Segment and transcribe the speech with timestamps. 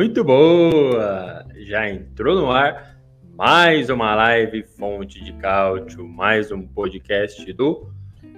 [0.00, 1.44] Muito boa!
[1.58, 2.96] Já entrou no ar
[3.36, 7.92] mais uma live Fonte de Cálcio, mais um podcast do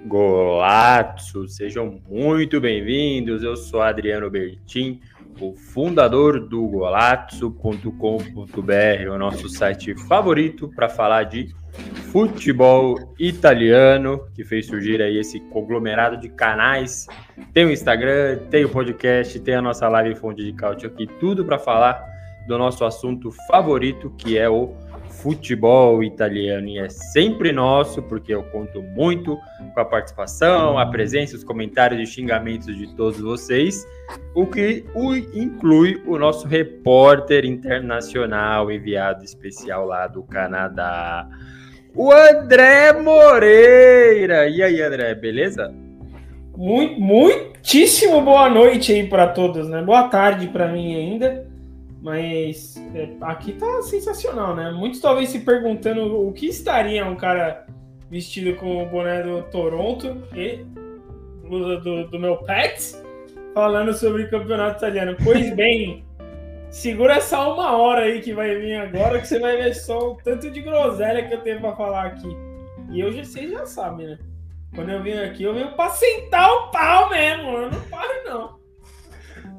[0.05, 1.47] Golazzo.
[1.47, 3.43] Sejam muito bem-vindos.
[3.43, 4.99] Eu sou Adriano Bertin,
[5.39, 11.55] o fundador do golazzo.com.br, o nosso site favorito para falar de
[12.11, 17.07] futebol italiano, que fez surgir aí esse conglomerado de canais.
[17.53, 21.43] Tem o Instagram, tem o podcast, tem a nossa live Fonte de Cálcio aqui, tudo
[21.43, 22.03] para falar
[22.47, 24.73] do nosso assunto favorito, que é o
[25.21, 29.37] futebol italiano e é sempre nosso, porque eu conto muito
[29.73, 33.87] com a participação, a presença, os comentários e xingamentos de todos vocês,
[34.35, 34.83] o que
[35.33, 41.27] inclui o nosso repórter internacional enviado especial lá do Canadá,
[41.95, 44.47] o André Moreira.
[44.47, 45.73] E aí, André, beleza?
[46.55, 49.81] Muito, muitíssimo boa noite aí para todos, né?
[49.81, 51.47] Boa tarde para mim ainda.
[52.01, 54.71] Mas é, aqui tá sensacional, né?
[54.71, 57.65] Muitos talvez se perguntando o que estaria um cara
[58.09, 60.65] vestido com o boné do Toronto e
[61.49, 63.01] do, do, do meu Pets
[63.53, 65.15] falando sobre o campeonato italiano.
[65.23, 66.03] Pois bem,
[66.73, 70.17] segura só uma hora aí que vai vir agora que você vai ver só o
[70.17, 72.27] tanto de groselha que eu tenho para falar aqui.
[72.89, 74.17] E eu já sei, já sabe, né?
[74.73, 77.49] Quando eu vim aqui, eu venho pra sentar o pau mesmo.
[77.49, 78.59] Eu não paro, não.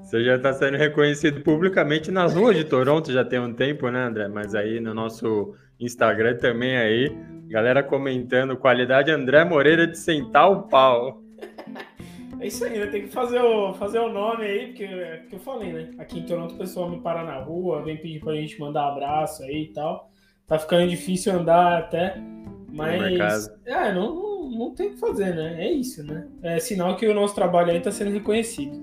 [0.02, 4.04] Você já está sendo reconhecido publicamente nas ruas de Toronto já tem um tempo, né,
[4.04, 4.28] André?
[4.28, 7.16] Mas aí no nosso Instagram também aí,
[7.46, 11.22] galera comentando qualidade André Moreira de sentar o pau.
[12.44, 12.86] É isso aí, né?
[12.88, 15.90] Tem que fazer o, fazer o nome aí, porque é que eu falei, né?
[15.96, 19.42] Aqui em Toronto o pessoal me para na rua, vem pedir pra gente mandar abraço
[19.44, 20.10] aí e tal.
[20.46, 22.22] Tá ficando difícil andar até,
[22.70, 25.64] mas é, não, não, não tem o que fazer, né?
[25.64, 26.28] É isso, né?
[26.42, 28.78] É sinal que o nosso trabalho aí tá sendo reconhecido.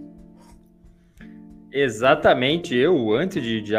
[1.71, 3.73] Exatamente, eu antes de, de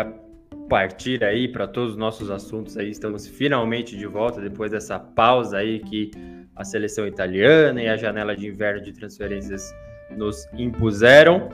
[0.68, 5.56] partir aí para todos os nossos assuntos aí, estamos finalmente de volta depois dessa pausa
[5.56, 6.12] aí que
[6.56, 9.74] a seleção italiana e a janela de inverno de transferências
[10.10, 11.48] nos impuseram.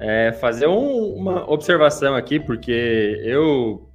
[0.00, 3.88] É, fazer um, uma observação aqui, porque eu,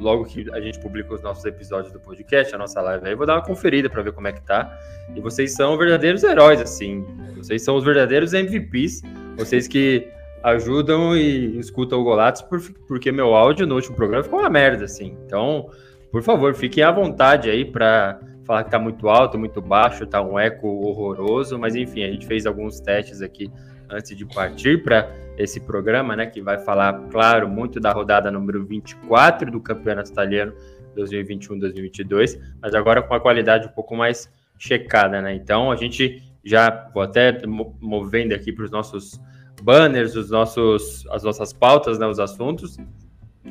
[0.00, 3.26] logo que a gente publica os nossos episódios do podcast, a nossa live aí, vou
[3.26, 4.78] dar uma conferida para ver como é que tá.
[5.14, 7.04] E vocês são verdadeiros heróis, assim.
[7.36, 9.02] Vocês são os verdadeiros MVPs.
[9.36, 10.08] Vocês que
[10.42, 12.44] ajudam e escutam o Golatos,
[12.86, 15.16] porque meu áudio no último programa ficou uma merda, assim.
[15.26, 15.70] Então,
[16.10, 20.22] por favor, fiquem à vontade aí para falar que tá muito alto, muito baixo, tá
[20.22, 23.52] um eco horroroso, mas enfim, a gente fez alguns testes aqui
[23.90, 28.64] antes de partir para esse programa, né, que vai falar, claro, muito da rodada número
[28.64, 30.54] 24 do Campeonato Italiano
[30.96, 35.34] 2021-2022, mas agora com a qualidade um pouco mais checada, né?
[35.34, 39.20] Então, a gente já vou até movendo aqui para os nossos
[39.62, 42.78] banners, os nossos, as nossas pautas, né, os assuntos.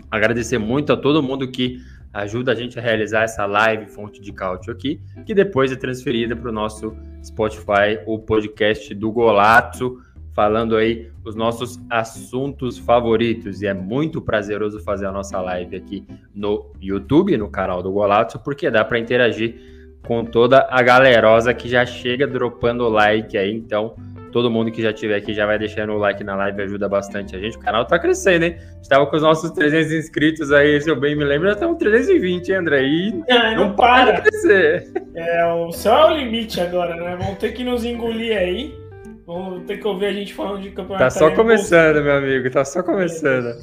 [0.09, 1.79] Agradecer muito a todo mundo que
[2.21, 6.35] ajuda a gente a realizar essa live fonte de cálcio aqui, que depois é transferida
[6.35, 10.01] para o nosso Spotify, o podcast do Golazzo,
[10.33, 13.61] falando aí os nossos assuntos favoritos.
[13.61, 18.39] E é muito prazeroso fazer a nossa live aqui no YouTube, no canal do Golazzo,
[18.39, 23.53] porque dá para interagir com toda a galerosa que já chega dropando like aí.
[23.53, 23.95] Então,
[24.31, 27.35] Todo mundo que já tiver aqui já vai deixando o like na live, ajuda bastante
[27.35, 27.57] a gente.
[27.57, 28.57] O canal tá crescendo, hein?
[28.81, 32.49] Estava com os nossos 300 inscritos aí, se eu bem me lembro, já estamos 320,
[32.49, 32.83] hein, André?
[32.83, 34.91] E é, não, não para de crescer.
[35.15, 37.17] É, o céu é o limite agora, né?
[37.19, 38.77] Vamos ter que nos engolir aí.
[39.25, 41.03] Vamos ter que ouvir a gente falando de campeonato.
[41.03, 43.55] Tá só começando, meu amigo, tá só começando.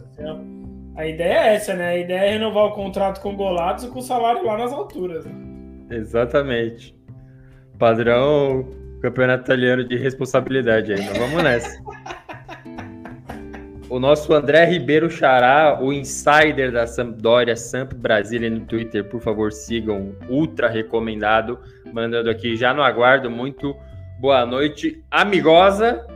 [0.96, 1.88] A ideia é essa, né?
[1.88, 5.24] A ideia é renovar o contrato com Golatos e com o salário lá nas alturas.
[5.24, 5.53] Né?
[5.90, 6.96] Exatamente.
[7.78, 8.68] Padrão
[9.04, 11.78] Campeonato italiano de responsabilidade aí, mas vamos nessa.
[13.90, 19.52] O nosso André Ribeiro Xará, o insider da Sampdoria, Samp Brasília no Twitter, por favor,
[19.52, 21.58] sigam, ultra recomendado,
[21.92, 23.76] mandando aqui já no aguardo, muito.
[24.18, 26.06] Boa noite, amigosa,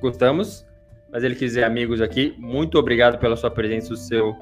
[0.00, 0.66] gostamos,
[1.12, 4.34] mas ele quiser amigos aqui, muito obrigado pela sua presença, o seu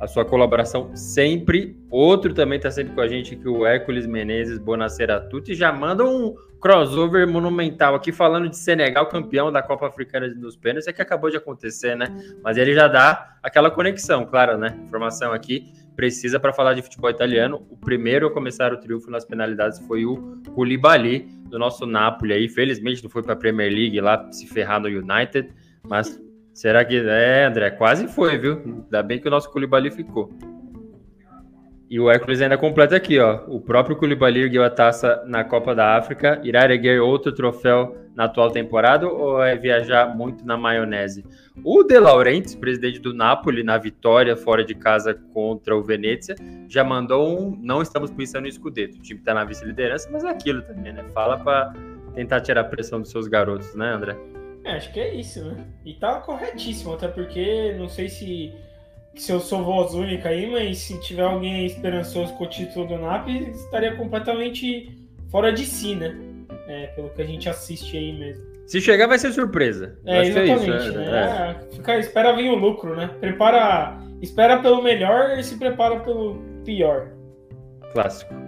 [0.00, 1.76] a sua colaboração sempre.
[1.90, 6.04] Outro também está sempre com a gente, que o Hércules Menezes Bonacera Tutti, já manda
[6.04, 11.00] um crossover monumental aqui falando de Senegal, campeão da Copa Africana dos Pênaltis, é que
[11.00, 12.06] acabou de acontecer, né?
[12.42, 14.76] Mas ele já dá aquela conexão, claro, né?
[14.86, 17.66] Informação aqui precisa para falar de futebol italiano.
[17.70, 22.48] O primeiro a começar o triunfo nas penalidades foi o Koulibaly, do nosso Napoli aí.
[22.48, 25.48] Felizmente não foi para a Premier League lá se ferrar no United,
[25.88, 26.20] mas
[26.58, 27.70] será que é, André?
[27.70, 28.60] Quase foi, viu?
[28.64, 30.28] Ainda bem que o nosso Koulibaly ficou.
[31.88, 33.44] E o Hércules ainda completa aqui, ó.
[33.46, 36.40] O próprio Koulibaly ergueu a taça na Copa da África.
[36.42, 41.24] Irá erguer outro troféu na atual temporada ou é viajar muito na maionese?
[41.64, 46.34] O De Laurentiis, presidente do Napoli, na vitória fora de casa contra o Venezia,
[46.68, 47.56] já mandou um.
[47.62, 48.98] Não estamos pensando em escudeto.
[48.98, 51.04] O time está na vice-liderança, mas é aquilo também, né?
[51.14, 51.72] Fala para
[52.14, 54.16] tentar tirar a pressão dos seus garotos, né, André?
[54.68, 55.64] É, acho que é isso, né?
[55.84, 58.52] E tá corretíssimo, até porque não sei se
[59.16, 62.98] se eu sou voz única aí, mas se tiver alguém esperançoso com o título do
[62.98, 64.96] NAP, estaria completamente
[65.28, 66.14] fora de si, né?
[66.68, 68.44] É, pelo que a gente assiste aí mesmo.
[68.66, 69.98] Se chegar, vai ser surpresa.
[70.04, 70.70] É, exatamente.
[70.70, 71.10] É isso, né?
[71.10, 71.56] né?
[71.70, 71.74] É.
[71.74, 73.10] Fica, espera vir o lucro, né?
[73.18, 77.08] Prepara, espera pelo melhor e se prepara pelo pior.
[77.92, 78.47] Clássico.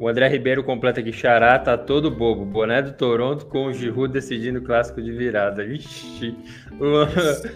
[0.00, 2.46] O André Ribeiro completa aqui, Xará tá todo bobo.
[2.46, 5.62] Boné do Toronto com o Giroud decidindo o clássico de virada.
[5.62, 6.34] Ixi.
[6.80, 7.02] O,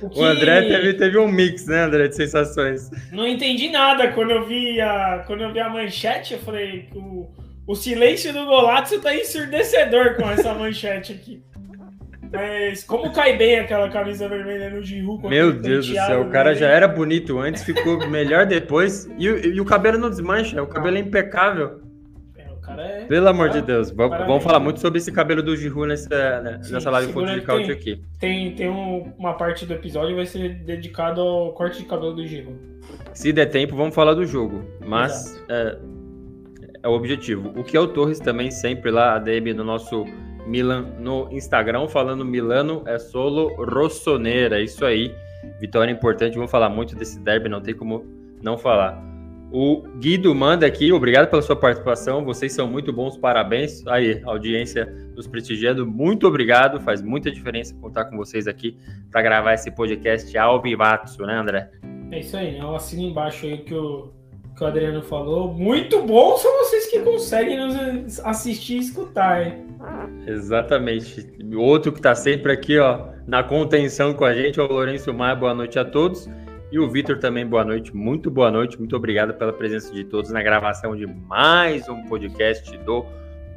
[0.05, 0.21] o, que...
[0.21, 2.91] o, André teve, teve um mix, né, André, de sensações.
[3.11, 6.35] Não entendi nada quando eu vi a, quando eu vi a manchete.
[6.35, 7.27] Eu falei, o,
[7.67, 11.43] o silêncio do Golazzo tá ensurdecedor com essa manchete aqui.
[12.31, 15.27] Mas como cai bem aquela camisa vermelha no Giroud?
[15.29, 19.09] Meu Deus do céu, o cara já era bonito antes, ficou melhor depois.
[19.19, 21.84] E, e o cabelo não desmancha, o cabelo é impecável
[22.65, 23.05] cara é.
[23.05, 23.91] Pelo amor de Deus.
[23.91, 27.35] Vamos, vamos falar muito sobre esse cabelo do Giru nessa, né, Sim, nessa live fonte
[27.35, 28.03] de cálcio aqui.
[28.19, 32.15] Tem, tem um, uma parte do episódio que vai ser dedicado ao corte de cabelo
[32.15, 32.59] do Giru.
[33.13, 34.65] Se der tempo, vamos falar do jogo.
[34.85, 35.79] Mas é,
[36.83, 37.53] é, o objetivo.
[37.57, 40.05] O que é o Torres também sempre lá, a DM no nosso
[40.47, 44.61] Milan no Instagram, falando Milano é solo rossoneira.
[44.61, 45.15] Isso aí.
[45.61, 46.35] Vitória importante.
[46.35, 48.05] Vamos falar muito desse derby, não tem como
[48.43, 49.14] não falar.
[49.57, 52.25] O Guido manda aqui, obrigado pela sua participação.
[52.25, 53.87] Vocês são muito bons, parabéns.
[53.87, 54.85] Aí, audiência
[55.15, 56.81] nos prestigiando, muito obrigado.
[56.81, 58.77] Faz muita diferença contar com vocês aqui
[59.13, 61.71] para gravar esse podcast ao vivato, né, André?
[62.11, 62.63] É isso aí, né?
[62.63, 64.11] Eu assino embaixo aí que o,
[64.57, 65.55] que o Adriano falou.
[65.55, 69.67] Muito bom são vocês que conseguem nos assistir e escutar, hein?
[70.27, 71.29] Exatamente.
[71.55, 75.37] Outro que está sempre aqui, ó, na contenção com a gente, é o Lourenço Maia.
[75.37, 76.29] Boa noite a todos.
[76.75, 80.33] E o Vitor também, boa noite, muito boa noite, muito obrigado pela presença de todos
[80.33, 83.07] na gravação de mais um podcast do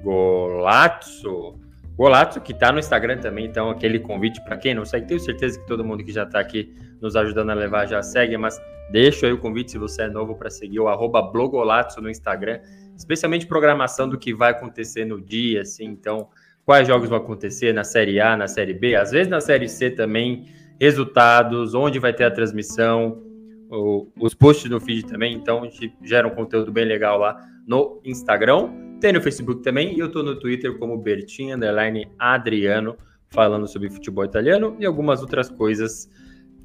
[0.03, 1.59] Golazzo.
[1.95, 5.59] Golazzo, que está no Instagram também, então aquele convite para quem não segue, tenho certeza
[5.59, 6.71] que todo mundo que já está aqui
[7.01, 8.61] nos ajudando a levar já segue, mas
[8.91, 12.59] deixo aí o convite se você é novo para seguir o arroba Blogolazzo no Instagram,
[12.95, 16.29] especialmente programação do que vai acontecer no dia, assim, então
[16.63, 19.89] quais jogos vão acontecer na Série A, na Série B, às vezes na Série C
[19.89, 20.45] também,
[20.79, 23.24] resultados, onde vai ter a transmissão,
[23.69, 27.39] o, os posts no feed também, então a gente gera um conteúdo bem legal lá
[27.65, 28.69] no Instagram.
[29.00, 32.95] Tem no Facebook também, e eu tô no Twitter como Bertinho Underline Adriano,
[33.29, 36.09] falando sobre futebol italiano e algumas outras coisas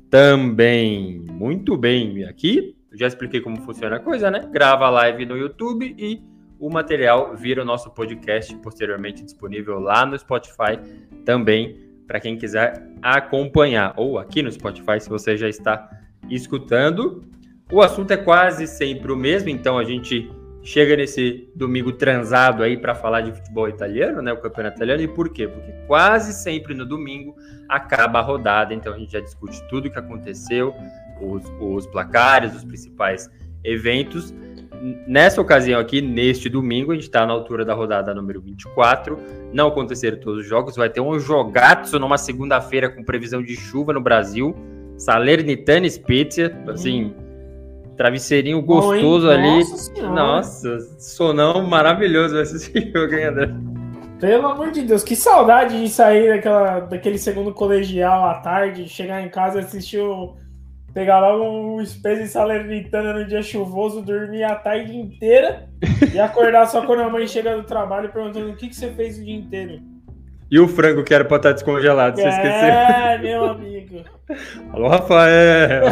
[0.08, 1.24] também.
[1.30, 4.48] Muito bem, aqui já expliquei como funciona a coisa, né?
[4.50, 6.22] Grava a live no YouTube e
[6.58, 10.78] o material vira o nosso podcast posteriormente disponível lá no Spotify
[11.24, 15.88] também para quem quiser acompanhar, ou aqui no Spotify, se você já está
[16.28, 17.24] escutando.
[17.72, 20.30] O assunto é quase sempre o mesmo, então a gente
[20.62, 25.00] chega nesse domingo transado aí para falar de futebol italiano, né, o campeonato italiano.
[25.00, 25.48] E por quê?
[25.48, 27.34] Porque quase sempre no domingo
[27.66, 30.74] acaba a rodada, então a gente já discute tudo o que aconteceu,
[31.18, 33.30] os, os placares, os principais
[33.64, 34.34] eventos
[35.06, 39.16] nessa ocasião aqui, neste domingo, a gente está na altura da rodada número 24.
[39.52, 43.92] Não aconteceram todos os jogos, vai ter um jogaço numa segunda-feira com previsão de chuva
[43.92, 44.54] no Brasil.
[44.98, 47.14] Salernitana Spezia, assim,
[47.96, 49.58] travesseirinho gostoso Oi, ali.
[49.58, 53.50] Nossa, nossa, sonão maravilhoso esse jogo, hein, André?
[54.20, 59.20] Pelo amor de Deus, que saudade de sair daquela, daquele segundo colegial à tarde, chegar
[59.20, 60.34] em casa e assistir o
[60.92, 65.68] pegar logo um Spezia Salernitana no dia chuvoso, dormir a tarde inteira
[66.12, 69.18] e acordar só quando a mãe chega do trabalho perguntando o que, que você fez
[69.18, 69.80] o dia inteiro.
[70.50, 72.52] E o frango que era pra estar descongelado, você é, esqueceu?
[72.52, 74.04] É, meu amigo.
[74.72, 75.84] Alô, Rafael!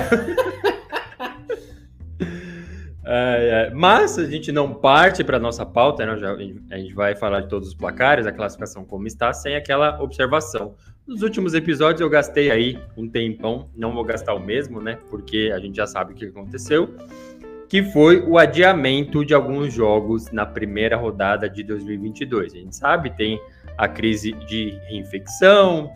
[3.12, 3.70] É, é.
[3.74, 6.16] Mas a gente não parte para nossa pauta, né?
[6.16, 10.00] Já, a gente vai falar de todos os placares, a classificação como está, sem aquela
[10.00, 10.76] observação.
[11.10, 14.96] Nos últimos episódios eu gastei aí um tempão, não vou gastar o mesmo, né?
[15.10, 16.94] Porque a gente já sabe o que aconteceu,
[17.68, 22.54] que foi o adiamento de alguns jogos na primeira rodada de 2022.
[22.54, 23.40] A gente sabe, tem
[23.76, 25.92] a crise de reinfecção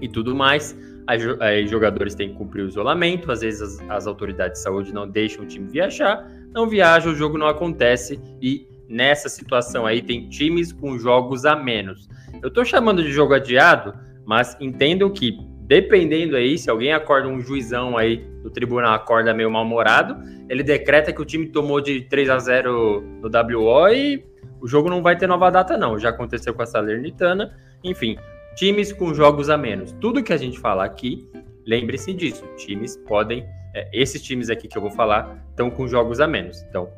[0.00, 0.78] e tudo mais.
[1.08, 5.10] Aí jogadores têm que cumprir o isolamento, às vezes as, as autoridades de saúde não
[5.10, 6.24] deixam o time viajar,
[6.54, 11.56] não viaja, o jogo não acontece e nessa situação aí tem times com jogos a
[11.56, 12.08] menos.
[12.40, 17.40] Eu tô chamando de jogo adiado, mas entendo que dependendo aí, se alguém acorda um
[17.40, 20.16] juizão aí do tribunal acorda meio mal-humorado,
[20.48, 24.24] ele decreta que o time tomou de 3 a 0 no WO e
[24.60, 25.98] o jogo não vai ter nova data não.
[25.98, 27.56] Já aconteceu com a Salernitana.
[27.82, 28.16] Enfim,
[28.54, 29.92] times com jogos a menos.
[30.00, 31.28] Tudo que a gente fala aqui,
[31.66, 32.44] lembre-se disso.
[32.56, 36.62] Times podem, é, esses times aqui que eu vou falar, estão com jogos a menos.
[36.62, 36.88] Então,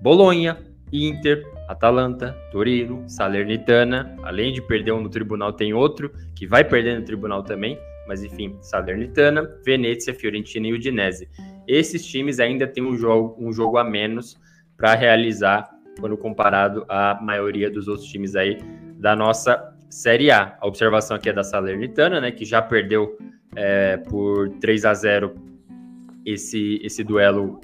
[0.00, 0.58] Bolonha,
[0.92, 4.14] Inter, Atalanta, Torino, Salernitana.
[4.22, 7.78] Além de perder um no tribunal, tem outro que vai perder no tribunal também.
[8.06, 11.28] Mas enfim, Salernitana, Venezia, Fiorentina e Udinese.
[11.66, 14.38] Esses times ainda têm um jogo, um jogo a menos
[14.76, 15.70] para realizar
[16.00, 18.58] quando comparado à maioria dos outros times aí
[18.96, 20.56] da nossa Série A.
[20.60, 23.16] A observação aqui é da Salernitana, né, que já perdeu
[23.54, 25.34] é, por 3 a 0
[26.24, 27.60] esse, esse duelo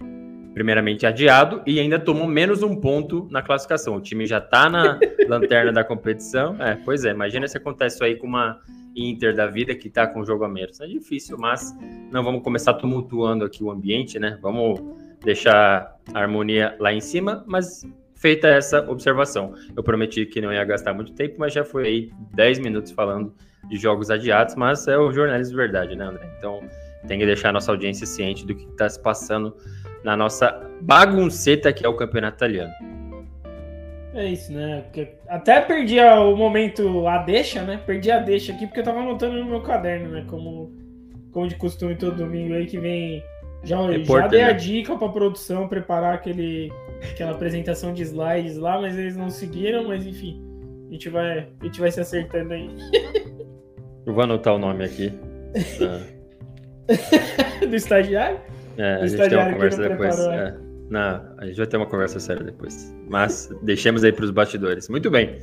[0.59, 3.95] primeiramente adiado e ainda tomou menos um ponto na classificação.
[3.95, 4.99] O time já está na
[5.29, 6.61] lanterna da competição.
[6.61, 8.61] É, pois é, imagina se acontece isso aí com uma
[8.97, 10.81] Inter da vida que está com o jogo a menos.
[10.81, 11.73] É difícil, mas
[12.11, 14.37] não vamos começar tumultuando aqui o ambiente, né?
[14.43, 14.81] Vamos
[15.25, 17.87] deixar a harmonia lá em cima, mas
[18.17, 19.55] feita essa observação.
[19.77, 23.33] Eu prometi que não ia gastar muito tempo, mas já foi aí 10 minutos falando
[23.69, 26.29] de jogos adiados, mas é o jornalismo de verdade, né, André?
[26.37, 26.61] Então
[27.07, 29.55] tem que deixar a nossa audiência ciente do que está se passando
[30.09, 32.73] na nossa bagunceta que é o campeonato italiano.
[34.15, 34.83] É isso, né?
[35.29, 37.79] até perdi o momento a deixa, né?
[37.85, 40.25] Perdi a deixa aqui porque eu tava anotando no meu caderno, né?
[40.27, 40.73] Como,
[41.31, 43.23] como de costume todo domingo aí que vem.
[43.63, 44.53] Já, já dei a né?
[44.55, 46.73] dica pra produção preparar aquele,
[47.13, 50.43] aquela apresentação de slides lá, mas eles não seguiram, mas enfim.
[50.89, 52.71] A gente vai, a gente vai se acertando aí.
[54.07, 55.13] Eu vou anotar o nome aqui.
[57.69, 58.41] Do estagiário?
[58.79, 60.19] É, a gente tem uma conversa depois.
[60.21, 60.57] É.
[60.89, 62.95] Não, a gente vai ter uma conversa séria depois.
[63.09, 64.89] Mas deixemos aí para os bastidores.
[64.89, 65.41] Muito bem.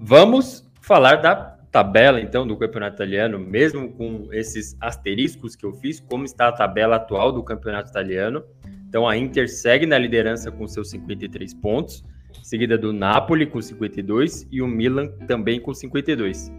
[0.00, 1.34] Vamos falar da
[1.72, 6.52] tabela, então, do campeonato italiano, mesmo com esses asteriscos que eu fiz, como está a
[6.52, 8.44] tabela atual do campeonato italiano.
[8.88, 12.04] Então, a Inter segue na liderança com seus 53 pontos,
[12.42, 16.52] seguida do Napoli com 52 e o Milan também com 52.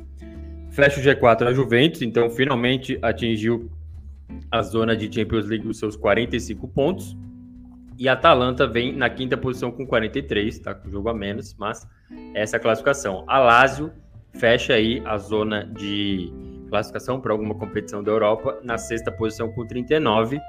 [0.72, 3.72] Fecha o G4 a Juventus, então finalmente atingiu
[4.52, 7.18] a zona de Champions League os seus 45 pontos.
[7.98, 11.88] E a Atalanta vem na quinta posição com 43, tá com jogo a menos, mas
[12.34, 13.24] essa é a classificação.
[13.28, 13.92] A Lazio
[14.34, 16.32] fecha aí a zona de
[16.70, 20.40] classificação para alguma competição da Europa na sexta posição com 39.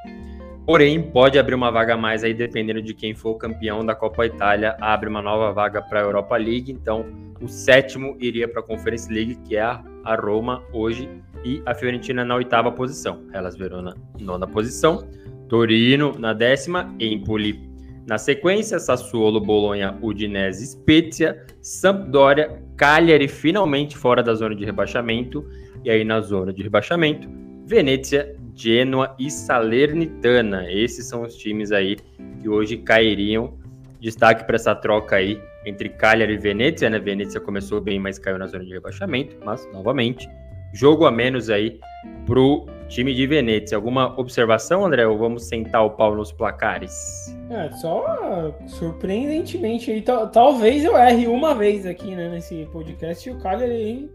[0.66, 4.26] Porém, pode abrir uma vaga a mais aí dependendo de quem for campeão da Copa
[4.26, 6.70] Itália, abre uma nova vaga para a Europa League.
[6.70, 7.06] Então,
[7.40, 11.08] o sétimo iria para a Conference League, que é a Roma hoje
[11.44, 13.22] e a Fiorentina na oitava posição.
[13.32, 15.08] Elas Verona, nona posição.
[15.48, 17.68] Torino na décima, Empoli
[18.06, 25.46] na sequência, Sassuolo, Bolonha, Udinese, Spezia, Sampdoria, Cagliari finalmente fora da zona de rebaixamento.
[25.84, 27.28] E aí na zona de rebaixamento,
[27.66, 30.72] Venezia, Genoa e Salernitana.
[30.72, 31.96] Esses são os times aí
[32.40, 33.58] que hoje cairiam.
[34.00, 36.98] Destaque para essa troca aí entre Cagliari e Venezia, né?
[36.98, 39.36] Venezia começou bem, mas caiu na zona de rebaixamento.
[39.44, 40.28] Mas, novamente,
[40.72, 41.80] jogo a menos aí
[42.26, 43.76] pro time de Venezia.
[43.76, 45.06] Alguma observação, André?
[45.06, 47.36] Ou vamos sentar o pau nos placares?
[47.50, 53.38] É, só surpreendentemente aí, talvez eu erre uma vez aqui, né, nesse podcast e o
[53.38, 54.10] Cagliari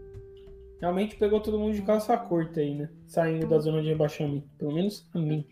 [0.80, 2.88] realmente pegou todo mundo de calça curta aí, né?
[3.06, 5.46] Saindo da zona de rebaixamento, pelo menos a mim.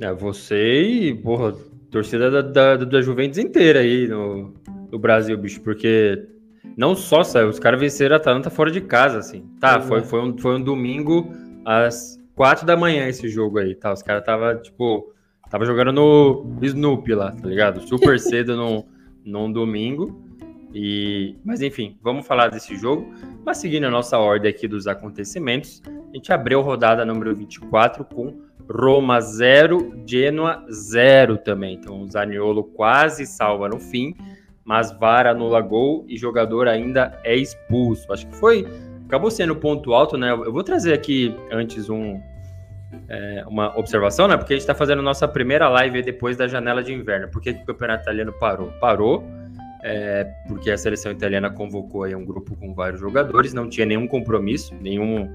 [0.00, 1.54] É, você e, porra,
[1.90, 4.54] torcida da, da, da Juventus inteira aí no,
[4.90, 6.26] no Brasil, bicho, porque
[6.76, 9.46] não só saiu, os caras venceram a Atalanta fora de casa, assim.
[9.60, 11.32] Tá, foi, foi, um, foi um domingo
[11.64, 13.92] às quatro da manhã esse jogo aí, tá?
[13.92, 15.12] Os caras tava, tipo,
[15.50, 17.80] tava jogando no Snoopy lá, tá ligado?
[17.80, 18.84] Super cedo num,
[19.24, 20.24] num domingo.
[20.74, 23.12] E, mas enfim, vamos falar desse jogo.
[23.44, 28.40] Mas seguindo a nossa ordem aqui dos acontecimentos, a gente abriu rodada número 24 com
[28.70, 31.74] Roma 0, Genoa 0 também.
[31.74, 34.14] Então o Zaniolo quase salva no fim
[34.68, 38.12] mas VAR anula gol e jogador ainda é expulso.
[38.12, 38.68] Acho que foi.
[39.06, 40.30] Acabou sendo ponto alto, né?
[40.30, 42.20] Eu vou trazer aqui antes um,
[43.08, 44.36] é, uma observação, né?
[44.36, 47.30] Porque a gente está fazendo nossa primeira live depois da janela de inverno.
[47.30, 48.70] Por que, que o campeonato italiano parou?
[48.78, 49.24] Parou
[49.82, 54.06] é, porque a seleção italiana convocou aí um grupo com vários jogadores, não tinha nenhum
[54.06, 55.34] compromisso, nenhum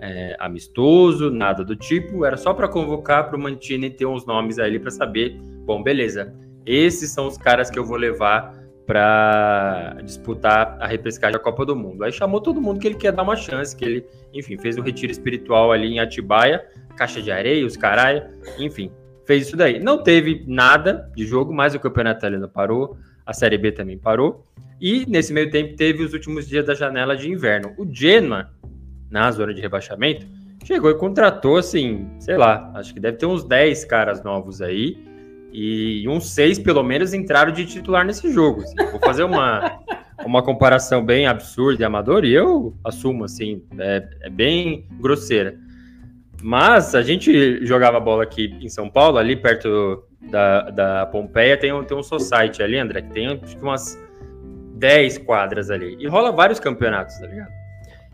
[0.00, 4.58] é, amistoso, nada do tipo, era só para convocar para o Mantini ter uns nomes
[4.58, 10.76] ali para saber, bom, beleza, esses são os caras que eu vou levar para disputar
[10.80, 12.02] a repescagem da Copa do Mundo.
[12.02, 14.82] Aí chamou todo mundo que ele quer dar uma chance, que ele, enfim, fez um
[14.82, 16.66] retiro espiritual ali em Atibaia,
[16.96, 18.24] caixa de areia, os caralho,
[18.58, 18.90] enfim,
[19.24, 19.78] fez isso daí.
[19.78, 24.44] Não teve nada de jogo, mas o campeonato italiano parou, a Série B também parou,
[24.80, 27.72] e nesse meio tempo teve os últimos dias da janela de inverno.
[27.78, 28.50] O Genoa,
[29.10, 30.26] na zona de rebaixamento,
[30.64, 34.96] chegou e contratou, assim, sei lá, acho que deve ter uns 10 caras novos aí,
[35.52, 38.62] e uns seis, pelo menos, entraram de titular nesse jogo.
[38.62, 38.76] Assim.
[38.90, 39.80] Vou fazer uma,
[40.24, 45.56] uma comparação bem absurda e amadora, e eu assumo, assim, é, é, bem grosseira.
[46.42, 51.72] Mas a gente jogava bola aqui em São Paulo, ali perto da, da Pompeia, tem
[51.72, 53.98] um, tem um society ali, André, que tem umas
[54.76, 55.96] 10 quadras ali.
[55.98, 57.59] E rola vários campeonatos, tá ligado?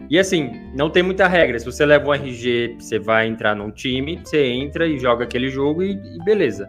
[0.09, 1.59] E assim, não tem muita regra.
[1.59, 5.49] Se você leva um RG, você vai entrar num time, você entra e joga aquele
[5.49, 6.69] jogo e, e beleza.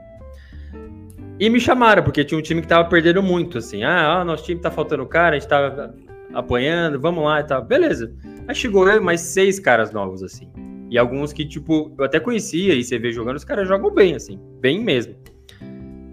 [1.39, 3.83] E me chamaram, porque tinha um time que tava perdendo muito, assim.
[3.83, 5.93] Ah, ó, nosso time tá faltando cara, a gente tava
[6.33, 7.63] apanhando, vamos lá e tal.
[7.63, 8.11] Beleza.
[8.47, 10.49] Aí chegou eu mais seis caras novos, assim.
[10.89, 14.15] E alguns que, tipo, eu até conhecia e você vê jogando, os caras jogam bem,
[14.15, 14.39] assim.
[14.59, 15.15] Bem mesmo.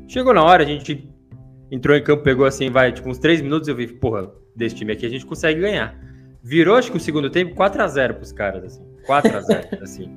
[0.08, 1.08] Chegou na hora, a gente
[1.70, 4.92] entrou em campo, pegou assim, vai, tipo, uns três minutos, eu vi, porra, desse time
[4.92, 5.98] aqui a gente consegue ganhar.
[6.44, 8.84] Virou, acho que o segundo tempo, 4 a 0 pros caras, assim.
[9.06, 10.14] 4 a 0 assim.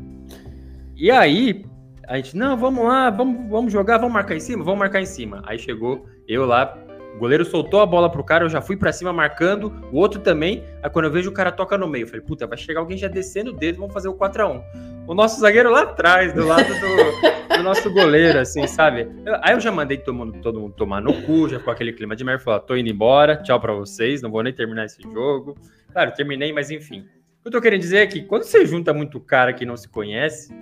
[0.97, 1.65] E aí,
[2.05, 5.05] a gente, não, vamos lá, vamos, vamos jogar, vamos marcar em cima, vamos marcar em
[5.05, 5.41] cima.
[5.45, 6.77] Aí chegou eu lá,
[7.17, 10.21] o goleiro soltou a bola pro cara, eu já fui para cima marcando, o outro
[10.21, 10.63] também.
[10.83, 12.95] Aí quando eu vejo o cara toca no meio, eu falei, puta, vai chegar alguém
[12.95, 14.63] já descendo o dedo, vamos fazer o 4 a 1
[15.07, 19.09] O nosso zagueiro lá atrás, do lado do, do nosso goleiro, assim, sabe?
[19.41, 22.15] Aí eu já mandei todo mundo, todo mundo tomar no cu, já com aquele clima
[22.15, 25.57] de merda, falou, tô indo embora, tchau para vocês, não vou nem terminar esse jogo.
[25.91, 26.99] Claro, terminei, mas enfim.
[26.99, 29.75] O que eu tô querendo dizer é que quando você junta muito cara que não
[29.75, 30.53] se conhece,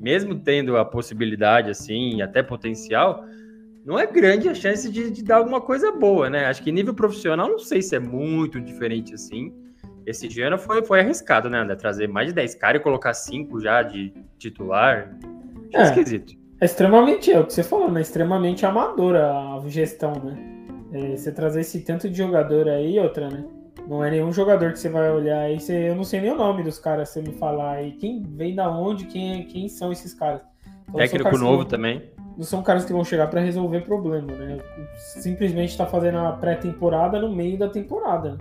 [0.00, 3.24] mesmo tendo a possibilidade, assim, e até potencial,
[3.86, 6.46] não é grande a chance de, de, dar alguma coisa boa, né?
[6.46, 9.54] Acho que nível profissional, não sei se é muito diferente assim.
[10.04, 11.76] Esse ano foi, foi arriscado, né, André?
[11.76, 15.16] Trazer mais de 10 caras e colocar 5 já de titular.
[15.72, 16.34] É, esquisito.
[16.60, 18.00] É extremamente, é o que você falou, né?
[18.00, 20.36] Extremamente amadora a gestão, né?
[20.92, 23.44] É, você trazer esse tanto de jogador aí, outra, né?
[23.86, 25.60] Não é nenhum jogador que você vai olhar aí.
[25.60, 27.92] Você, eu não sei nem o nome dos caras, você me falar aí.
[27.92, 30.40] Quem vem da onde, quem, quem são esses caras.
[30.88, 32.15] Então, Técnico novo também.
[32.36, 34.58] Não são caras que vão chegar para resolver problema, né?
[34.96, 38.36] Simplesmente está fazendo a pré-temporada no meio da temporada.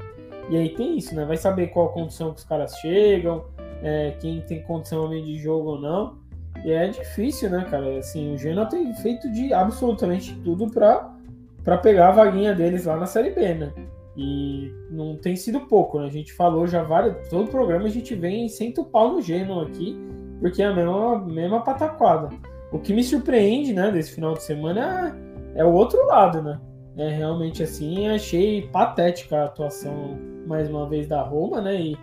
[0.50, 1.26] E aí tem isso, né?
[1.26, 3.46] Vai saber qual condição que os caras chegam,
[3.82, 6.18] é, quem tem condição de jogo ou não.
[6.64, 7.98] E é difícil, né, cara?
[8.00, 13.06] Assim, o Genoa tem feito de absolutamente tudo para pegar a vaguinha deles lá na
[13.06, 13.74] Série B, né?
[14.18, 16.08] E não tem sido pouco, né?
[16.08, 17.28] A gente falou já vários.
[17.28, 19.98] Todo programa a gente vem sem pau no Genoa aqui,
[20.40, 22.30] porque é a mesma, mesma pataquada.
[22.72, 25.16] O que me surpreende, né, desse final de semana
[25.56, 26.60] é, é o outro lado, né?
[26.98, 31.82] É realmente assim, achei patética a atuação mais uma vez da Roma, né?
[31.82, 31.98] E,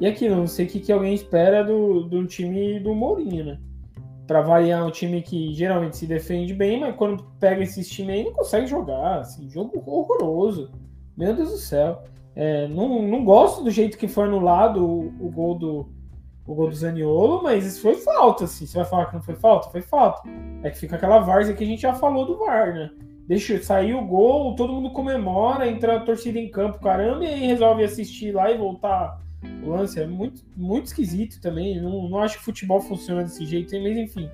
[0.00, 3.58] e aquilo, não sei o que, que alguém espera do, do time do Mourinho, né?
[4.26, 8.24] Para variar um time que geralmente se defende bem, mas quando pega esses times aí
[8.24, 10.70] não consegue jogar, assim, jogo horroroso.
[11.16, 12.02] Meu Deus do céu.
[12.34, 15.88] É, não, não gosto do jeito que foi anulado o, o gol do
[16.48, 18.64] o gol do Zaniolo, mas isso foi falta, assim.
[18.66, 19.68] Você vai falar que não foi falta?
[19.68, 20.22] Foi falta.
[20.62, 22.90] É que fica aquela várzea que a gente já falou do VAR, né?
[23.26, 27.46] Deixa sair o gol, todo mundo comemora, entra a torcida em campo, caramba, e aí
[27.46, 29.20] resolve assistir lá e voltar
[29.62, 30.00] o lance.
[30.00, 31.78] É muito, muito esquisito também.
[31.82, 34.30] Não, não acho que futebol funciona desse jeito, mas enfim.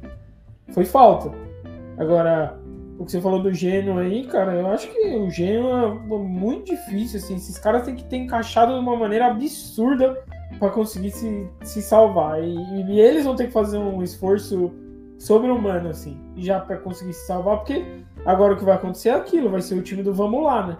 [0.68, 1.32] Foi falta.
[1.98, 2.56] Agora,
[2.96, 6.66] o que você falou do Gênio aí, cara, eu acho que o Gênio é muito
[6.66, 7.34] difícil, assim.
[7.34, 10.16] Esses caras têm que ter encaixado de uma maneira absurda
[10.58, 12.42] para conseguir se, se salvar.
[12.42, 14.72] E, e, eles vão ter que fazer um esforço
[15.18, 17.84] sobre-humano, assim, já para conseguir se salvar, porque
[18.24, 20.76] agora o que vai acontecer é aquilo, vai ser o time do vamos lá, né?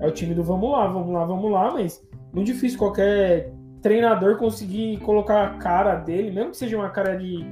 [0.00, 4.36] É o time do vamos lá, vamos lá, vamos lá, mas muito difícil qualquer treinador
[4.36, 7.44] conseguir colocar a cara dele, mesmo que seja uma cara de.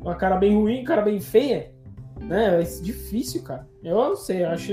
[0.00, 1.74] uma cara bem ruim, cara bem feia
[2.20, 2.60] né?
[2.60, 3.66] É difícil, cara.
[3.82, 4.72] Eu não sei, eu acho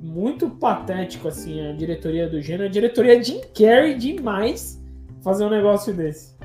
[0.00, 2.64] muito patético assim a diretoria do Gênero.
[2.64, 4.82] A diretoria Jim Carrey demais
[5.26, 6.36] fazer um negócio desse.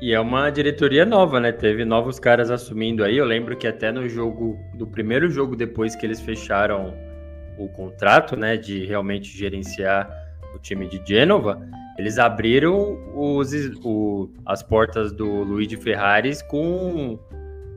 [0.00, 1.50] E é uma diretoria nova, né?
[1.50, 3.16] Teve novos caras assumindo aí.
[3.16, 6.94] Eu lembro que até no jogo, do primeiro jogo depois que eles fecharam
[7.58, 10.08] o contrato, né, de realmente gerenciar
[10.54, 11.60] o time de Gênova,
[11.98, 13.52] eles abriram os,
[13.84, 17.18] o, as portas do Luigi Ferraris com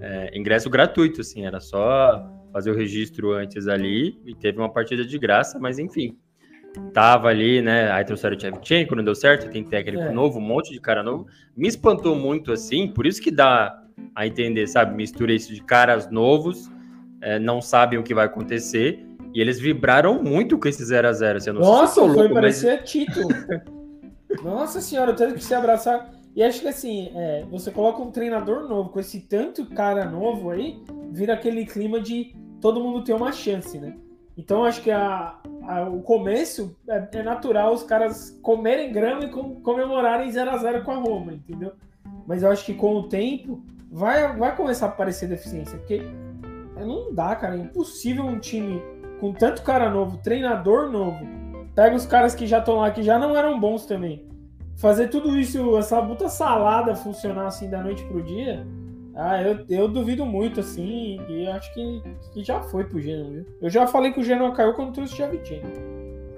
[0.01, 5.03] é, ingresso gratuito, assim, era só fazer o registro antes ali e teve uma partida
[5.03, 6.15] de graça, mas enfim.
[6.93, 7.91] Tava ali, né?
[7.91, 10.11] Aí trouxeram o Tchevchenko, não deu certo, tem técnico é.
[10.11, 11.27] novo, um monte de cara novo.
[11.55, 13.81] Me espantou muito assim, por isso que dá
[14.15, 14.95] a entender, sabe?
[14.95, 16.69] Mistura isso de caras novos,
[17.21, 19.05] é, não sabem o que vai acontecer.
[19.33, 21.53] E eles vibraram muito com esse 0x0.
[21.53, 22.89] Nossa, foi louco, parecer mas...
[22.89, 23.27] título.
[24.43, 26.09] Nossa senhora, eu tenho que se abraçar.
[26.35, 30.49] E acho que assim, é, você coloca um treinador novo, com esse tanto cara novo
[30.49, 33.95] aí, vira aquele clima de todo mundo ter uma chance, né?
[34.37, 39.29] Então acho que a, a o começo é, é, natural os caras comerem grama e
[39.29, 41.71] com, comemorarem 0 a 0 com a Roma, entendeu?
[42.27, 46.01] Mas eu acho que com o tempo vai, vai começar a aparecer deficiência, porque
[46.85, 47.55] não dá, cara.
[47.55, 48.81] É impossível um time
[49.19, 51.25] com tanto cara novo, treinador novo,
[51.73, 54.27] pega os caras que já estão lá, que já não eram bons também.
[54.77, 58.67] Fazer tudo isso, essa puta salada funcionar assim da noite pro dia,
[59.15, 63.45] ah, eu, eu duvido muito, assim, e acho que, que já foi pro Genoa, viu?
[63.61, 65.67] Eu já falei que o Genoa caiu quando trouxe o Javichenko.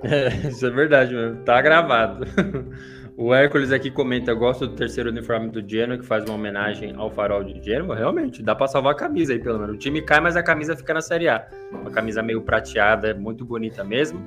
[0.03, 2.25] É, isso é verdade mesmo, tá gravado.
[3.19, 7.09] O Hércules aqui comenta: gosto do terceiro uniforme do Genoa, que faz uma homenagem ao
[7.09, 7.95] farol de Genoa.
[7.95, 9.75] Realmente, dá para salvar a camisa aí, pelo menos.
[9.75, 11.47] O time cai, mas a camisa fica na Série A.
[11.71, 14.21] Uma camisa meio prateada, muito bonita mesmo.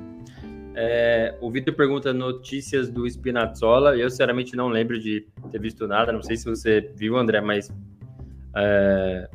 [0.75, 3.97] É, o Vitor pergunta notícias do Spinazzola.
[3.97, 6.11] Eu, sinceramente, não lembro de ter visto nada.
[6.11, 7.73] Não sei se você viu, André, mas
[8.57, 9.29] é,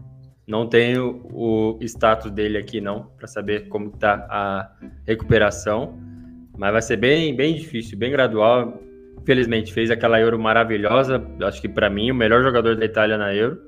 [0.47, 4.71] não tenho o status dele aqui, não, para saber como está a
[5.07, 5.97] recuperação.
[6.57, 8.81] Mas vai ser bem, bem difícil, bem gradual
[9.25, 11.21] Felizmente fez aquela Euro maravilhosa.
[11.41, 13.59] Acho que para mim o melhor jogador da Itália na Euro.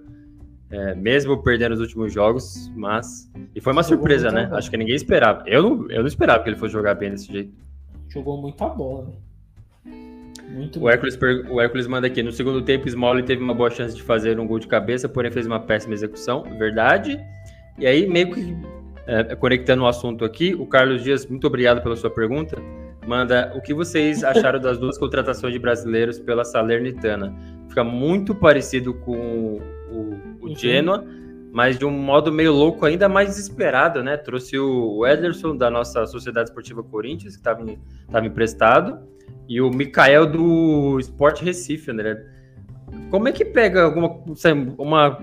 [0.69, 3.31] É, mesmo perdendo os últimos jogos, mas.
[3.55, 4.49] E foi uma Jogou surpresa, né?
[4.51, 5.43] Acho que ninguém esperava.
[5.47, 7.53] Eu não, eu não esperava que ele fosse jogar bem desse jeito.
[8.10, 9.13] Jogou muita bola,
[10.58, 11.17] Muito o Hércules,
[11.50, 12.24] o Hércules manda aqui.
[12.24, 15.32] No segundo tempo, Smolly teve uma boa chance de fazer um gol de cabeça, porém
[15.32, 16.43] fez uma péssima execução.
[16.58, 17.20] Verdade.
[17.78, 18.58] E aí, meio que
[19.06, 22.58] é, conectando o assunto aqui, o Carlos Dias, muito obrigado pela sua pergunta
[23.08, 27.34] manda o que vocês acharam das duas contratações de brasileiros pela Salernitana.
[27.70, 30.56] Fica muito parecido com o, o uhum.
[30.56, 31.06] Genoa,
[31.52, 34.17] mas de um modo meio louco, ainda mais desesperado, né?
[34.17, 39.00] Trouxe o Ederson da nossa Sociedade Esportiva Corinthians, que estava emprestado,
[39.47, 42.23] e o Mikael do Sport Recife, André.
[43.10, 45.19] Como é que pega alguma sabe, uma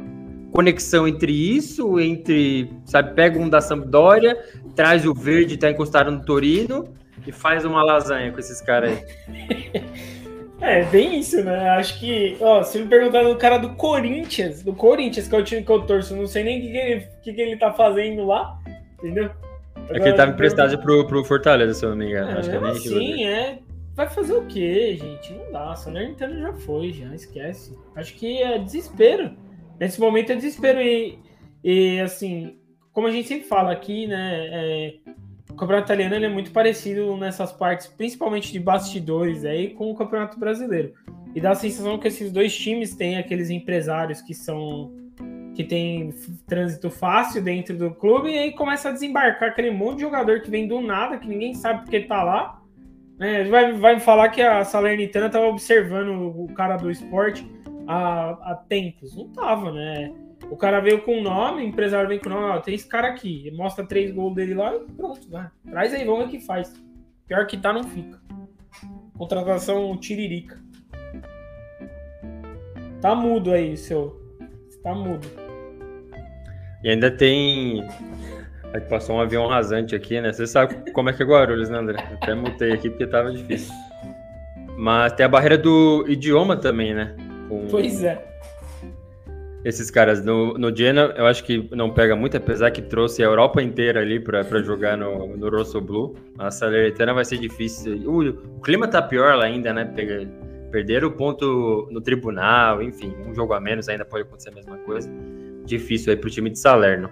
[0.53, 4.39] conexão entre isso, entre, sabe, pega um da Sampdoria,
[4.75, 6.95] traz o verde, tá encostado no Torino,
[7.27, 9.83] e faz uma lasanha com esses caras aí.
[10.61, 11.69] É, bem isso, né?
[11.71, 15.45] Acho que, ó, se me perguntar do cara do Corinthians, do Corinthians, que é o
[15.45, 17.71] time que eu torço, não sei nem o que, que, ele, que, que ele tá
[17.71, 18.57] fazendo lá,
[18.99, 19.31] entendeu?
[19.77, 22.31] Agora, é que ele tava emprestado pro, pro Fortaleza, se eu não me engano.
[22.31, 23.59] É, Acho que é assim, é.
[23.95, 25.33] Vai fazer o quê, gente?
[25.33, 25.73] Não dá.
[25.73, 27.79] A Nintendo já foi, já esquece.
[27.95, 29.37] Acho que é desespero.
[29.79, 30.81] Nesse momento é desespero.
[30.81, 31.19] E,
[31.63, 32.59] e assim,
[32.93, 34.49] como a gente sempre fala aqui, né?
[34.51, 34.95] É,
[35.51, 40.39] o campeonato italiano é muito parecido nessas partes, principalmente de bastidores, aí, com o campeonato
[40.39, 40.93] brasileiro.
[41.33, 44.93] E dá a sensação que esses dois times têm aqueles empresários que são
[45.55, 46.13] que tem
[46.49, 50.51] trânsito fácil dentro do clube e aí começa a desembarcar aquele monte de jogador que
[50.51, 52.61] vem do nada, que ninguém sabe porque tá lá.
[53.21, 57.49] É, vai, vai falar que a Salernitana estava observando o cara do esporte
[57.87, 59.17] há, há tempos.
[59.17, 60.13] Não tava, né?
[60.51, 62.87] O cara veio com o nome, o empresário vem com o nome, ó, tem esse
[62.87, 65.49] cara aqui, mostra três gols dele lá e pronto, vai.
[65.69, 66.73] Traz aí, vamos ver o que faz.
[67.27, 68.21] Pior que tá, não fica.
[69.17, 70.61] Contratação tiririca.
[73.01, 74.21] Tá mudo aí, seu.
[74.83, 75.27] Tá mudo.
[76.83, 77.83] E ainda tem.
[78.75, 80.33] Aí passou um avião rasante aqui, né?
[80.33, 81.97] Você sabe como é que é Guarulhos, né, André?
[82.21, 83.73] Até mutei aqui porque tava difícil.
[84.77, 87.15] Mas tem a barreira do idioma também, né?
[87.49, 87.69] Com...
[87.69, 88.35] Pois é
[89.65, 90.25] esses caras.
[90.25, 94.01] No, no Genoa, eu acho que não pega muito, apesar que trouxe a Europa inteira
[94.01, 96.15] ali para jogar no, no Rosso Blue.
[96.39, 97.97] A Salernitana vai ser difícil.
[98.05, 99.85] O, o, clima tá pior lá ainda, né?
[99.85, 100.29] Pega,
[100.71, 104.77] perder o ponto no tribunal, enfim, um jogo a menos ainda pode acontecer a mesma
[104.79, 105.11] coisa.
[105.65, 107.09] Difícil aí pro time de Salerno.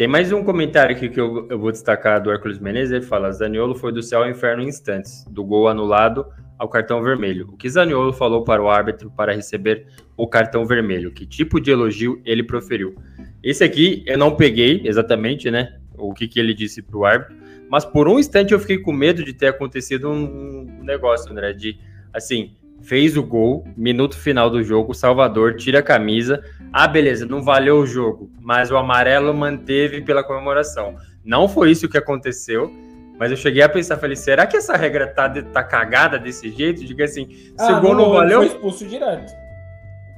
[0.00, 2.90] Tem mais um comentário aqui que eu, eu vou destacar do Hércules Menezes.
[2.90, 6.24] Ele fala: Zaniolo foi do céu ao inferno em instantes, do gol anulado
[6.58, 7.46] ao cartão vermelho.
[7.52, 11.12] O que Zaniolo falou para o árbitro para receber o cartão vermelho?
[11.12, 12.94] Que tipo de elogio ele proferiu?
[13.42, 15.76] Esse aqui eu não peguei exatamente, né?
[15.98, 17.36] O que, que ele disse para o árbitro,
[17.68, 21.78] mas por um instante eu fiquei com medo de ter acontecido um, negócio, André, de
[22.10, 26.42] assim, fez o gol, minuto final do jogo, Salvador tira a camisa.
[26.72, 30.96] Ah, beleza, não valeu o jogo, mas o amarelo manteve pela comemoração.
[31.24, 32.70] Não foi isso que aconteceu.
[33.18, 36.82] Mas eu cheguei a pensar, falei, será que essa regra tá, tá cagada desse jeito?
[36.82, 38.38] Diga assim, se ah, o gol não, não valeu.
[38.38, 39.30] Foi expulso direto.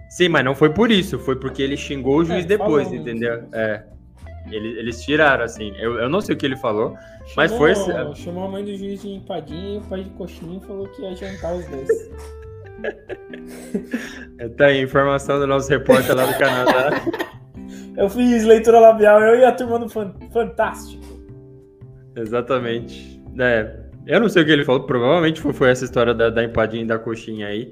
[0.09, 3.01] Sim, mas não foi por isso, foi porque ele xingou o juiz é, depois, falou,
[3.01, 3.43] entendeu?
[3.51, 3.83] É.
[4.51, 5.75] Eles, eles tiraram, assim.
[5.79, 7.75] Eu, eu não sei o que ele falou, chamou, mas foi.
[8.15, 11.03] Chamou a mãe do juiz de empadinha e o pai de coxinha e falou que
[11.03, 11.89] ia jantar os dois.
[14.57, 16.91] tá aí, informação do nosso repórter lá do Canadá.
[17.97, 21.03] eu fiz leitura labial, eu e a turma do Fantástico.
[22.17, 23.23] Exatamente.
[23.39, 26.45] É, eu não sei o que ele falou, provavelmente foi, foi essa história da, da
[26.45, 27.71] empadinha e da coxinha aí.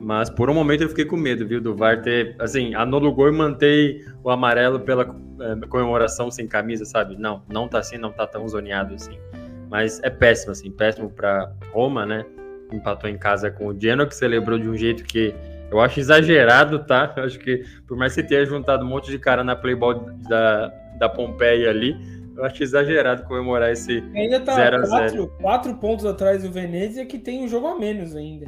[0.00, 3.28] Mas por um momento eu fiquei com medo, viu, do VAR ter, assim, o gol
[3.28, 5.02] e mantém o amarelo pela
[5.40, 7.16] é, comemoração sem camisa, sabe?
[7.16, 9.18] Não, não tá assim, não tá tão zoneado assim.
[9.68, 12.24] Mas é péssimo, assim, péssimo para Roma, né?
[12.72, 15.34] Empatou em casa com o Genoa, que celebrou de um jeito que
[15.70, 17.12] eu acho exagerado, tá?
[17.16, 20.00] Eu acho que por mais que você tenha juntado um monte de cara na Playboy
[20.28, 21.96] da, da Pompeia ali,
[22.36, 26.50] eu acho exagerado comemorar esse ainda tá 0 a 0 quatro, quatro pontos atrás do
[26.50, 28.46] Venezia, que tem um jogo a menos ainda.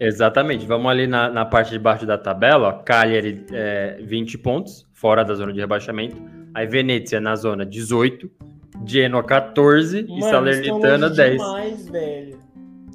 [0.00, 0.66] Exatamente.
[0.66, 2.68] Vamos ali na, na parte de baixo da tabela.
[2.68, 2.72] Ó.
[2.82, 6.20] Cagliari, é, 20 pontos, fora da zona de rebaixamento.
[6.52, 8.28] Aí Venezia na zona 18.
[8.84, 11.32] Genoa 14 Mano, e Salernitana 10.
[11.32, 12.41] Demais, velho.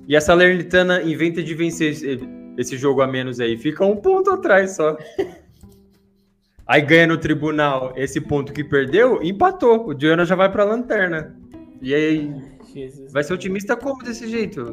[0.07, 2.19] E a Salernitana inventa de vencer esse,
[2.57, 3.57] esse jogo a menos aí.
[3.57, 4.97] Fica um ponto atrás só.
[6.65, 9.85] aí ganha no tribunal esse ponto que perdeu, empatou.
[9.85, 11.35] O Genoa já vai para a lanterna.
[11.81, 12.33] E aí.
[12.73, 14.63] Jesus vai ser otimista como desse jeito?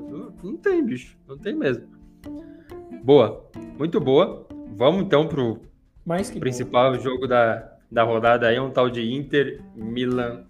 [0.42, 1.16] Não tem, bicho.
[1.26, 1.84] Não tem mesmo.
[3.02, 3.44] Boa,
[3.76, 4.46] muito boa.
[4.76, 5.60] Vamos então pro
[6.38, 7.00] principal bom.
[7.00, 10.44] jogo da, da rodada aí, um tal de Inter Milan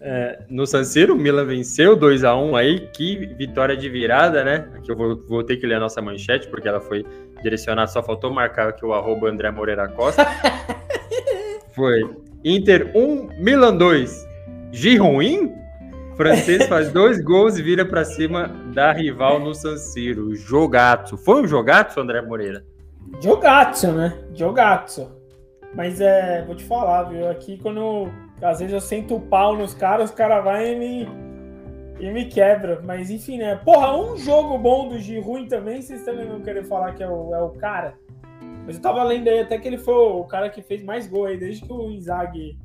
[0.00, 1.16] é, no San Siro.
[1.16, 4.68] Milan venceu 2 a 1 aí, que vitória de virada, né?
[4.74, 7.04] Aqui eu vou, vou ter que ler a nossa manchete porque ela foi
[7.42, 10.26] direcionada, só faltou marcar aqui o arroba André Moreira Costa.
[11.74, 12.08] foi
[12.44, 14.28] Inter 1, Milan 2.
[14.72, 15.60] Giruim?
[16.20, 20.34] francês faz dois gols e vira para cima da rival no San Siro.
[20.34, 21.16] Jogato.
[21.16, 22.62] Foi um jogato, André Moreira?
[23.22, 24.18] Jogato, né?
[24.34, 25.10] Jogato.
[25.74, 27.26] Mas é, vou te falar, viu?
[27.30, 28.10] Aqui quando
[28.42, 31.08] às vezes eu sento o pau nos caras, os caras vão e me,
[31.98, 32.80] e me quebra.
[32.84, 33.56] Mas enfim, né?
[33.56, 37.34] Porra, um jogo bom do Giroud também, vocês também vão querer falar que é o,
[37.34, 37.94] é o cara.
[38.66, 41.26] Mas eu tava lendo aí até que ele foi o cara que fez mais gol
[41.26, 42.56] aí desde que o Inzaghi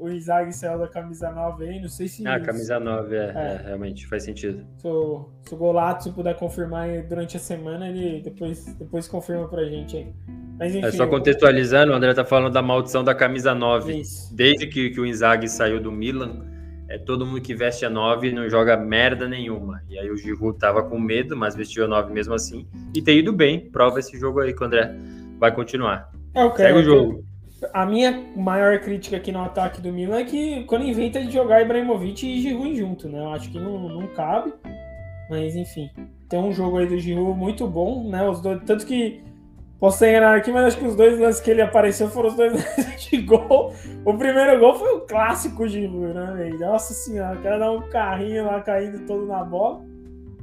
[0.00, 2.26] o Inzaghi saiu da camisa 9 aí, não sei se...
[2.26, 3.24] Ah, camisa 9, é, é.
[3.24, 4.66] é realmente, faz sentido.
[4.78, 9.64] Se o, se o Golato puder confirmar durante a semana, ele depois, depois confirma pra
[9.64, 10.14] gente aí.
[10.58, 14.00] Mas, enfim, é só contextualizando, o André tá falando da maldição da camisa 9.
[14.00, 14.34] Isso.
[14.34, 16.46] Desde que, que o Inzaghi saiu do Milan,
[16.88, 19.82] é, todo mundo que veste a 9 não joga merda nenhuma.
[19.88, 22.66] E aí o Giroud tava com medo, mas vestiu a 9 mesmo assim.
[22.94, 24.94] E tem ido bem, prova esse jogo aí que o André
[25.38, 26.10] vai continuar.
[26.34, 27.29] É, okay, Segue o jogo.
[27.72, 31.62] A minha maior crítica aqui no ataque do Milan é que quando inventa de jogar
[31.62, 33.18] Ibrahimovic e Giroud junto, né?
[33.18, 34.52] Eu acho que não, não cabe.
[35.28, 35.90] Mas enfim,
[36.28, 38.26] tem um jogo aí do Giroud muito bom, né?
[38.28, 39.22] Os dois, tanto que
[39.78, 42.36] posso ser enganado aqui, mas acho que os dois lances que ele apareceu foram os
[42.36, 43.74] dois lances de gol.
[44.04, 46.50] O primeiro gol foi o clássico Giroud, né?
[46.58, 49.89] Nossa senhora, o cara dá um carrinho lá caindo todo na bola.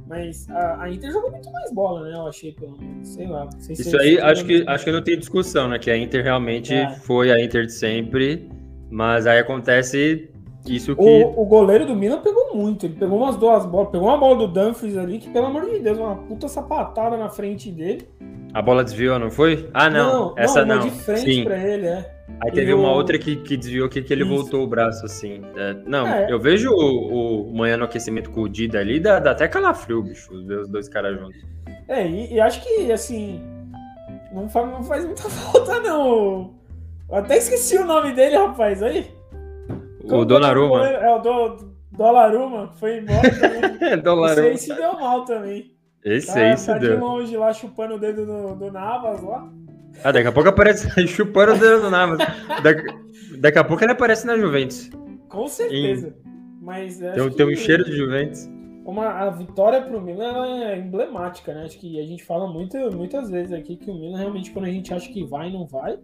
[0.08, 2.14] Mas a, a, Inter jogou muito mais bola, né?
[2.14, 3.08] Eu achei, pelo menos.
[3.08, 3.48] Sei lá.
[3.58, 5.78] Sei Isso aí, acho que, acho que não tem discussão, né?
[5.78, 6.90] Que a Inter realmente é.
[6.90, 8.48] foi a Inter de sempre.
[8.90, 10.30] Mas aí acontece
[10.76, 11.02] isso que.
[11.02, 12.86] O, o, goleiro do Milan pegou muito.
[12.86, 13.90] Ele pegou umas duas bolas.
[13.90, 17.28] Pegou uma bola do Dumfries ali, que, pelo amor de Deus, uma puta sapatada na
[17.28, 18.08] frente dele.
[18.52, 19.68] A bola desviou, não foi?
[19.74, 20.30] Ah, não.
[20.30, 20.80] não essa não.
[20.80, 21.44] de frente Sim.
[21.44, 22.18] pra ele, é.
[22.40, 24.34] Aí teve uma outra que, que desviou que, que ele Isso.
[24.34, 25.42] voltou o braço, assim.
[25.56, 26.30] É, não, é.
[26.30, 30.02] eu vejo o, o manhã no aquecimento com o Dida ali, dá, dá até calafrio,
[30.02, 31.42] bicho, os dois caras juntos.
[31.88, 33.42] É, e, e, acho que, assim,
[34.32, 36.54] não faz, não faz muita falta, não.
[37.08, 39.17] Eu até esqueci o nome dele, rapaz, aí.
[40.16, 40.86] O Donnarumma.
[40.86, 44.00] É, o do, Donnarumma, foi embora também.
[44.02, 44.48] Donnarumma.
[44.48, 45.78] Esse aí se deu mal também.
[46.04, 46.94] Esse tá, aí se tá deu.
[46.94, 49.48] de longe lá, chupando o dedo do, do Navas lá.
[50.04, 52.18] Ah, daqui a pouco aparece chupando o dedo do Navas.
[52.62, 52.82] Daqui,
[53.38, 54.90] daqui a pouco ele aparece na Juventus.
[55.28, 56.08] Com certeza.
[56.08, 56.28] Em...
[56.62, 58.48] Mas tem, tem um cheiro de Juventus.
[58.84, 61.64] Uma, a vitória pro Milan é emblemática, né?
[61.64, 64.70] Acho que a gente fala muito, muitas vezes aqui que o Milan realmente, quando a
[64.70, 65.98] gente acha que vai, não vai.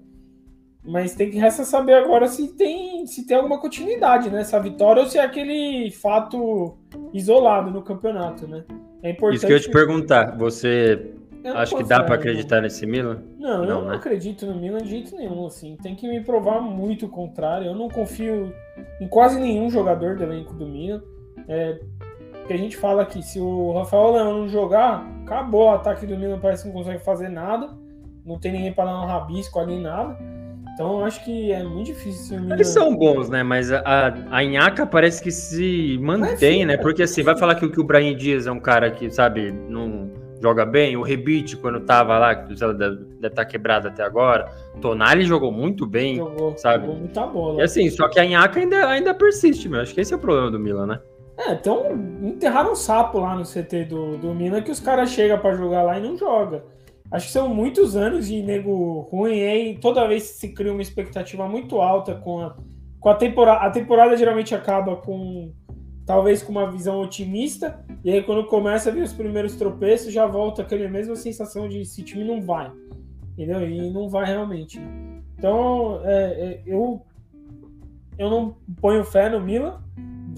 [0.84, 5.08] Mas tem que resta saber agora se tem, se tem alguma continuidade nessa vitória ou
[5.08, 6.76] se é aquele fato
[7.12, 8.64] isolado no campeonato, né?
[9.02, 9.36] É importante.
[9.38, 10.36] Isso que eu te perguntar.
[10.36, 11.14] Você
[11.52, 13.22] Acho que dá para acreditar nesse Milan?
[13.38, 13.96] Não, não eu não né?
[13.96, 15.46] acredito no Milan de jeito nenhum.
[15.46, 17.66] Assim, tem que me provar muito o contrário.
[17.66, 18.54] Eu não confio
[18.98, 21.02] em quase nenhum jogador do elenco do Milan.
[21.46, 21.78] É,
[22.46, 26.16] que a gente fala que se o Rafael Leão não jogar, acabou o ataque do
[26.16, 27.70] Milan, parece que não consegue fazer nada.
[28.24, 30.16] Não tem ninguém para dar um rabisco ali, nada.
[30.74, 32.50] Então eu acho que é muito difícil.
[32.50, 33.44] Eles são bons, né?
[33.44, 36.76] Mas a, a Inhaca parece que se mantém, né?
[36.76, 40.10] Porque assim, vai falar que, que o Brian Dias é um cara que, sabe, não
[40.42, 40.96] joga bem.
[40.96, 44.50] O Rebite, quando tava lá, que deve estar tá quebrado até agora.
[44.80, 46.86] Tonali jogou muito bem, jogou, sabe?
[46.86, 47.60] Jogou muita bola.
[47.60, 49.80] E assim, só que a Inhaca ainda, ainda persiste, meu.
[49.80, 51.00] Acho que esse é o problema do Milan, né?
[51.36, 51.90] É, então
[52.22, 55.82] enterraram um sapo lá no CT do, do Milan que os caras chegam para jogar
[55.82, 56.64] lá e não joga.
[57.10, 61.48] Acho que são muitos anos de nego ruim e toda vez se cria uma expectativa
[61.48, 62.56] muito alta com a,
[62.98, 63.60] com a temporada.
[63.60, 65.52] A temporada geralmente acaba com
[66.06, 70.26] talvez com uma visão otimista, e aí quando começa a ver os primeiros tropeços, já
[70.26, 72.70] volta aquela mesma sensação de esse time não vai,
[73.32, 73.66] entendeu?
[73.68, 74.78] E não vai realmente.
[74.78, 75.22] Né?
[75.38, 77.00] Então, é, é, eu,
[78.18, 79.82] eu não ponho fé no Milan,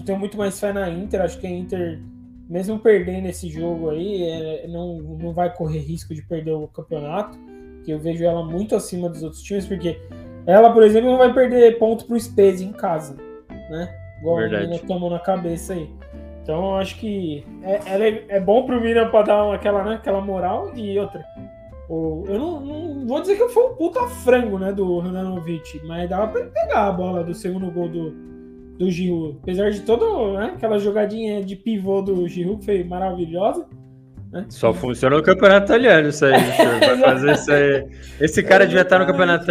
[0.05, 2.01] tenho muito mais fé na Inter, acho que a Inter,
[2.49, 7.37] mesmo perdendo esse jogo aí, é, não, não vai correr risco de perder o campeonato,
[7.83, 9.99] que eu vejo ela muito acima dos outros times, porque
[10.45, 13.15] ela, por exemplo, não vai perder ponto pro Spezia em casa,
[13.69, 13.93] né?
[14.19, 14.75] Igual Verdade.
[14.75, 15.89] o tomou na cabeça aí.
[16.41, 20.21] Então eu acho que é, é, é bom pro Milan pra dar aquela, né, aquela
[20.21, 21.23] moral e outra.
[21.89, 26.09] O, eu não, não, vou dizer que foi um puta frango, né, do Rananovic, mas
[26.09, 28.11] dava pra ele pegar a bola do segundo gol do,
[28.77, 29.39] do Giroud.
[29.41, 33.65] Apesar de toda né, aquela jogadinha de pivô do Giroud que foi maravilhosa.
[34.31, 34.45] Né?
[34.49, 36.33] Só funciona no campeonato italiano isso aí.
[36.33, 37.87] Vai fazer isso aí.
[38.19, 39.49] Esse cara devia estar no campeonato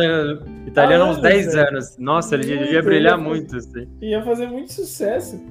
[0.66, 1.96] italiano há uns 10 anos.
[1.98, 3.56] Nossa, ele devia brilhar muito.
[3.56, 3.88] Assim.
[4.02, 5.42] Ia fazer muito sucesso.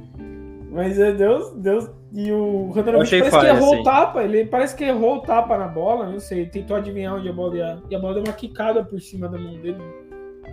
[0.71, 1.89] Mas é, Deus, Deus.
[2.13, 3.81] E o Randanovic parece que errou assim.
[3.81, 4.23] o tapa.
[4.23, 6.09] Ele parece que errou o tapa na bola.
[6.09, 6.45] Não sei.
[6.45, 7.77] Tentou adivinhar onde a bola ia.
[7.89, 9.81] E a bola deu uma quicada por cima da mão dele.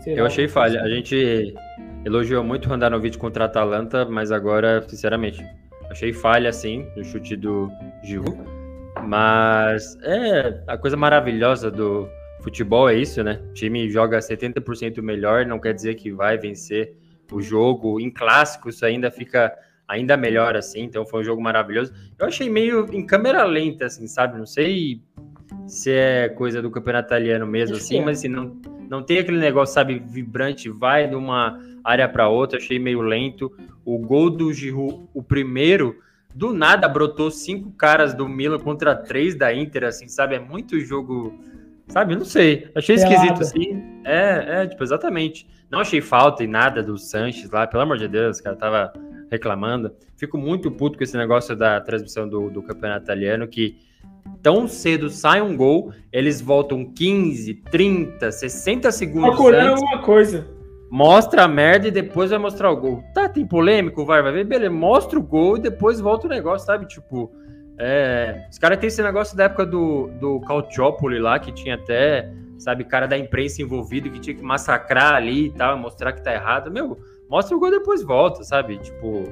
[0.00, 0.80] Sei eu lá, achei falha.
[0.80, 1.54] A gente
[2.04, 5.44] elogiou muito o Randanovic contra a Atalanta, mas agora, sinceramente,
[5.90, 7.70] achei falha, assim, no chute do
[8.02, 8.38] Giroud.
[9.04, 12.08] Mas é a coisa maravilhosa do
[12.40, 13.40] futebol é isso, né?
[13.50, 16.94] O time joga 70% melhor, não quer dizer que vai vencer
[17.32, 18.00] o jogo.
[18.00, 19.52] Em clássico, isso ainda fica
[19.88, 20.82] ainda melhor, assim.
[20.82, 21.92] Então foi um jogo maravilhoso.
[22.18, 24.38] Eu achei meio em câmera lenta, assim, sabe?
[24.38, 25.02] Não sei
[25.66, 28.04] se é coisa do campeonato italiano mesmo, assim, é.
[28.04, 32.58] mas assim, não, não tem aquele negócio, sabe, vibrante, vai de uma área para outra,
[32.58, 33.52] achei meio lento.
[33.84, 35.96] O gol do Giroud, o primeiro,
[36.34, 40.34] do nada brotou cinco caras do Milan contra três da Inter, assim, sabe?
[40.34, 41.38] É muito jogo,
[41.88, 42.14] sabe?
[42.16, 42.70] Não sei.
[42.74, 43.82] Achei esquisito, assim.
[44.04, 45.46] É, é, tipo, exatamente.
[45.70, 48.92] Não achei falta em nada do Sanches lá, pelo amor de Deus, o cara tava
[49.30, 49.92] reclamando.
[50.16, 53.78] Fico muito puto com esse negócio da transmissão do, do campeonato italiano, que
[54.42, 59.82] tão cedo sai um gol, eles voltam 15, 30, 60 segundos Procurando antes.
[59.82, 60.61] alguma coisa
[60.92, 63.02] mostra a merda e depois vai mostrar o gol.
[63.14, 66.66] Tá, tem polêmico, vai, vai ver, beleza, mostra o gol e depois volta o negócio,
[66.66, 66.84] sabe?
[66.84, 67.32] Tipo,
[67.78, 72.30] é, os caras têm esse negócio da época do, do Calciopoli lá, que tinha até,
[72.58, 76.30] sabe, cara da imprensa envolvido que tinha que massacrar ali e tal, mostrar que tá
[76.30, 76.70] errado.
[76.70, 78.76] Meu, mostra o gol e depois volta, sabe?
[78.76, 79.24] Tipo,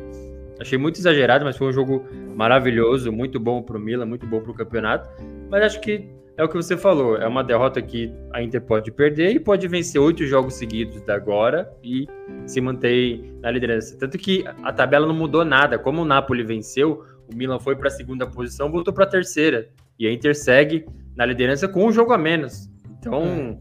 [0.59, 4.55] achei muito exagerado, mas foi um jogo maravilhoso, muito bom pro Milan, muito bom pro
[4.55, 5.11] campeonato.
[5.51, 6.09] Mas acho que
[6.41, 9.69] é o que você falou, é uma derrota que a Inter pode perder e pode
[9.69, 12.07] vencer oito jogos seguidos da agora e
[12.47, 13.99] se manter na liderança.
[13.99, 15.79] Tanto que a tabela não mudou nada.
[15.79, 19.69] Como o Napoli venceu, o Milan foi para a segunda posição, voltou para a terceira.
[19.99, 22.71] E a Inter segue na liderança com um jogo a menos.
[22.99, 23.61] Então.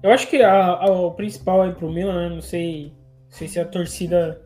[0.00, 2.34] Eu acho que a, a, o principal aí pro Milan, né?
[2.36, 2.92] não sei,
[3.24, 4.40] não sei se a torcida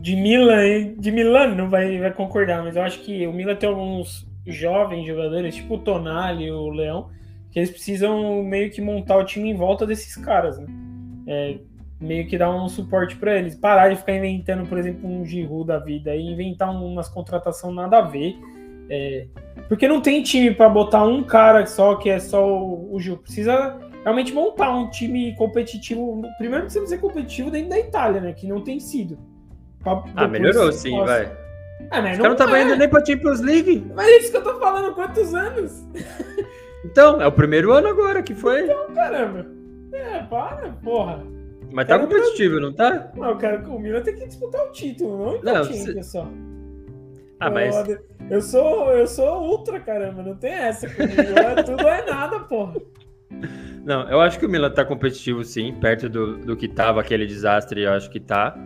[0.00, 3.68] de Milan, de Milan não vai, vai concordar, mas eu acho que o Milan tem
[3.68, 7.10] alguns jovens jogadores, tipo o Tonali o Leão,
[7.50, 10.66] que eles precisam meio que montar o time em volta desses caras, né?
[11.26, 11.58] É,
[12.00, 13.54] meio que dar um suporte para eles.
[13.54, 17.98] Parar de ficar inventando, por exemplo, um Giroud da vida e inventar umas contratações nada
[17.98, 18.38] a ver.
[18.88, 19.26] É,
[19.68, 23.16] porque não tem time para botar um cara só que é só o, o Gil.
[23.16, 26.22] Precisa realmente montar um time competitivo.
[26.38, 28.32] Primeiro precisa ser competitivo dentro da Itália, né?
[28.32, 29.18] Que não tem sido.
[29.80, 31.45] Pra, ah, melhorou sim, vai.
[31.90, 32.62] Ah, mas não, não tava é.
[32.62, 33.86] indo nem pra Champions League.
[33.94, 35.84] Mas é isso que eu tô falando, quantos anos?
[36.84, 38.62] Então, é o primeiro ano agora que foi.
[38.62, 39.46] Então, caramba.
[39.92, 41.26] É, para, porra.
[41.72, 43.10] Mas tá competitivo, não tá?
[43.16, 46.06] Não, eu quero que o Milan tem que disputar o título, não o não, Champions
[46.06, 46.28] só.
[47.40, 47.74] Ah, mas...
[48.30, 51.38] Eu sou, eu sou ultra, caramba, não tem essa comigo.
[51.38, 52.80] É tudo é nada, porra.
[53.84, 57.26] Não, eu acho que o Milan tá competitivo sim, perto do, do que tava aquele
[57.26, 58.56] desastre, eu acho que tá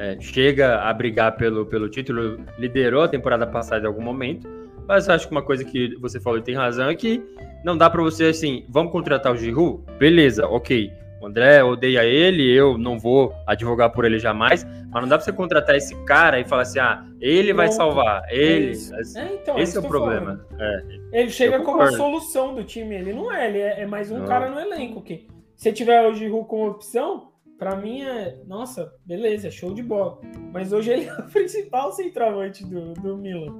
[0.00, 4.48] é, chega a brigar pelo, pelo título, liderou a temporada passada em algum momento,
[4.88, 7.22] mas acho que uma coisa que você falou e tem razão é que
[7.62, 9.84] não dá para você assim, vamos contratar o Giroud?
[9.98, 10.90] Beleza, ok.
[11.20, 15.24] O André odeia ele, eu não vou advogar por ele jamais, mas não dá pra
[15.24, 18.72] você contratar esse cara e falar assim, ah, ele vai salvar, ele.
[19.16, 20.46] É, então, esse é o problema.
[20.58, 20.82] É.
[21.12, 24.20] Ele chega como a solução do time, ele não é, ele é, é mais um
[24.20, 24.26] não.
[24.26, 27.29] cara no elenco que se tiver o Giroud como opção,
[27.60, 30.18] para mim é, nossa, beleza, é show de bola.
[30.50, 33.54] Mas hoje ele é o principal centroavante do, do Milan.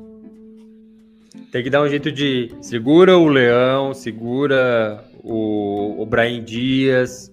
[1.53, 7.31] Tem que dar um jeito de segura o Leão, segura o, o Brian Dias,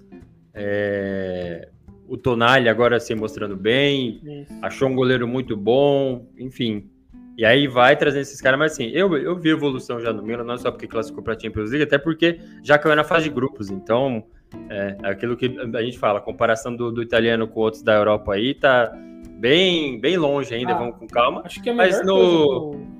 [0.53, 1.69] é,
[2.05, 4.53] o Tonali agora se mostrando bem, Isso.
[4.61, 6.89] achou um goleiro muito bom, enfim.
[7.37, 10.43] E aí vai trazendo esses caras, mas assim, eu, eu vi evolução já no Milan,
[10.43, 13.69] não só porque classificou para Champions League, até porque já caiu na fase de grupos,
[13.69, 14.25] então
[14.69, 18.33] é, aquilo que a gente fala, a comparação do, do, italiano com outros da Europa
[18.33, 18.91] aí tá
[19.39, 21.41] bem, bem longe ainda, ah, vamos com calma.
[21.45, 22.71] Acho que a melhor mas no...
[22.71, 22.97] Coisa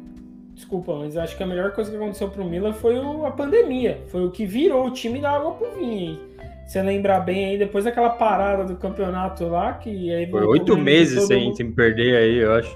[0.57, 4.01] Desculpa, mas acho que a melhor coisa que aconteceu pro Milan foi o, a pandemia.
[4.07, 6.19] Foi o que virou o time da água pro vinho.
[6.65, 11.27] Você lembrar bem aí, depois daquela parada do campeonato lá, que aí Foi oito meses
[11.27, 12.75] sem, sem perder aí, eu acho.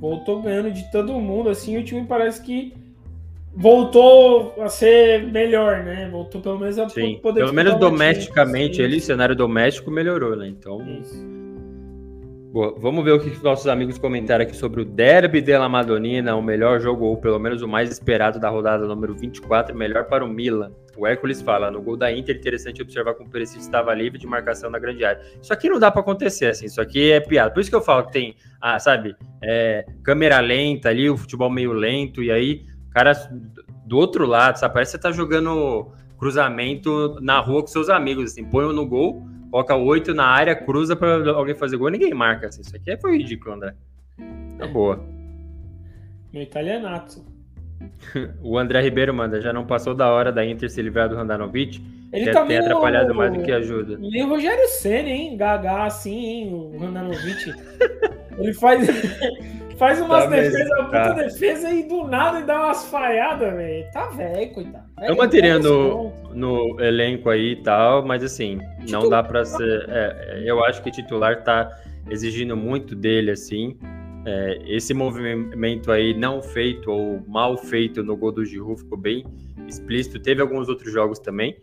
[0.00, 2.74] Voltou ganhando de todo mundo, assim, o time parece que
[3.54, 6.08] voltou a ser melhor, né?
[6.10, 10.48] Voltou pelo menos a Sim, poder Pelo menos domesticamente ali, cenário doméstico melhorou, né?
[10.48, 10.80] Então.
[11.00, 11.42] Isso.
[12.52, 16.42] Boa, vamos ver o que nossos amigos comentaram aqui sobre o Derby della Madonina, o
[16.42, 20.28] melhor jogo, ou pelo menos o mais esperado da rodada número 24, melhor para o
[20.28, 20.70] Milan.
[20.94, 24.26] O Hércules fala, no gol da Inter, interessante observar como o Perisic estava livre de
[24.26, 25.22] marcação na grande área.
[25.40, 27.50] Isso aqui não dá para acontecer, assim, isso aqui é piada.
[27.50, 31.48] Por isso que eu falo que tem, ah, sabe, é, câmera lenta ali, o futebol
[31.48, 33.12] meio lento, e aí, cara,
[33.86, 38.32] do outro lado, sabe, parece que você tá jogando cruzamento na rua com seus amigos,
[38.32, 42.46] assim, põe no gol, coloca oito na área, cruza para alguém fazer gol, ninguém marca.
[42.46, 42.62] Assim.
[42.62, 43.74] Isso aqui foi ridículo, André.
[44.58, 45.04] Tá boa.
[46.32, 47.24] Meu italianato.
[48.42, 51.82] o André Ribeiro manda, já não passou da hora da Inter se livrar do Randanovic?
[52.12, 53.96] Ele tá tem atrapalhado mais do que ajuda.
[54.00, 55.36] Nem o Rogério Senna, hein?
[55.36, 56.54] Gagá assim, hein?
[56.54, 57.52] O Randanovic.
[58.38, 58.88] Ele faz,
[59.82, 61.12] faz umas tá defesas, uma puta tá.
[61.14, 63.84] defesa e do nada e dá umas falhadas, velho.
[63.92, 64.84] Tá velho, coitado.
[65.02, 69.86] Eu manteria no, no elenco aí e tal, mas assim, não dá para ser.
[69.88, 71.68] É, eu acho que titular tá
[72.08, 73.76] exigindo muito dele, assim.
[74.24, 79.24] É, esse movimento aí não feito ou mal feito no gol do Giroud ficou bem
[79.66, 80.20] explícito.
[80.20, 81.56] Teve alguns outros jogos também.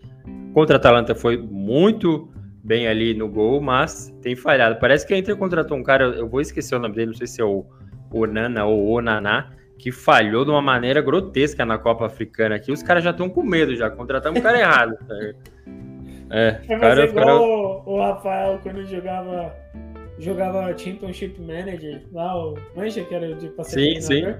[0.53, 2.29] Contra a Atalanta foi muito
[2.61, 4.77] bem ali no gol, mas tem falhado.
[4.77, 7.25] Parece que a Inter contratou um cara, eu vou esquecer o nome dele, não sei
[7.25, 7.65] se é o
[8.11, 12.71] Onana ou Onaná, que falhou de uma maneira grotesca na Copa Africana aqui.
[12.71, 14.97] Os caras já estão com medo, já contratamos o cara errado.
[16.31, 17.89] É, é cara, igual cara...
[17.89, 19.51] o Rafael quando jogava
[20.19, 24.35] jogava Championship Manager, lá o Mancha, que era de sim, sim,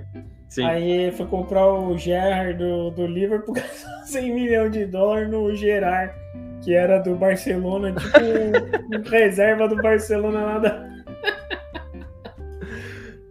[0.48, 0.66] sim.
[0.66, 3.56] Aí foi comprar o Gerrard do, do Liverpool
[4.06, 6.14] 100 milhões de dólares no Gerard,
[6.62, 10.89] que era do Barcelona, tipo reserva do Barcelona lá da.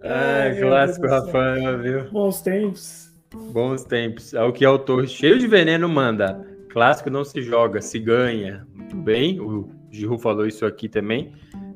[0.03, 2.11] Ah, clássico, Rafael, viu?
[2.11, 3.13] Bons tempos.
[3.53, 4.35] Bons tempos.
[4.35, 6.47] É o que autor cheio de veneno manda.
[6.71, 8.67] Clássico não se joga, se ganha.
[8.75, 11.33] Muito bem, o Giru falou isso aqui também.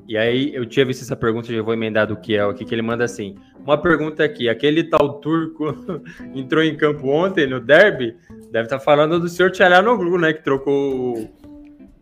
[0.08, 2.82] E aí eu tinha visto essa pergunta, já vou emendar do Kiel aqui, que ele
[2.82, 5.74] manda assim: uma pergunta aqui, aquele tal turco
[6.34, 8.16] entrou em campo ontem no derby,
[8.50, 10.32] deve estar tá falando do senhor Tcharanoglu, né?
[10.32, 11.30] Que trocou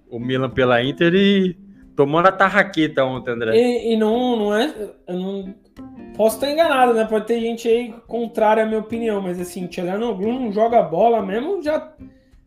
[0.08, 1.56] o Milan pela Inter e
[2.00, 3.54] tomou na tarraqueta ontem, André.
[3.54, 4.74] E, e não, não é.
[5.06, 5.54] Eu não,
[6.16, 7.04] Posso estar enganado, né?
[7.04, 11.62] Pode ter gente aí contrária à minha opinião, mas assim, Tcharanoglu não joga bola mesmo,
[11.62, 11.92] já,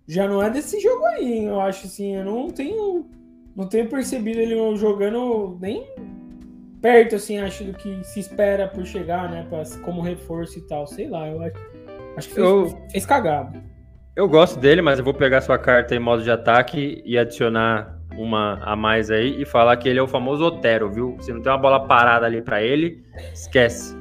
[0.07, 3.05] já não é desse jogo aí, eu acho assim, eu não tenho
[3.55, 5.87] não tenho percebido ele jogando nem
[6.81, 10.87] perto, assim, acho do que se espera por chegar, né, pra, como reforço e tal,
[10.87, 11.55] sei lá, eu acho,
[12.17, 13.59] acho que fez, eu, fez cagado.
[14.15, 17.92] Eu gosto dele, mas eu vou pegar sua carta em modo de ataque e adicionar
[18.17, 21.17] uma a mais aí e falar que ele é o famoso Otero, viu?
[21.19, 23.03] Se não tem uma bola parada ali para ele,
[23.33, 23.95] esquece.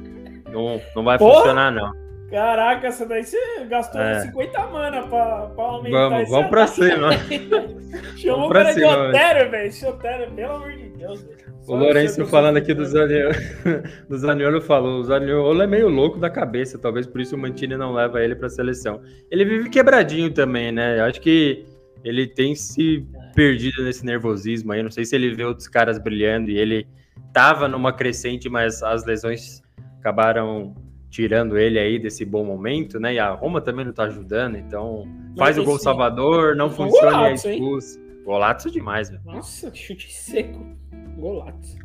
[0.51, 1.35] Não, não vai Porra!
[1.35, 2.03] funcionar, não.
[2.33, 3.37] Caraca, essa daí você
[3.69, 4.21] gastou é.
[4.21, 7.09] 50 mana pra, pra aumentar Vamos, vamos pra cima.
[8.17, 9.67] Chamou o cara de Otero, velho.
[9.67, 11.23] Esse Otero, pelo amor de Deus,
[11.67, 13.35] O Lourenço falando aqui do Zaniolo,
[14.09, 17.77] do Zaniolo falou, o Zaniolo é meio louco da cabeça, talvez por isso o Mantini
[17.77, 18.99] não leva ele para a seleção.
[19.29, 20.99] Ele vive quebradinho também, né?
[20.99, 21.63] Eu acho que
[22.03, 24.83] ele tem se perdido nesse nervosismo aí.
[24.83, 26.85] Não sei se ele vê outros caras brilhando e ele
[27.31, 29.61] tava numa crescente, mas as lesões
[29.99, 30.75] acabaram
[31.09, 33.13] tirando ele aí desse bom momento, né?
[33.13, 37.31] E a Roma também não tá ajudando, então faz o gol salvador, não funciona e
[37.31, 38.01] é expulso.
[38.25, 39.21] Golaço demais, velho.
[39.25, 40.65] Nossa, que chute seco.
[41.17, 41.77] Golaço.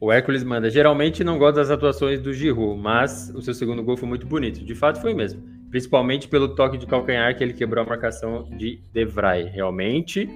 [0.00, 0.70] O Hércules manda.
[0.70, 4.62] Geralmente não gosto das atuações do Giroud, mas o seu segundo gol foi muito bonito.
[4.62, 5.42] De fato, foi mesmo.
[5.74, 9.42] Principalmente pelo toque de calcanhar que ele quebrou a marcação de Devray.
[9.46, 10.30] Realmente,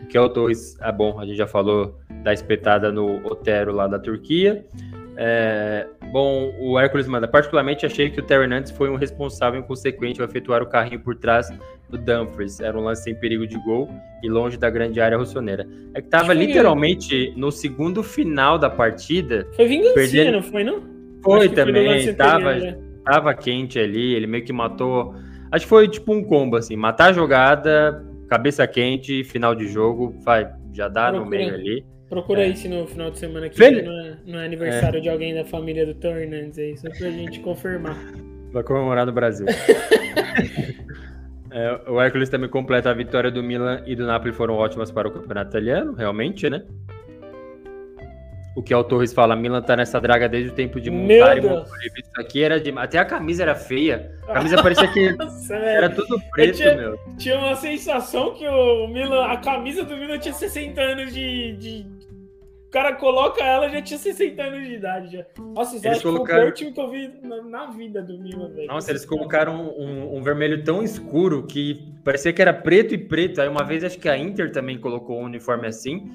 [0.00, 3.72] o que é o Torres é bom, a gente já falou da espetada no Otero
[3.72, 4.64] lá da Turquia.
[5.16, 7.26] É, bom, o Hércules manda.
[7.26, 11.16] Particularmente achei que o Terry Nantes foi um responsável inconsequente ao efetuar o carrinho por
[11.16, 11.52] trás
[11.90, 12.60] do Dumfries.
[12.60, 13.90] Era um lance sem perigo de gol
[14.22, 15.66] e longe da grande área rossoneira.
[15.92, 19.44] É que tava literalmente no segundo final da partida.
[19.56, 20.32] Foi vingancinha, perdendo...
[20.34, 20.80] não foi, não?
[21.20, 22.04] Foi também.
[22.04, 25.14] Foi tava, tava quente ali, ele meio que matou.
[25.50, 30.14] Acho que foi tipo um combo, assim, matar a jogada, cabeça quente, final de jogo,
[30.24, 31.24] vai, já dá Procura.
[31.24, 31.84] no meio ali.
[32.08, 32.48] Procura é.
[32.48, 33.84] isso no final de semana aqui, Fel...
[33.84, 35.00] não, é, não é aniversário é.
[35.00, 37.96] de alguém da família do Tom Hernandes aí, só pra gente confirmar.
[38.52, 39.46] Vai comemorar no Brasil.
[41.50, 45.08] é, o Hércules também completa a vitória do Milan e do Napoli foram ótimas para
[45.08, 46.62] o campeonato italiano, realmente, né?
[48.54, 51.40] O que o Torres fala, Milan tá nessa draga desde o tempo de montar e
[51.40, 52.70] Isso aqui era de.
[52.78, 54.12] Até a camisa era feia.
[54.28, 55.16] A camisa parecia que
[55.50, 56.98] era tudo preto, tinha, meu.
[57.18, 61.86] Tinha uma sensação que o Milan, a camisa do Milan tinha 60 anos de, de
[62.74, 65.12] cara coloca ela já tinha 60 anos de idade.
[65.16, 65.24] Já.
[65.38, 66.42] Nossa, isso eles colocaram...
[66.42, 68.66] foi o pior time que eu vi na, na vida do Milan, velho.
[68.66, 73.40] Nossa, eles colocaram um, um, vermelho tão escuro que parecia que era preto e preto.
[73.40, 76.10] Aí uma vez acho que a Inter também colocou um uniforme assim.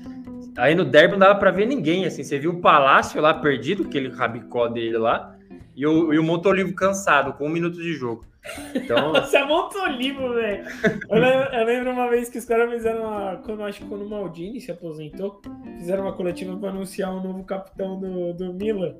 [0.58, 2.24] Aí no derby não dava pra ver ninguém, assim.
[2.24, 5.36] Você viu o Palácio lá perdido, aquele rabicó dele lá,
[5.76, 8.26] e o, e o Montolivo cansado, com um minuto de jogo.
[8.74, 9.12] Então...
[9.14, 10.64] Você é Montolivo, velho.
[11.10, 13.38] Eu, eu, lembro uma vez que os caras fizeram uma.
[13.38, 15.41] Quando, acho que quando o Maldini se aposentou,
[15.78, 18.95] fizeram uma coletiva para anunciar o um novo capitão do, do Milan.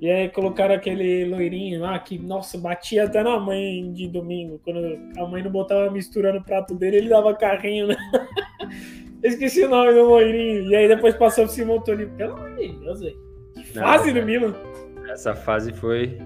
[0.00, 4.60] E aí colocaram aquele loirinho lá que, nossa, batia até na mãe de domingo.
[4.64, 4.80] Quando
[5.18, 7.96] a mãe não botava mistura no prato dele, ele dava carrinho, né?
[9.22, 10.70] Esqueci o nome do loirinho.
[10.70, 12.14] E aí depois passou pro Simão Tolivo.
[12.16, 13.16] Pelo amor de Deus, velho.
[13.54, 14.54] Que fase do Milan.
[15.08, 16.18] Essa fase foi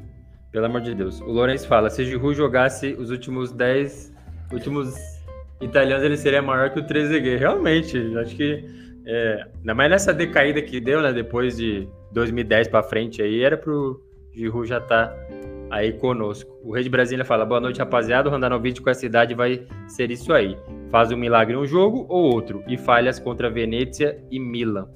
[0.53, 1.21] pelo amor de Deus.
[1.21, 4.15] O Lourenço fala: se Giroud jogasse os últimos 10
[4.53, 4.95] últimos
[5.61, 7.39] italianos, ele seria maior que o Trezeguet.
[7.39, 8.65] Realmente, acho que.
[9.07, 11.13] É, ainda mais nessa decaída que deu, né?
[11.13, 14.01] Depois de 2010 para frente aí, era pro
[14.33, 15.17] Giroud já estar tá
[15.71, 16.51] aí conosco.
[16.63, 18.29] O Rei de Brasília fala: boa noite, rapaziada.
[18.29, 20.57] O Randanovic com essa idade vai ser isso aí.
[20.95, 24.89] Faz um milagre um jogo ou outro e falhas contra Venezia e Milan.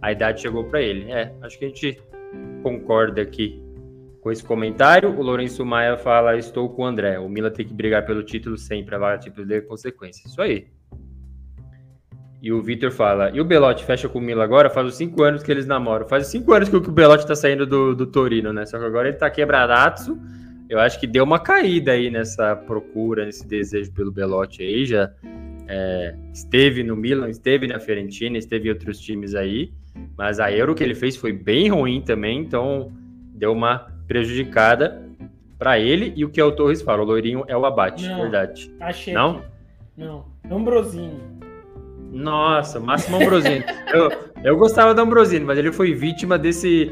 [0.00, 1.10] A idade chegou para ele.
[1.10, 2.00] É, acho que a gente
[2.62, 3.60] concorda aqui
[4.20, 5.10] com esse comentário.
[5.10, 7.18] O Lourenço Maia fala: Estou com o André.
[7.18, 10.22] O Mila tem que brigar pelo título sempre, a título de consequência.
[10.24, 10.68] Isso aí.
[12.40, 14.70] E o Vitor fala: E o Belotti fecha com o Mila agora?
[14.70, 16.06] Faz os cinco anos que eles namoram.
[16.06, 18.64] Faz cinco anos que o Belotti tá saindo do, do Torino, né?
[18.66, 20.16] Só que agora ele tá quebradaço.
[20.70, 24.86] Eu acho que deu uma caída aí nessa procura, nesse desejo pelo Belotti aí.
[24.86, 25.10] Já
[25.66, 29.72] é, esteve no Milan, esteve na Fiorentina, esteve em outros times aí.
[30.16, 32.92] Mas a Euro que ele fez foi bem ruim também, então
[33.34, 35.02] deu uma prejudicada
[35.58, 38.22] para ele e o que é o Torres fala, o loirinho é o abate, não,
[38.22, 38.72] verdade.
[38.80, 39.12] Achei.
[39.12, 39.42] Não?
[39.96, 41.20] Não, Ambrosini.
[42.12, 43.64] Nossa, Máximo Ambrosini.
[43.92, 44.10] eu,
[44.42, 46.90] eu gostava do Ambrosini, mas ele foi vítima desse.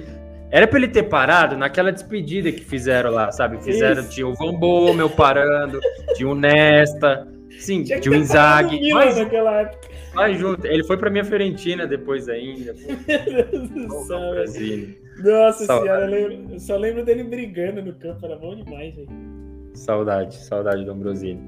[0.50, 3.62] Era pra ele ter parado naquela despedida que fizeram lá, sabe?
[3.62, 4.10] Fizeram, Isso.
[4.10, 5.78] tinha o Van Bommel parando,
[6.14, 7.28] tinha o Nesta,
[7.58, 8.92] sim, tinha, tinha o Inzaghi.
[8.92, 9.88] Mas, naquela época.
[10.14, 12.74] mas junto, ele foi pra minha Fiorentina depois ainda.
[12.74, 12.96] Meu
[13.50, 15.08] Deus do céu.
[15.18, 15.88] Nossa saudade.
[15.88, 19.08] senhora, eu, lembro, eu, só lembro dele brigando no campo, era bom demais, velho.
[19.74, 21.40] Saudade, saudade do Ambrosini.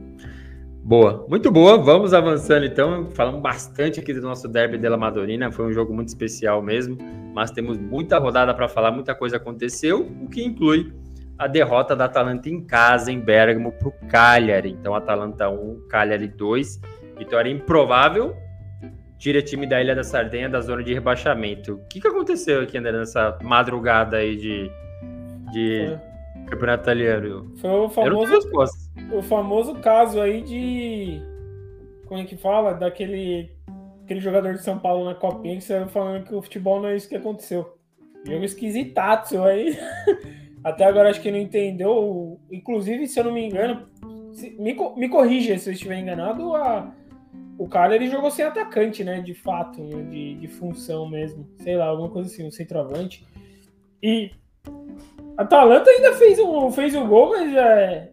[0.83, 1.77] Boa, muito boa.
[1.79, 3.11] Vamos avançando então.
[3.13, 5.53] Falamos bastante aqui do nosso derby della Madonina.
[5.53, 6.97] Foi um jogo muito especial mesmo,
[7.35, 10.93] mas temos muita rodada para falar, muita coisa aconteceu, o que inclui
[11.39, 14.71] a derrota da Atalanta em casa, em Bergamo, para o Cagliari.
[14.71, 16.81] Então, Atalanta 1, Cagliari 2.
[17.19, 18.35] Vitória improvável,
[19.19, 21.75] tira time da Ilha da Sardenha da zona de rebaixamento.
[21.75, 24.71] O que, que aconteceu aqui, André, nessa madrugada aí de,
[25.53, 25.99] de
[26.51, 27.53] campeonato italiano?
[27.57, 28.51] Foi o famoso,
[29.13, 31.23] o famoso caso aí de.
[32.07, 32.75] Como é que fala?
[32.75, 33.51] Daquele
[34.11, 36.97] aquele jogador de São Paulo na Copinha que saiu falando que o futebol não é
[36.97, 37.79] isso que aconteceu.
[38.27, 39.79] Jogo esquisitaço aí.
[40.65, 42.39] Até agora acho que não entendeu.
[42.51, 43.89] Inclusive, se eu não me engano,
[44.59, 46.93] me, me corrija se eu estiver enganado, a,
[47.57, 49.21] o cara ele jogou sem atacante, né?
[49.21, 51.49] De fato, né, de, de função mesmo.
[51.59, 53.25] Sei lá, alguma coisa assim, um centroavante.
[54.03, 54.33] E
[55.41, 58.13] Atalanta ainda fez um, fez um gol, mas é.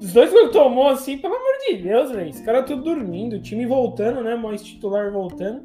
[0.00, 2.30] Os dois gols tomou, assim, pelo amor de Deus, velho.
[2.30, 4.34] Esse cara tudo dormindo, o time voltando, né?
[4.34, 5.62] Mais titular voltando.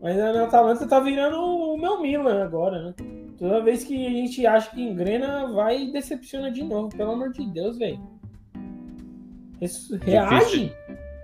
[0.00, 2.94] Mas a Atalanta tá virando o meu Milan agora, né?
[3.36, 6.96] Toda vez que a gente acha que engrena, vai e decepciona de novo.
[6.96, 7.98] Pelo amor de Deus, velho.
[10.02, 10.40] Reage.
[10.46, 10.70] Difícil.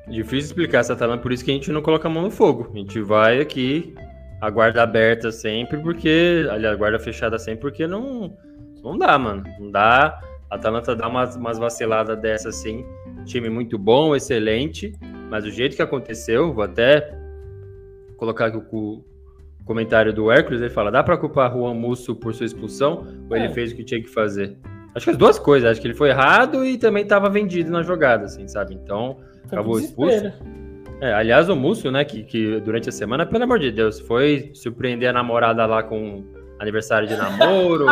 [0.09, 2.69] Difícil explicar essa Atalanta, por isso que a gente não coloca a mão no fogo.
[2.75, 3.95] A gente vai aqui,
[4.41, 6.47] a guarda aberta sempre, porque.
[6.51, 8.37] Aliás, a guarda fechada sempre, porque não.
[8.83, 9.45] Não dá, mano.
[9.59, 10.21] Não dá.
[10.49, 12.85] A Atalanta dá umas, umas vaciladas dessa assim.
[13.25, 14.93] Time muito bom, excelente.
[15.29, 17.15] Mas o jeito que aconteceu, vou até
[18.17, 19.05] colocar aqui o
[19.65, 23.07] comentário do Hércules, ele fala: dá para culpar Juan Musso por sua expulsão?
[23.29, 23.45] Ou é.
[23.45, 24.57] ele fez o que tinha que fazer?
[24.95, 27.83] Acho que as duas coisas, acho que ele foi errado e também estava vendido na
[27.83, 28.75] jogada, assim, sabe?
[28.75, 30.33] Então, acabou expulso.
[31.01, 34.51] É, aliás, o Múcio, né, que, que durante a semana, pelo amor de Deus, foi
[34.55, 36.25] surpreender a namorada lá com
[36.59, 37.87] aniversário de namoro,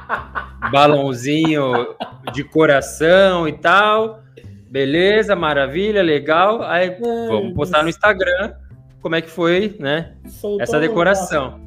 [0.72, 1.94] balãozinho
[2.32, 4.22] de coração e tal.
[4.70, 6.62] Beleza, maravilha, legal.
[6.62, 8.54] Aí Ai, vamos postar no Instagram
[9.00, 10.14] como é que foi, né?
[10.60, 11.60] Essa decoração.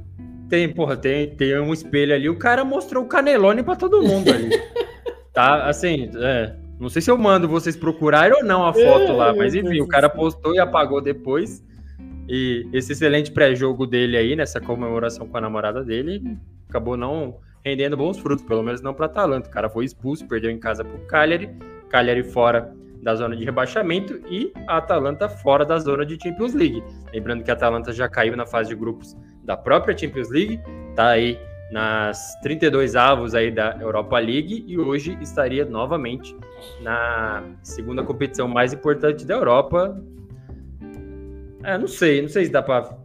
[0.50, 2.30] Tem, porra, tem, tem um espelho ali.
[2.30, 4.50] O cara mostrou o canelone para todo mundo ali.
[5.34, 9.34] tá, assim, é, não sei se eu mando vocês procurarem ou não a foto lá,
[9.36, 11.64] mas enfim, o cara postou e apagou depois.
[12.28, 17.96] E esse excelente pré-jogo dele aí, nessa comemoração com a namorada dele, acabou não rendendo
[17.96, 19.48] bons frutos, pelo menos não para Atalanta.
[19.48, 21.52] O cara foi expulso, perdeu em casa pro Cagliari,
[21.88, 22.74] Cagliari fora
[23.04, 26.84] da zona de rebaixamento e a Atalanta fora da zona de Champions League.
[27.14, 30.60] Lembrando que a Atalanta já caiu na fase de grupos da própria Champions League,
[30.96, 31.38] tá aí
[31.72, 36.36] nas 32 avos aí da Europa League e hoje estaria novamente
[36.82, 39.97] na segunda competição mais importante da Europa.
[41.63, 42.97] É, não sei, não sei se dá para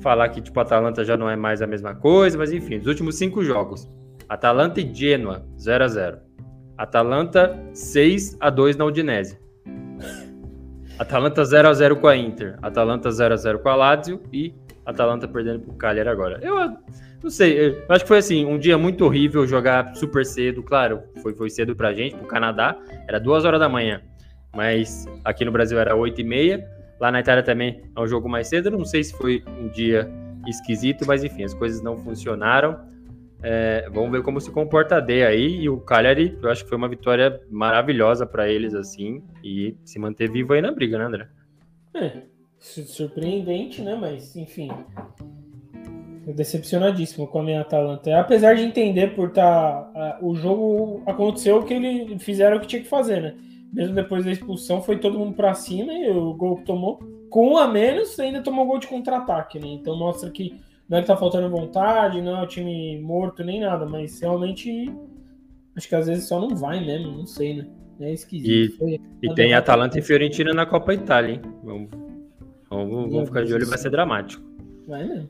[0.00, 3.16] falar que tipo Atalanta já não é mais a mesma coisa, mas enfim, os últimos
[3.16, 3.88] cinco jogos,
[4.28, 6.18] Atalanta e Genoa 0 a 0.
[6.78, 9.38] Atalanta 6 a 2 na Udinese.
[10.98, 12.56] Atalanta 0 a 0 com a Inter.
[12.62, 14.54] Atalanta 0 a 0 com a Lazio e
[14.90, 16.40] Atalanta perdendo pro Cagliari agora.
[16.42, 16.76] Eu
[17.22, 21.02] não sei, eu acho que foi assim, um dia muito horrível jogar super cedo, claro,
[21.22, 22.76] foi, foi cedo pra gente, pro Canadá,
[23.08, 24.00] era duas horas da manhã,
[24.54, 26.70] mas aqui no Brasil era 8 e meia,
[27.00, 30.08] lá na Itália também é um jogo mais cedo, não sei se foi um dia
[30.46, 32.78] esquisito, mas enfim, as coisas não funcionaram,
[33.42, 35.60] é, vamos ver como se comporta a D aí.
[35.60, 39.98] E o Cagliari, eu acho que foi uma vitória maravilhosa para eles, assim, e se
[39.98, 41.28] manter vivo aí na briga, né, André?
[41.94, 42.22] É,
[42.58, 43.94] surpreendente, né?
[43.94, 44.68] Mas, enfim.
[46.26, 48.18] Decepcionadíssimo com a minha Atalanta.
[48.18, 49.84] Apesar de entender por estar.
[49.92, 53.34] Tá, o jogo aconteceu o que eles fizeram o que tinha que fazer, né?
[53.72, 56.98] Mesmo depois da expulsão, foi todo mundo para cima e o gol que tomou,
[57.30, 59.68] com um a menos, ainda tomou gol de contra-ataque, né?
[59.68, 60.54] Então mostra que
[60.88, 64.90] não é que tá faltando vontade, não é o time morto nem nada, mas realmente
[65.76, 67.66] acho que às vezes só não vai mesmo, não sei, né?
[68.00, 68.88] É esquisito.
[68.88, 71.42] E, e tem Atalanta e Fiorentina na Copa Itália, hein?
[71.62, 71.90] Vamos,
[72.76, 74.42] vamos, vamos ficar de olho, vai ser dramático.
[74.86, 75.28] Vai mesmo.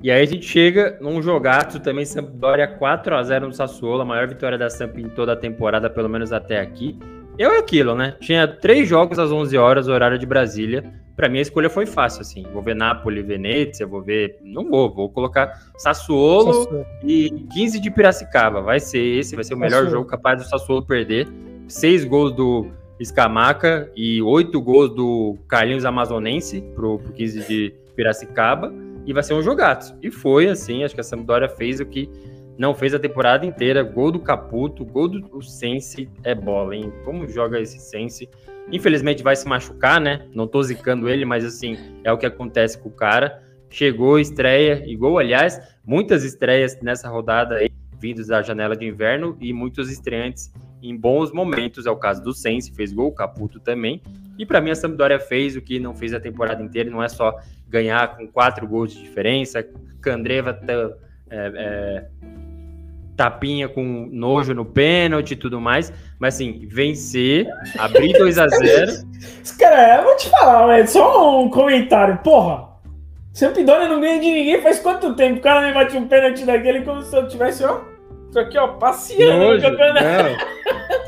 [0.00, 4.04] E aí a gente chega num jogaço também, Sampdoria 4 a 0 no Sassuolo, a
[4.04, 6.96] maior vitória da Samp em toda a temporada, pelo menos até aqui.
[7.36, 8.16] Eu é aquilo, né?
[8.20, 10.84] Tinha três jogos às 11 horas, horário de Brasília.
[11.16, 12.44] Para mim a escolha foi fácil, assim.
[12.52, 14.38] Vou ver Napoli, Venezia, vou ver.
[14.42, 16.86] Não vou, vou colocar Sassuolo, Sassuolo.
[17.02, 18.60] e 15 de Piracicaba.
[18.60, 19.98] Vai ser esse, vai ser o melhor Sassuolo.
[19.98, 21.28] jogo capaz do Sassuolo perder.
[21.66, 28.72] Seis gols do Escamaca e oito gols do Carlinhos Amazonense pro, pro 15 de Piracicaba.
[29.06, 29.96] E vai ser um jogaço.
[30.02, 32.10] E foi assim, acho que a Sampdoria fez o que
[32.58, 33.82] não fez a temporada inteira.
[33.82, 36.92] Gol do Caputo, gol do Sense é bola, hein?
[37.04, 38.28] Como joga esse Sense?
[38.70, 40.26] Infelizmente vai se machucar, né?
[40.34, 43.42] Não tô zicando ele, mas assim, é o que acontece com o cara.
[43.70, 45.18] Chegou, estreia e gol.
[45.18, 50.52] Aliás, muitas estreias nessa rodada aí, vindos da janela de inverno e muitos estreantes
[50.82, 51.86] em bons momentos.
[51.86, 54.02] É o caso do Sense, fez gol, Caputo também.
[54.38, 57.08] E para mim a Sampdoria fez o que não fez a temporada inteira, não é
[57.08, 57.36] só
[57.68, 59.66] ganhar com quatro gols de diferença.
[60.00, 60.72] Candreva tá,
[61.30, 62.06] é, é,
[63.16, 65.92] tapinha com nojo no pênalti e tudo mais.
[66.18, 68.92] Mas assim, vencer, abrir 2 a 0
[69.58, 70.86] Cara, eu vou te falar?
[70.86, 72.18] Só um comentário.
[72.18, 72.68] Porra,
[73.32, 75.38] Sampdoria não ganha de ninguém faz quanto tempo?
[75.38, 77.97] O cara me bate um pênalti daquele como se eu tivesse, ó.
[78.28, 80.58] Isso aqui, ó, passeando no campeonato.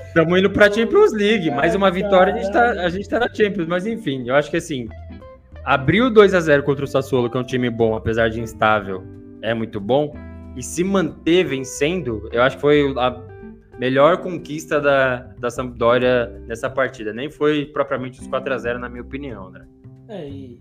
[0.07, 1.51] Estamos indo pra Champions League.
[1.51, 3.69] Mais uma vitória, a gente, tá, a gente tá na Champions.
[3.69, 4.89] Mas enfim, eu acho que assim,
[5.65, 9.05] abriu 2 a 0 contra o Sassuolo, que é um time bom, apesar de instável,
[9.43, 10.13] é muito bom
[10.57, 13.17] e se manter vencendo, eu acho que foi a
[13.79, 17.13] melhor conquista da, da Sampdoria nessa partida.
[17.13, 19.67] Nem foi propriamente os 4 a 0 na minha opinião, né?
[20.09, 20.61] É, e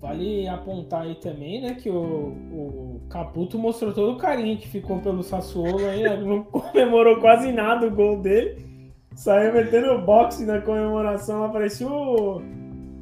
[0.00, 5.00] vale apontar aí também, né, que o, o Caputo mostrou todo o carinho que ficou
[5.00, 6.16] pelo Sassuolo aí, né?
[6.16, 8.66] não comemorou quase nada o gol dele.
[9.14, 12.40] Saiu metendo boxe na comemoração, apareceu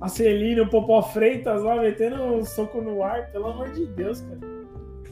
[0.01, 4.23] a Celina, o Popó Freitas lá, metendo um soco no ar, pelo amor de Deus,
[4.23, 4.41] cara.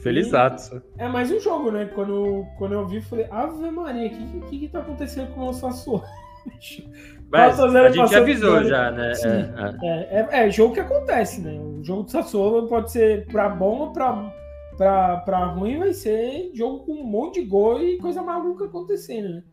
[0.01, 0.81] Felizato.
[0.97, 1.85] É mais um jogo, né?
[1.93, 5.53] Quando, quando eu vi, falei, Ave Maria, o que, que, que tá acontecendo com o
[5.53, 6.03] Sassuolo?
[7.29, 9.11] Mas a gente avisou já, né?
[9.23, 11.59] É, é, é, é, jogo que acontece, né?
[11.59, 14.31] O jogo do Sassuolo pode ser pra bom ou pra,
[14.77, 19.29] pra, pra ruim, vai ser jogo com um monte de gol e coisa maluca acontecendo,
[19.29, 19.43] né?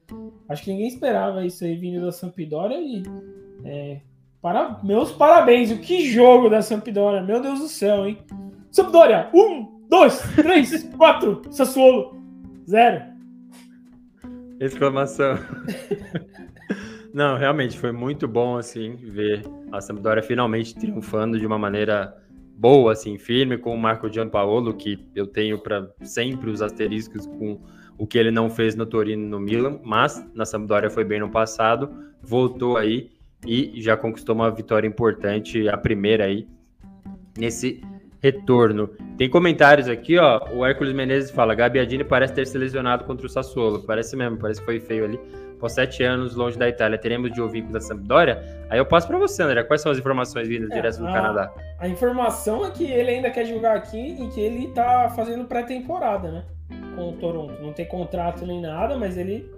[0.48, 3.02] Acho que ninguém esperava isso aí vindo da Sampdoria e
[3.64, 4.00] é,
[4.40, 8.18] para, meus parabéns, o que jogo da Sampdoria, meu Deus do céu, hein?
[8.70, 12.16] Sampdoria, um, dois, três, quatro, Sassuolo,
[12.68, 13.12] zero.
[14.60, 15.36] Exclamação.
[17.12, 22.16] Não, realmente foi muito bom assim ver a Sampdoria finalmente triunfando de uma maneira
[22.56, 27.60] boa, assim, firme, com o Marco Giampaolo, que eu tenho para sempre os asteriscos com
[27.98, 31.20] o que ele não fez no Torino e no Milan, mas na Sampdoria foi bem
[31.20, 31.90] no passado,
[32.22, 33.10] voltou aí
[33.46, 36.46] e já conquistou uma vitória importante, a primeira aí,
[37.36, 37.82] nesse
[38.22, 38.88] retorno.
[39.18, 40.40] Tem comentários aqui, ó.
[40.54, 43.80] O Hércules Menezes fala: Gabiadini parece ter se lesionado contra o Sassuolo.
[43.80, 45.20] Parece mesmo, parece que foi feio ali.
[45.56, 48.42] Após sete anos longe da Itália, teremos de ouvir da Sampdoria?
[48.68, 49.62] Aí eu passo para você, André.
[49.62, 51.52] Quais são as informações vindas é, direto do a, Canadá?
[51.78, 56.30] A informação é que ele ainda quer jogar aqui e que ele tá fazendo pré-temporada,
[56.30, 56.44] né?
[56.96, 57.62] Com o Toronto.
[57.62, 59.48] Não tem contrato nem nada, mas ele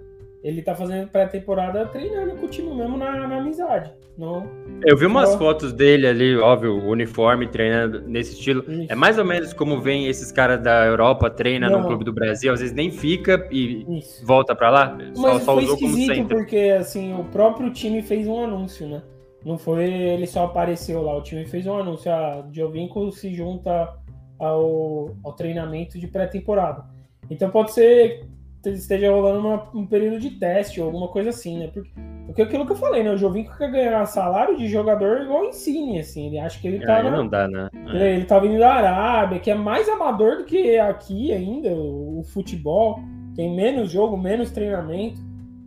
[0.45, 3.91] ele tá fazendo pré-temporada treinando com o time mesmo na, na amizade.
[4.15, 4.47] Não,
[4.85, 5.39] eu vi umas só...
[5.39, 8.63] fotos dele ali, óbvio, uniforme, treinando nesse estilo.
[8.67, 8.91] Isso.
[8.91, 11.81] É mais ou menos como vem esses caras da Europa, treina Não.
[11.81, 14.23] no clube do Brasil, às vezes nem fica e Isso.
[14.23, 14.97] volta para lá.
[15.17, 18.87] Mas só, só foi usou esquisito como porque assim, o próprio time fez um anúncio,
[18.87, 19.01] né?
[19.43, 23.95] Não foi ele só apareceu lá, o time fez um anúncio, a Giovinco se junta
[24.37, 26.85] ao, ao treinamento de pré-temporada.
[27.31, 28.27] Então pode ser
[28.73, 31.69] esteja rolando uma, um período de teste ou alguma coisa assim, né?
[31.73, 31.89] Porque,
[32.25, 33.11] porque aquilo que eu falei, né?
[33.11, 36.27] O Jovinko quer ganhar salário de jogador igual Insigne, assim.
[36.27, 36.99] Ele acha que ele tá.
[36.99, 37.69] É, não dá, né?
[37.87, 38.15] Ele, é.
[38.15, 42.23] ele tá vindo da Arábia, que é mais amador do que aqui ainda, o, o
[42.23, 42.99] futebol.
[43.35, 45.19] Tem menos jogo, menos treinamento.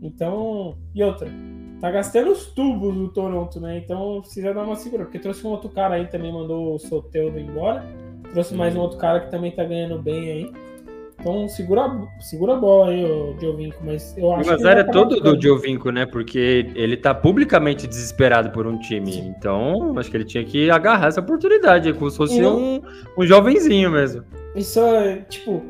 [0.03, 0.77] Então.
[0.95, 1.29] E outra.
[1.81, 3.79] Tá gastando os tubos do Toronto, né?
[3.79, 5.05] Então precisa dar uma segura.
[5.05, 7.85] Porque trouxe um outro cara aí também, mandou o Soteldo embora.
[8.33, 10.53] Trouxe mais um outro cara que também tá ganhando bem aí.
[11.21, 15.21] Então segura, segura a bola aí, o Giovinco, mas eu acho o azar é todo
[15.21, 16.07] do Giovinco, né?
[16.07, 19.13] Porque ele tá publicamente desesperado por um time.
[19.13, 19.35] Sim.
[19.37, 22.81] Então, acho que ele tinha que agarrar essa oportunidade, como se fosse um,
[23.17, 24.23] um jovenzinho mesmo.
[24.55, 25.63] Isso é, tipo,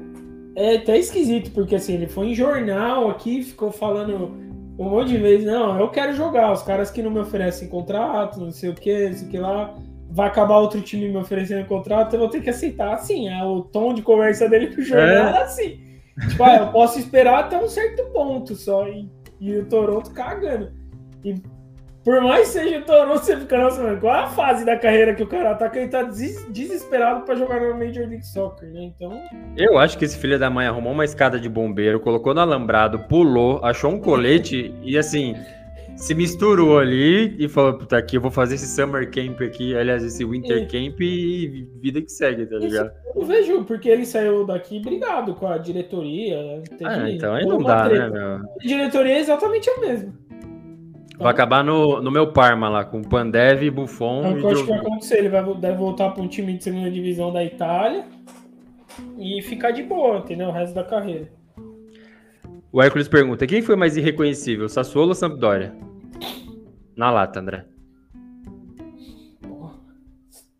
[0.54, 4.36] é até esquisito, porque assim, ele foi em jornal aqui, ficou falando
[4.78, 8.38] um monte de vezes, não, eu quero jogar, os caras que não me oferecem contrato,
[8.38, 9.74] não sei o que, não sei o que lá
[10.10, 12.94] vai acabar outro time me oferecendo contrato, eu vou ter que aceitar.
[12.94, 15.80] Assim, é o tom de conversa dele com o jornal é assim.
[16.28, 18.88] Tipo, ah, eu posso esperar até um certo ponto só.
[18.88, 19.08] E,
[19.40, 20.72] e o Toronto cagando.
[21.24, 21.34] E
[22.04, 25.14] por mais seja o Toronto, você fica, nossa, mano, qual é a fase da carreira
[25.14, 25.68] que o cara tá?
[25.68, 28.84] Que ele tá des desesperado para jogar na Major League Soccer, né?
[28.84, 29.12] Então.
[29.56, 33.00] Eu acho que esse filho da mãe arrumou uma escada de bombeiro, colocou no alambrado,
[33.00, 35.34] pulou, achou um colete e assim
[35.98, 40.04] se misturou ali e falou, puta, aqui eu vou fazer esse summer camp aqui, aliás,
[40.04, 40.66] esse winter e...
[40.66, 42.92] camp e vida que segue, tá ligado?
[43.14, 46.62] eu vejo, porque ele saiu daqui brigado com a diretoria.
[46.84, 48.08] Ah, então aí não dá, treta.
[48.08, 48.36] né, meu?
[48.36, 50.14] A diretoria é exatamente a mesma.
[51.06, 54.62] Então, vai acabar no, no meu Parma lá, com Pandev, Buffon é e eu acho
[54.62, 58.04] que vai acontecer, ele vai, deve voltar para um time de segunda divisão da Itália
[59.18, 60.48] e ficar de boa, entendeu?
[60.48, 61.28] O resto da carreira.
[62.70, 65.74] O Hércules pergunta: quem foi mais irreconhecível, Sassuolo ou Sampdoria?
[66.98, 67.64] Na lata, André.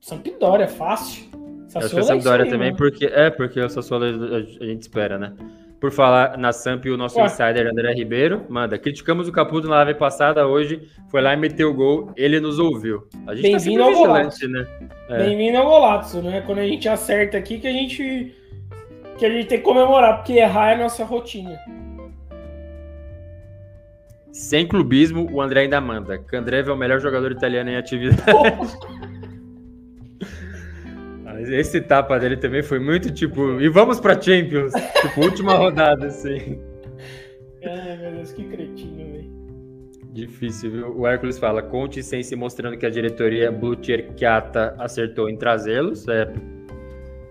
[0.01, 1.25] Sampdoria, é fácil.
[1.67, 4.83] Sassuolo Eu acho que a Sampdoria é também, porque, é, porque o Sassuolo a, gente
[4.83, 5.35] espera, né?
[5.81, 7.27] Por falar na Samp, o nosso Ué.
[7.27, 8.79] insider André Ribeiro manda.
[8.79, 12.61] Criticamos o Caputo na live passada, hoje foi lá e meteu o gol, ele nos
[12.61, 13.09] ouviu.
[13.27, 14.49] A gente tá Bem-vindo tá ao Golato.
[14.49, 14.67] Né?
[15.09, 15.19] É.
[15.19, 16.43] Bem-vindo ao Golato, né?
[16.47, 18.33] Quando a gente acerta aqui que a gente
[19.19, 21.59] que a gente tem que comemorar, porque errar é nossa rotina.
[24.39, 26.17] Sem clubismo, o André ainda manda.
[26.17, 28.23] Candreva é o melhor jogador italiano em atividade.
[31.51, 33.61] Esse tapa dele também foi muito tipo.
[33.61, 34.73] E vamos pra Champions.
[35.03, 36.57] tipo, última rodada, assim.
[37.65, 39.29] Ai, meu Deus, que cretino, velho.
[40.13, 40.97] Difícil, viu?
[40.97, 46.07] O Hércules fala: Conte sem se mostrando que a diretoria Blucherchiata acertou em trazê-los.
[46.07, 46.33] É,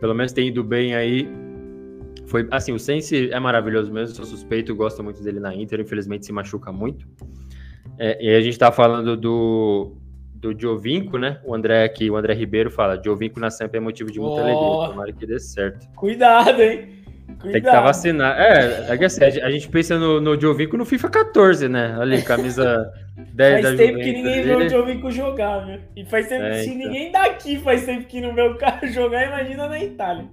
[0.01, 1.25] pelo menos tem ido bem aí
[2.27, 6.25] foi assim, o Sense é maravilhoso mesmo, sou suspeito, gosto muito dele na Inter, infelizmente
[6.25, 7.07] se machuca muito.
[7.97, 9.95] É, e a gente tá falando do,
[10.35, 11.39] do Giovinco, né?
[11.43, 14.39] O André aqui, o André Ribeiro fala, Giovinco na Sampa é motivo de muita oh,
[14.39, 15.87] alegria, tomara que dê certo.
[15.95, 16.97] Cuidado, hein?
[17.39, 17.51] Cuidado.
[17.51, 18.39] Tem que estar tá vacinado.
[18.39, 21.97] É, é que assim, a gente pensa no, no Giovinco no FIFA 14, né?
[21.99, 22.91] Ali, camisa
[23.33, 25.81] 10 faz da tempo que ninguém vê o Giovinco jogar, né?
[25.95, 26.77] E faz tempo, é, se então.
[26.77, 30.25] ninguém daqui faz tempo que não vê o cara jogar, imagina na Itália.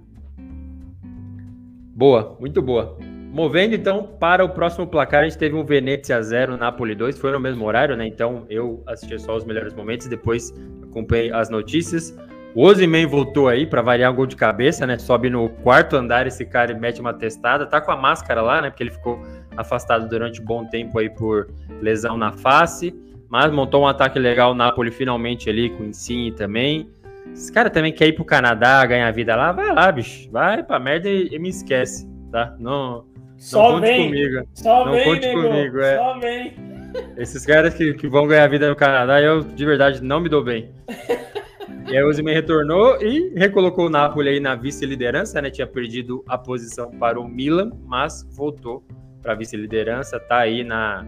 [1.95, 2.97] Boa, muito boa.
[3.31, 7.31] Movendo então para o próximo placar, a gente teve um Venezia 0, Napoli 2, foi
[7.31, 8.05] no mesmo horário, né?
[8.05, 12.13] Então eu assisti só os melhores momentos, depois acompanhei as notícias.
[12.53, 14.97] O Ozyman voltou aí para variar um gol de cabeça, né?
[14.97, 18.61] Sobe no quarto andar esse cara e mete uma testada, tá com a máscara lá,
[18.61, 18.69] né?
[18.69, 19.17] Porque ele ficou
[19.55, 21.47] afastado durante um bom tempo aí por
[21.81, 22.93] lesão na face,
[23.29, 26.89] mas montou um ataque legal o Napoli finalmente ali com o Insigne também.
[27.33, 30.29] Esse cara também quer ir pro Canadá, ganhar vida lá, vai lá, bicho.
[30.31, 32.55] Vai pra merda e, e me esquece, tá?
[32.59, 33.05] Não,
[33.37, 34.09] só não vem.
[34.09, 34.47] conte comigo.
[34.53, 35.41] Só não vem, conte nego.
[35.41, 35.97] comigo, é.
[35.97, 36.53] Só vem.
[37.17, 40.43] Esses caras que, que vão ganhar vida no Canadá, eu de verdade não me dou
[40.43, 40.71] bem.
[41.87, 45.49] e aí o Osimhen retornou e recolocou o Napoli aí na vice-liderança, né?
[45.49, 48.83] Tinha perdido a posição para o Milan, mas voltou
[49.21, 51.05] para a vice-liderança, tá aí na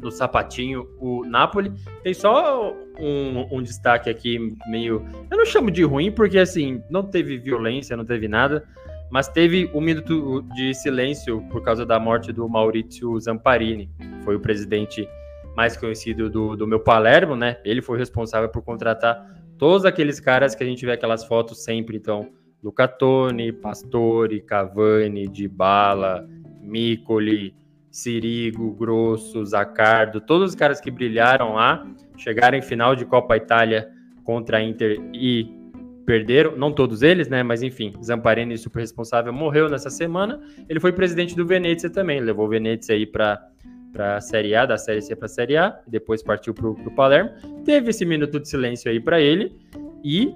[0.00, 1.72] no sapatinho o Napoli.
[2.02, 4.38] Tem só um, um, destaque aqui
[4.68, 8.66] meio, eu não chamo de ruim porque assim, não teve violência, não teve nada,
[9.10, 13.90] mas teve um minuto de silêncio por causa da morte do Maurizio Zamparini,
[14.24, 15.08] foi o presidente
[15.56, 17.58] mais conhecido do, do meu Palermo, né?
[17.64, 19.26] Ele foi responsável por contratar
[19.58, 22.30] todos aqueles caras que a gente vê aquelas fotos sempre, então,
[22.62, 26.26] Luca Toni, Pastore, Cavani, Dybala,
[26.62, 27.54] Micoli,
[27.90, 31.86] Sirigo, Grosso, Zacardo, todos os caras que brilharam lá,
[32.16, 33.90] chegaram em final de Copa Itália
[34.24, 35.58] contra a Inter e
[36.06, 37.42] perderam, não todos eles, né?
[37.42, 40.40] Mas enfim, Zamparini, super responsável, morreu nessa semana.
[40.68, 43.46] Ele foi presidente do Venezia também, levou o Venezia aí para
[43.92, 46.94] para a Série A, da Série C para a Série A, depois partiu para o
[46.94, 47.30] Palermo.
[47.64, 49.56] Teve esse minuto de silêncio aí para ele
[50.04, 50.32] e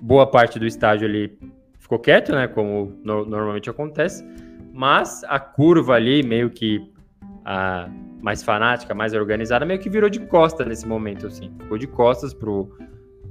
[0.00, 1.38] boa parte do estádio ali
[1.78, 2.46] ficou quieto, né?
[2.48, 4.24] Como no, normalmente acontece,
[4.72, 6.80] mas a curva ali, meio que
[7.44, 7.88] a
[8.22, 11.52] mais fanática, mais organizada, meio que virou de costa nesse momento, assim.
[11.60, 12.70] Ficou de costas pro,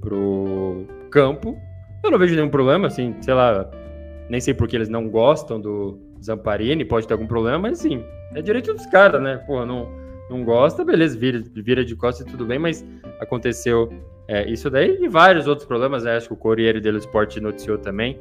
[0.02, 1.58] pro campo.
[2.04, 3.70] Eu não vejo nenhum problema, assim, sei lá,
[4.30, 8.04] nem sei porque eles não gostam do Zamparini, pode ter algum problema, mas sim,
[8.36, 9.38] é direito dos caras, né?
[9.48, 9.88] Pô, não,
[10.30, 12.86] não gosta, beleza, vira, vira de costas e tudo bem, mas
[13.20, 13.90] aconteceu
[14.28, 16.16] é, isso daí e vários outros problemas, né?
[16.16, 18.20] acho que o Corriere dello Sport noticiou também.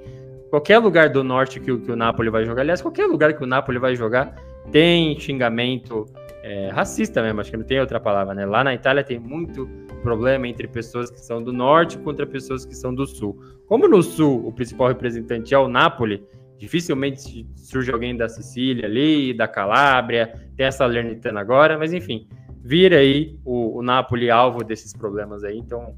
[0.50, 3.46] Qualquer lugar do norte que, que o Napoli vai jogar, aliás, qualquer lugar que o
[3.46, 4.34] Napoli vai jogar,
[4.72, 6.06] tem xingamento
[6.42, 8.44] é, racista mesmo, acho que não tem outra palavra, né?
[8.44, 9.68] Lá na Itália tem muito
[10.02, 13.38] problema entre pessoas que são do norte contra pessoas que são do sul.
[13.66, 16.24] Como no sul o principal representante é o Napoli,
[16.58, 22.26] dificilmente surge alguém da Sicília ali, da Calábria, tem essa Lernitana agora, mas enfim,
[22.62, 25.94] vira aí o, o Napoli alvo desses problemas aí, então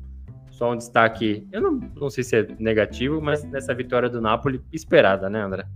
[0.62, 4.62] só um destaque, eu não, não sei se é negativo, mas nessa vitória do Napoli,
[4.72, 5.66] esperada, né, André?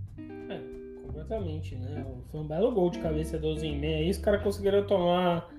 [0.47, 0.61] É,
[1.05, 2.05] completamente, né?
[2.31, 5.49] Foi um belo gol de cabeça 12 em meia aí, os caras conseguiram tomar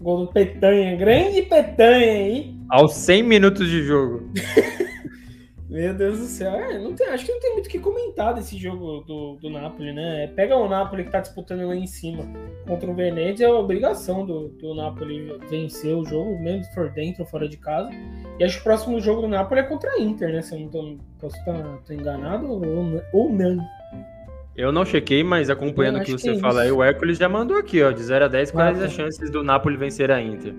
[0.00, 2.56] Gol do Petanha, grande Petanha aí.
[2.70, 4.32] Aos 100 minutos de jogo.
[5.68, 6.54] Meu Deus do céu.
[6.54, 9.50] É, não tem, acho que não tem muito o que comentar desse jogo do, do
[9.50, 10.26] Napoli, né?
[10.28, 12.24] Pega o Napoli que tá disputando lá em cima
[12.66, 17.22] contra o Venezia, é obrigação do, do Napoli vencer o jogo, mesmo se for dentro
[17.22, 17.90] ou fora de casa.
[18.38, 20.40] E acho que o próximo jogo do Napoli é contra a Inter, né?
[20.40, 22.62] Se eu não tô, posso estar enganado ou,
[23.12, 23.58] ou não.
[24.56, 27.28] Eu não chequei, mas acompanhando o que você que é fala aí, o Hércules já
[27.28, 30.52] mandou aqui, ó, de 0 a 10, quais as chances do Napoli vencer a Inter?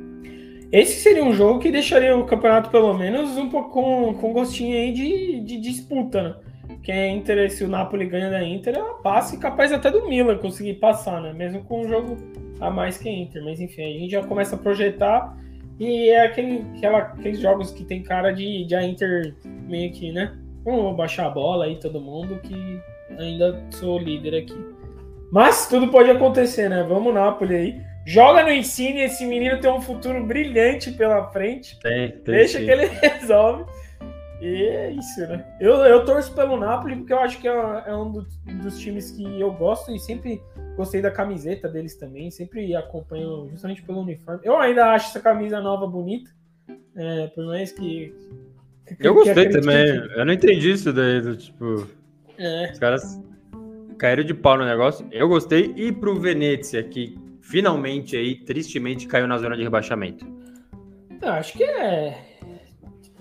[0.71, 4.75] Esse seria um jogo que deixaria o campeonato, pelo menos, um pouco com, com gostinho
[4.75, 6.35] aí de, de disputa, né?
[6.83, 10.07] Quem é Inter, se o Napoli ganha da Inter, ela passa e capaz até do
[10.07, 11.33] Milan conseguir passar, né?
[11.33, 12.17] Mesmo com um jogo
[12.59, 13.43] a mais que a Inter.
[13.43, 15.35] Mas enfim, a gente já começa a projetar
[15.79, 19.35] e é aquele, aquela, aqueles jogos que tem cara de, de a Inter
[19.67, 20.37] meio que, né?
[20.63, 22.79] Vamos baixar a bola aí, todo mundo, que
[23.17, 24.57] ainda sou líder aqui.
[25.31, 26.85] Mas tudo pode acontecer, né?
[26.87, 27.88] Vamos Napoli aí.
[28.09, 31.79] Joga no Insigne, esse menino tem um futuro brilhante pela frente.
[31.79, 32.65] Tem, tem Deixa sim.
[32.65, 33.65] que ele resolve.
[34.41, 35.45] E é isso, né?
[35.61, 38.27] Eu, eu torço pelo Napoli porque eu acho que é, é um do,
[38.63, 40.41] dos times que eu gosto e sempre
[40.75, 42.31] gostei da camiseta deles também.
[42.31, 44.41] Sempre acompanho justamente pelo uniforme.
[44.43, 46.31] Eu ainda acho essa camisa nova bonita.
[46.95, 48.11] É, por mais que.
[48.87, 49.85] que eu gostei também.
[49.85, 50.19] Que...
[50.19, 51.87] Eu não entendi isso daí, do, tipo.
[52.39, 52.71] É.
[52.71, 53.21] Os caras
[53.99, 55.05] caíram de pau no negócio.
[55.11, 55.75] Eu gostei.
[55.77, 57.18] E pro Venezia, que
[57.49, 60.25] finalmente aí, tristemente, caiu na zona de rebaixamento.
[61.21, 62.25] Eu acho que é.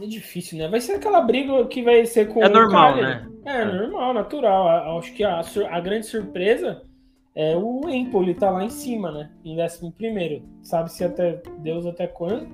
[0.00, 0.68] É difícil, né?
[0.68, 2.42] Vai ser aquela briga que vai ser com.
[2.42, 3.28] É normal, né?
[3.44, 4.98] É, é, normal, natural.
[4.98, 6.82] Acho que a, a grande surpresa
[7.34, 9.30] é o Empoli tá lá em cima, né?
[9.44, 10.42] Em décimo primeiro.
[10.62, 12.46] Sabe-se até Deus até quando.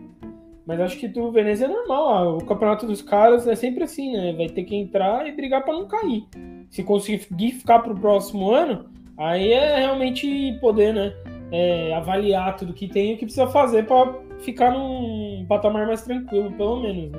[0.65, 2.39] Mas acho que do Venezia é normal.
[2.39, 4.33] O campeonato dos caras é sempre assim, né?
[4.33, 6.25] Vai ter que entrar e brigar para não cair.
[6.71, 8.87] Se conseguir ficar para o próximo ano,
[9.19, 11.13] aí é realmente poder, né?
[11.57, 16.03] É, avaliar tudo que tem e o que precisa fazer para ficar num patamar mais
[16.03, 17.19] tranquilo, pelo menos, né?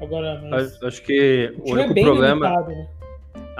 [0.00, 0.82] Agora, mas...
[0.82, 2.48] acho que o, o é único é problema.
[2.48, 2.88] Limitado, né?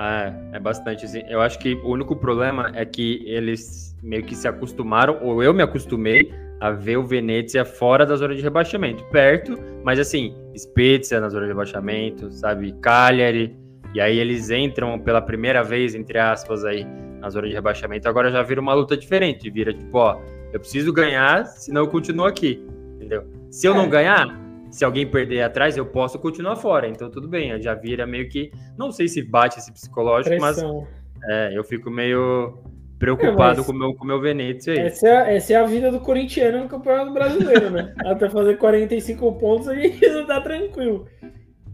[0.00, 1.22] Ah, é bastante assim.
[1.28, 5.52] Eu acho que o único problema é que eles meio que se acostumaram, ou eu
[5.52, 11.20] me acostumei a ver o Venezia fora da zona de rebaixamento, perto, mas assim, Spezia
[11.20, 13.56] na zona de rebaixamento, sabe, Cagliari,
[13.94, 16.84] e aí eles entram pela primeira vez, entre aspas, aí,
[17.20, 20.20] na zona de rebaixamento, agora já vira uma luta diferente, vira tipo, ó,
[20.52, 22.64] eu preciso ganhar, senão eu continuo aqui,
[22.96, 23.24] entendeu?
[23.50, 23.76] Se eu é.
[23.76, 24.26] não ganhar,
[24.70, 28.52] se alguém perder atrás, eu posso continuar fora, então tudo bem, já vira meio que,
[28.76, 30.86] não sei se bate esse psicológico, Pressão.
[31.22, 32.58] mas é, eu fico meio
[32.98, 34.80] preocupado é, com meu, o com meu Venezia aí.
[34.80, 37.94] Essa é, essa é a vida do corintiano no Campeonato Brasileiro, né?
[38.04, 41.06] Até fazer 45 pontos a gente não tá tranquilo.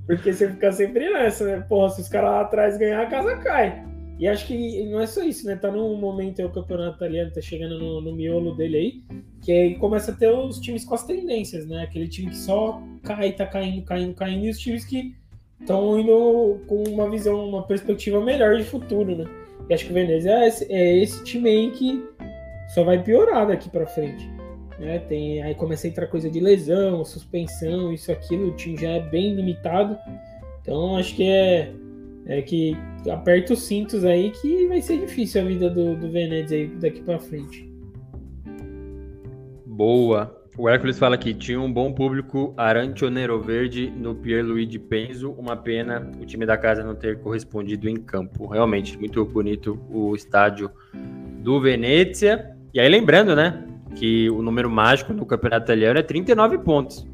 [0.07, 1.65] Porque você fica sempre nessa, né?
[1.69, 3.85] Porra, se os caras lá atrás ganhar, a casa cai.
[4.19, 5.57] E acho que não é só isso, né?
[5.57, 9.03] Tá num momento aí, o campeonato italiano tá chegando no, no miolo dele aí,
[9.43, 11.83] que aí começa a ter os times com as tendências, né?
[11.83, 15.15] Aquele time que só cai, tá caindo, caindo, caindo, e os times que
[15.61, 19.25] estão indo com uma visão, uma perspectiva melhor de futuro, né?
[19.69, 22.05] E acho que o Venezia é esse, é esse time aí que
[22.69, 24.31] só vai piorar daqui para frente.
[24.79, 24.99] Né?
[25.01, 29.01] Tem, aí começa a entrar coisa de lesão, suspensão, isso, aquilo, o time já é
[29.01, 29.97] bem limitado.
[30.61, 31.72] Então acho que é,
[32.27, 32.77] é que
[33.11, 37.03] aperta os cintos aí que vai ser difícil a vida do, do Venezia aí daqui
[37.03, 37.70] para frente.
[39.66, 40.41] Boa.
[40.57, 45.33] O Hércules fala que tinha um bom público Arantionero Verde no Pierluigi Penzo.
[45.33, 48.47] Uma pena o time da casa não ter correspondido em campo.
[48.47, 50.70] Realmente, muito bonito o estádio
[51.41, 52.55] do Venezia.
[52.72, 53.64] E aí, lembrando, né,
[53.95, 57.07] que o número mágico no campeonato italiano é 39 pontos.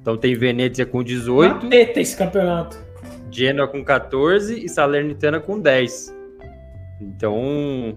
[0.00, 1.64] Então tem Venezia com 18.
[1.64, 2.78] Mateta esse campeonato.
[3.30, 6.16] Genoa com 14 e Salernitana com 10.
[7.00, 7.96] Então,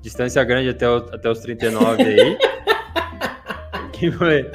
[0.00, 2.38] distância grande até, o, até os 39 aí.
[3.92, 4.50] que foi?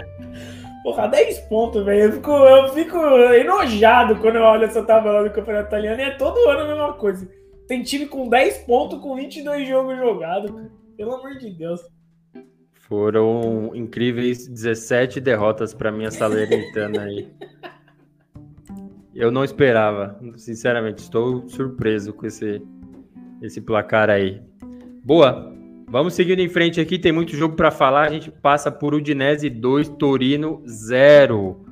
[0.84, 2.04] Porra, 10 pontos, velho.
[2.04, 2.98] Eu fico, eu fico
[3.34, 6.94] enojado quando eu olho essa tabela do Campeonato Italiano e é todo ano a mesma
[6.94, 7.28] coisa.
[7.68, 10.72] Tem time com 10 pontos com 22 jogos jogados, cara.
[10.96, 11.82] Pelo amor de Deus.
[12.88, 17.28] Foram incríveis 17 derrotas para minha Salernitana aí.
[19.14, 22.62] Eu não esperava, sinceramente, estou surpreso com esse,
[23.42, 24.42] esse placar aí.
[25.04, 25.54] Boa,
[25.90, 28.08] Vamos seguindo em frente aqui, tem muito jogo para falar.
[28.08, 31.66] A gente passa por Udinese 2, Torino 0.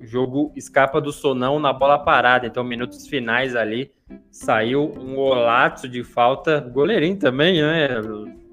[0.00, 3.90] O jogo escapa do sonão na bola parada, então minutos finais ali.
[4.30, 6.60] Saiu um olato de falta.
[6.60, 7.88] Goleirinho também, né?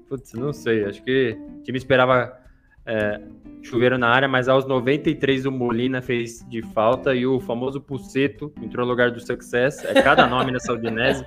[0.08, 2.38] Putz, não sei, acho que o time esperava
[2.86, 3.20] é,
[3.62, 8.52] chuveiro na área, mas aos 93 o Molina fez de falta e o famoso Puceto
[8.62, 9.84] entrou no lugar do Success.
[9.84, 11.24] É cada nome nessa Udinese.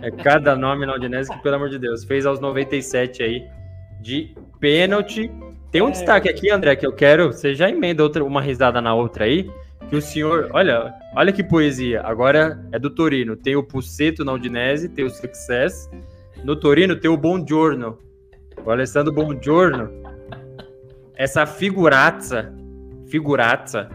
[0.00, 3.44] É cada nome na Udinese que, pelo amor de Deus, fez aos 97 aí
[4.00, 5.30] de pênalti.
[5.72, 7.32] Tem um é, destaque aqui, André, que eu quero.
[7.32, 9.50] Você já emenda outra, uma risada na outra aí.
[9.88, 10.50] Que o senhor.
[10.52, 12.02] Olha, olha que poesia.
[12.02, 13.36] Agora é do Torino.
[13.36, 15.90] Tem o Puceto na Udinese, tem o Success.
[16.44, 17.98] No Torino tem o Buongiorno.
[18.64, 20.06] O Alessandro Buongiorno
[21.16, 22.52] essa figurazza,
[23.08, 23.88] figurazza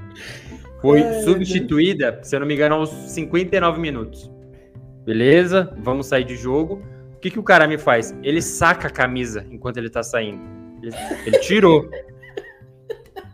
[0.82, 4.32] foi Ai, substituída, se eu não me engano, aos 59 minutos.
[5.06, 5.72] Beleza?
[5.78, 6.82] Vamos sair de jogo.
[7.16, 8.18] O que, que o cara me faz?
[8.24, 10.42] Ele saca a camisa enquanto ele tá saindo.
[10.82, 10.96] Ele,
[11.28, 11.88] ele tirou.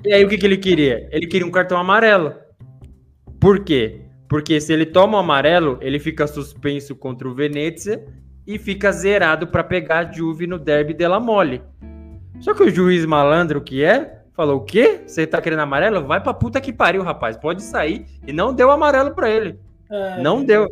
[0.03, 1.07] e aí o que, que ele queria?
[1.09, 2.33] Ele queria um cartão amarelo.
[3.39, 4.01] Por quê?
[4.27, 8.03] Porque se ele toma o amarelo, ele fica suspenso contra o Venezia
[8.47, 11.61] e fica zerado para pegar a Juve no derby della Mole.
[12.39, 15.01] Só que o juiz malandro que é, falou: o quê?
[15.05, 16.05] Você tá querendo amarelo?
[16.05, 17.35] Vai pra puta que pariu, rapaz.
[17.35, 18.05] Pode sair.
[18.25, 19.59] E não deu amarelo para ele.
[19.89, 20.67] É, não deu.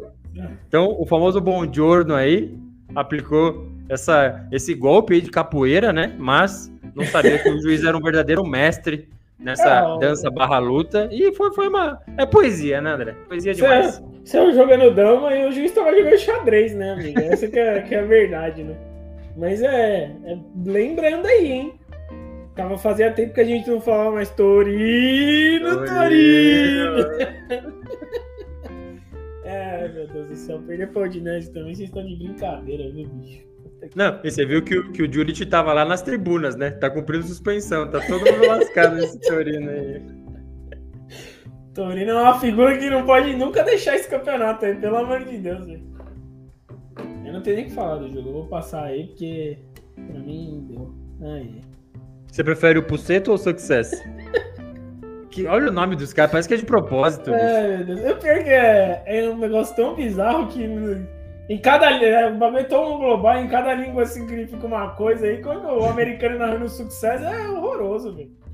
[0.67, 2.57] Então, o famoso bom giorno aí
[2.93, 6.15] aplicou essa, esse golpe aí de capoeira, né?
[6.17, 9.09] Mas não sabia que o juiz era um verdadeiro mestre
[9.39, 11.09] nessa é, dança barra luta.
[11.11, 11.99] E foi, foi uma.
[12.17, 13.15] É poesia, né, André?
[13.27, 14.01] Poesia demais.
[14.25, 17.21] Você é jogando dama e o juiz tava jogando xadrez, né, amiga?
[17.25, 18.75] Essa que é, que é a verdade, né?
[19.37, 21.75] Mas é, é, Lembrando aí, hein?
[22.55, 27.05] Tava fazia tempo que a gente não falava mais Torino, Torino!
[29.45, 33.45] é, meu Deus do céu, perder pra Odinese também, vocês estão de brincadeira, viu, bicho?
[33.93, 36.71] Não, e você viu que o, que o Juric tava lá nas tribunas, né?
[36.71, 40.24] Tá cumprindo suspensão, tá todo mundo lascado nesse Torino aí.
[41.75, 45.37] Torino é uma figura que não pode nunca deixar esse campeonato aí, pelo amor de
[45.37, 45.83] Deus, velho.
[47.25, 49.59] Eu não tenho nem que falar do jogo, eu vou passar aí porque
[49.93, 50.95] pra mim deu.
[51.21, 51.61] Aí.
[52.31, 53.91] Você prefere o Puceto ou o Success?
[55.29, 57.33] que, olha o nome dos caras, parece que é de propósito.
[57.33, 57.99] É, meu Deus.
[57.99, 60.63] Eu pior que é, é um negócio tão bizarro que
[61.49, 65.41] em cada é, o bagulho é tão global, em cada língua significa uma coisa aí.
[65.41, 68.44] Quando o americano narrando Success é horroroso, velho.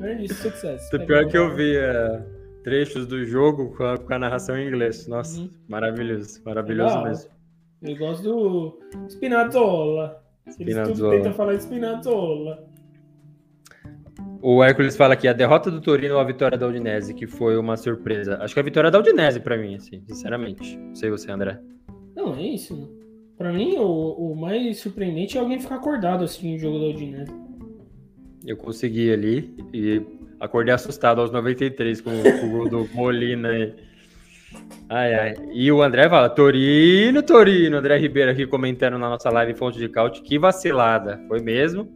[0.00, 0.92] É isso, Success.
[0.92, 2.22] O pior que eu vi é,
[2.62, 5.06] trechos do jogo com a, com a narração em inglês.
[5.06, 5.50] Nossa, uhum.
[5.68, 7.08] maravilhoso, maravilhoso Legal.
[7.08, 7.30] mesmo.
[7.82, 8.78] Eu gosto do
[9.08, 10.22] Spinazzola.
[10.48, 10.88] Spinazzola.
[10.88, 12.68] Eles tudo tentam falar Spinazzola.
[14.40, 17.56] O Hércules fala que a derrota do Torino ou a vitória da Udinese, que foi
[17.56, 18.38] uma surpresa.
[18.40, 20.76] Acho que a vitória da Udinese para mim, assim, sinceramente.
[20.76, 21.58] Não sei você, André.
[22.14, 22.88] Não, é isso.
[23.36, 27.32] Para mim, o, o, mais surpreendente é alguém ficar acordado assim no jogo da Udinese.
[28.46, 30.02] Eu consegui ali e
[30.40, 33.48] acordei assustado aos 93 com, com o gol do Molina.
[34.88, 35.34] Ai, ai.
[35.52, 37.76] E o André fala, Torino, Torino.
[37.76, 40.22] André Ribeiro aqui comentando na nossa live Fonte de Caute.
[40.22, 41.20] Que vacilada.
[41.28, 41.88] Foi mesmo.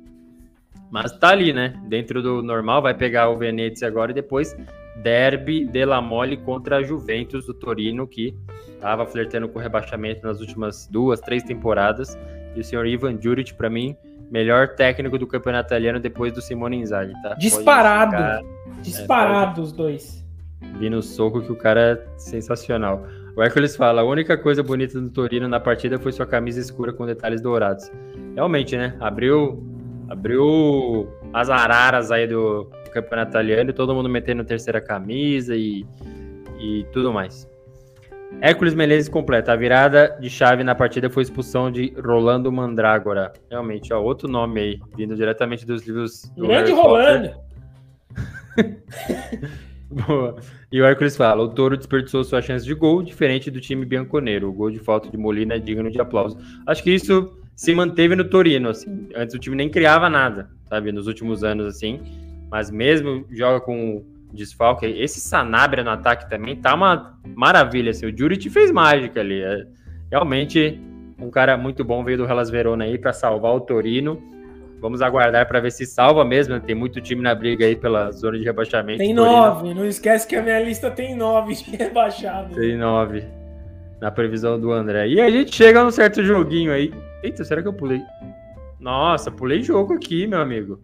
[0.90, 1.80] Mas tá ali, né?
[1.86, 4.54] Dentro do normal, vai pegar o Venezia agora e depois
[5.02, 8.34] derby della Mole contra a Juventus do Torino, que
[8.68, 12.18] estava flertando com rebaixamento nas últimas duas, três temporadas.
[12.54, 13.96] E o senhor Ivan Juric, para mim,
[14.32, 17.34] melhor técnico do campeonato italiano depois do Simone Inzaghi, tá?
[17.34, 18.48] Disparado.
[18.80, 20.24] Disparado é, os dois.
[20.78, 23.06] Vi no soco que o cara é sensacional.
[23.36, 26.94] O Hércules fala: a única coisa bonita do Torino na partida foi sua camisa escura
[26.94, 27.92] com detalhes dourados.
[28.34, 28.96] Realmente, né?
[29.00, 29.62] Abriu,
[30.08, 35.84] abriu as araras aí do campeonato italiano e todo mundo metendo terceira camisa e,
[36.58, 37.46] e tudo mais.
[38.40, 39.52] Hércules Menezes completa.
[39.52, 43.32] A virada de chave na partida foi a expulsão de Rolando Mandrágora.
[43.50, 47.34] Realmente, ó, outro nome aí, vindo diretamente dos livros do Grande Rolando!
[49.90, 50.36] Boa.
[50.70, 54.48] E o Hércules fala: o Toro desperdiçou sua chance de gol, diferente do time bianconeiro.
[54.48, 56.38] O gol de falta de Molina é digno de aplauso.
[56.66, 59.08] Acho que isso se manteve no Torino, assim.
[59.14, 60.90] Antes o time nem criava nada, sabe?
[60.92, 62.00] Nos últimos anos, assim.
[62.50, 64.86] Mas mesmo joga com desfalque.
[64.86, 67.90] Esse Sanabria no ataque também tá uma maravilha.
[67.90, 68.06] Assim.
[68.06, 69.42] O Juric fez mágica ali.
[69.42, 69.66] É
[70.10, 70.80] realmente
[71.18, 74.20] um cara muito bom veio do Hellas Verona aí para salvar o Torino.
[74.80, 76.58] Vamos aguardar para ver se salva mesmo.
[76.58, 78.98] Tem muito time na briga aí pela zona de rebaixamento.
[78.98, 79.72] Tem nove.
[79.72, 82.54] Não esquece que a minha lista tem nove de rebaixado.
[82.56, 83.24] Tem nove.
[84.00, 85.06] Na previsão do André.
[85.06, 86.92] E a gente chega num certo joguinho aí.
[87.22, 88.00] Eita, será que eu pulei?
[88.80, 90.80] Nossa, pulei jogo aqui, meu amigo.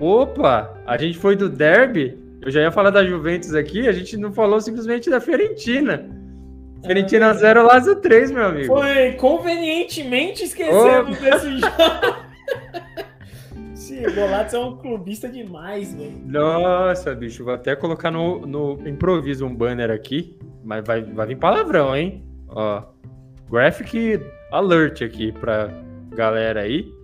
[0.00, 2.18] Opa, a gente foi do derby.
[2.42, 6.08] Eu já ia falar da Juventus aqui, a gente não falou simplesmente da Fiorentina.
[6.84, 8.66] Fiorentina 0, Lazio 3, meu amigo.
[8.66, 12.26] Foi convenientemente esquecemos desse jogo.
[13.74, 16.20] Sim, o Golatos é um clubista demais, velho.
[16.24, 21.36] Nossa, bicho, vou até colocar no, no improviso um banner aqui, mas vai, vai vir
[21.36, 22.24] palavrão, hein?
[22.48, 22.82] Ó,
[23.50, 24.20] graphic
[24.52, 25.70] alert aqui pra
[26.14, 26.95] galera aí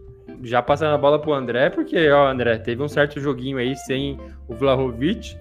[0.43, 4.19] já passando a bola pro André, porque, ó, André, teve um certo joguinho aí sem
[4.49, 5.37] o Vlahovic,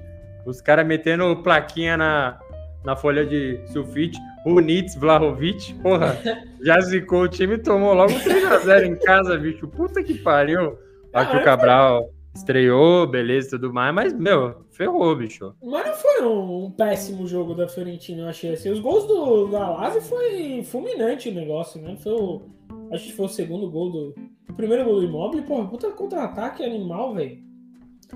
[0.46, 2.40] os caras metendo plaquinha na,
[2.84, 6.18] na folha de sulfite, Units, Vlahovic, porra,
[6.64, 10.78] já zicou o time tomou logo 3x0 em casa, bicho, puta que pariu.
[11.14, 15.54] Aqui o Cabral estreou, beleza e tudo mais, mas, meu, ferrou, bicho.
[15.62, 18.72] Mas não foi um, um, péssimo jogo da Fiorentina, eu achei assim.
[18.72, 21.98] Os gols do, da Lazio foi fulminante o negócio, né?
[21.98, 22.42] Foi o,
[22.92, 24.16] acho que foi o segundo gol do,
[24.50, 27.40] o primeiro gol do Immobile, porra, puta contra-ataque animal, velho.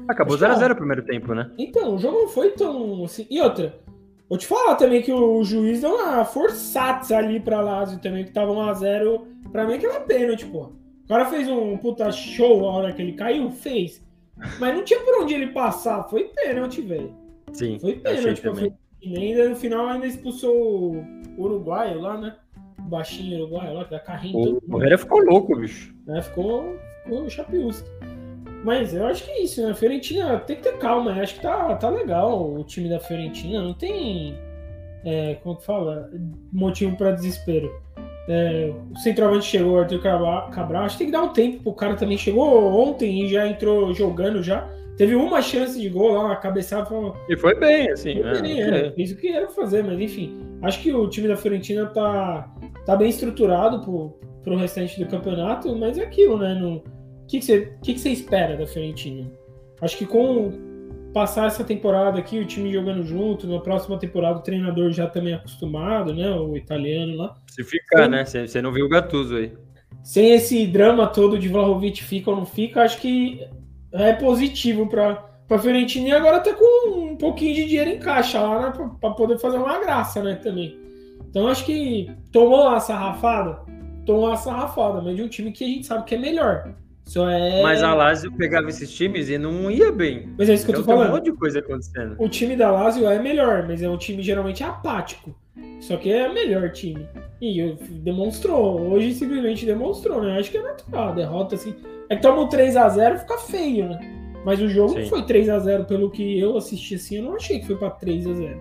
[0.08, 1.52] Acabou 0x0 o primeiro tempo, né?
[1.58, 3.26] Então, o jogo não foi tão assim.
[3.30, 3.80] E outra,
[4.30, 8.32] vou te falar também que o juiz deu uma forçada ali pra Lazio também, que
[8.32, 9.22] tava 1x0.
[9.52, 10.74] Pra mim, aquela pênalti, pô.
[11.06, 14.04] O cara fez um puta show a hora que ele caiu, fez.
[14.60, 16.04] Mas não tinha por onde ele passar.
[16.10, 17.16] Foi pênalti, velho.
[17.54, 17.80] Sim.
[17.80, 18.42] Foi pênalti.
[18.42, 18.74] Também.
[19.02, 21.06] E ainda no final ainda expulsou o
[21.38, 22.36] uruguaio lá, né?
[22.86, 24.58] Baixinho uruguaio lá, que dá carrinho.
[24.58, 25.94] O Correia ficou louco, bicho.
[26.06, 26.22] Né?
[26.22, 27.28] Ficou, ficou.
[28.64, 29.72] Mas eu acho que é isso, né?
[29.72, 31.22] A Fiorentina tem que ter calma, né?
[31.22, 33.62] Acho que tá, tá legal o time da Fiorentina.
[33.62, 34.36] Não tem,
[35.04, 36.10] é, como que fala,
[36.52, 37.72] motivo para desespero.
[38.28, 40.84] É, o centroavante chegou, o Arthur Cabral.
[40.84, 42.18] Acho que tem que dar um tempo pro cara também.
[42.18, 44.68] Chegou ontem e já entrou jogando já.
[44.98, 46.86] Teve uma chance de gol lá, uma cabeçada.
[46.86, 48.22] Falou, e foi bem, assim.
[48.22, 48.92] Foi bem, é, é.
[48.92, 50.40] Fez o que era fazer, mas enfim.
[50.62, 52.50] Acho que o time da Fiorentina tá,
[52.86, 56.54] tá bem estruturado pro, pro restante do campeonato, mas é aquilo, né?
[56.64, 56.82] O
[57.28, 59.30] que, que, você, que, que você espera da Fiorentina?
[59.82, 60.52] Acho que com
[61.14, 65.34] passar essa temporada aqui, o time jogando junto, na próxima temporada o treinador já também
[65.34, 66.30] acostumado, né?
[66.32, 67.36] O italiano lá.
[67.48, 68.42] Se ficar, Sem...
[68.42, 68.48] né?
[68.48, 69.54] Você não viu o Gattuso aí.
[70.04, 73.40] Sem esse drama todo de Vlahovic fica ou não fica, acho que
[73.94, 78.42] é positivo para a Fiorentina e agora tá com um pouquinho de dinheiro em caixa
[78.42, 78.74] lá, né?
[79.00, 80.36] Para poder fazer uma graça, né?
[80.36, 80.85] Também.
[81.36, 83.60] Então acho que tomou a sarrafada,
[84.06, 86.74] tomou a sarrafada, mas de um time que a gente sabe que é melhor.
[87.04, 87.62] Só é...
[87.62, 90.30] Mas a Lazio pegava esses times e não ia bem.
[90.38, 91.02] Mas é isso que eu tô falando.
[91.02, 92.16] Tem um monte de coisa acontecendo.
[92.20, 95.36] O time da Lazio é melhor, mas é um time geralmente apático.
[95.82, 97.06] Só que é o melhor time.
[97.42, 98.94] E demonstrou.
[98.94, 100.40] Hoje simplesmente demonstrou, né?
[100.40, 101.10] Acho que é natural.
[101.10, 101.76] A derrota assim.
[102.08, 104.00] É que toma um 3x0 fica feio, né?
[104.46, 105.02] Mas o jogo Sim.
[105.02, 107.18] não foi 3x0 pelo que eu assisti assim.
[107.18, 108.58] Eu não achei que foi pra 3x0.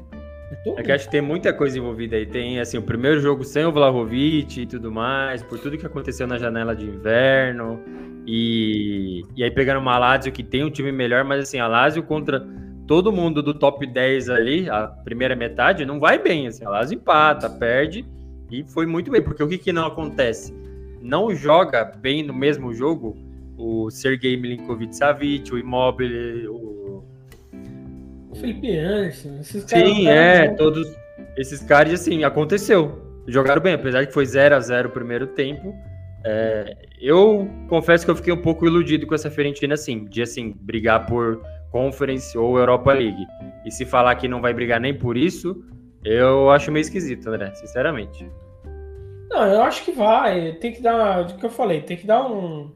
[0.76, 2.26] É que acho que tem muita coisa envolvida aí.
[2.26, 6.26] Tem, assim, o primeiro jogo sem o Vlahovic e tudo mais, por tudo que aconteceu
[6.26, 7.80] na janela de inverno.
[8.26, 12.02] E, e aí pegando uma Lazio que tem um time melhor, mas assim, a Lazio
[12.02, 12.46] contra
[12.86, 16.46] todo mundo do top 10 ali, a primeira metade, não vai bem.
[16.46, 18.04] Assim, a Lazio empata, perde
[18.50, 19.22] e foi muito bem.
[19.22, 20.54] Porque o que, que não acontece?
[21.00, 23.16] Não joga bem no mesmo jogo
[23.56, 26.83] o Sergei Milinkovic-Savic, o Immobile, o
[28.34, 29.88] Felipe Anderson, esses caras.
[29.88, 30.86] Sim, é, todos
[31.36, 33.02] esses caras, assim, aconteceu.
[33.26, 35.74] Jogaram bem, apesar que foi 0 a 0 o primeiro tempo.
[36.24, 40.54] É, eu confesso que eu fiquei um pouco iludido com essa Fiorentina, assim, de assim,
[40.60, 43.26] brigar por Conference ou Europa League.
[43.64, 45.64] E se falar que não vai brigar nem por isso,
[46.04, 48.26] eu acho meio esquisito, André, sinceramente.
[49.30, 50.52] Não, eu acho que vai.
[50.52, 51.22] Tem que dar.
[51.22, 52.70] O que eu falei, tem que dar um.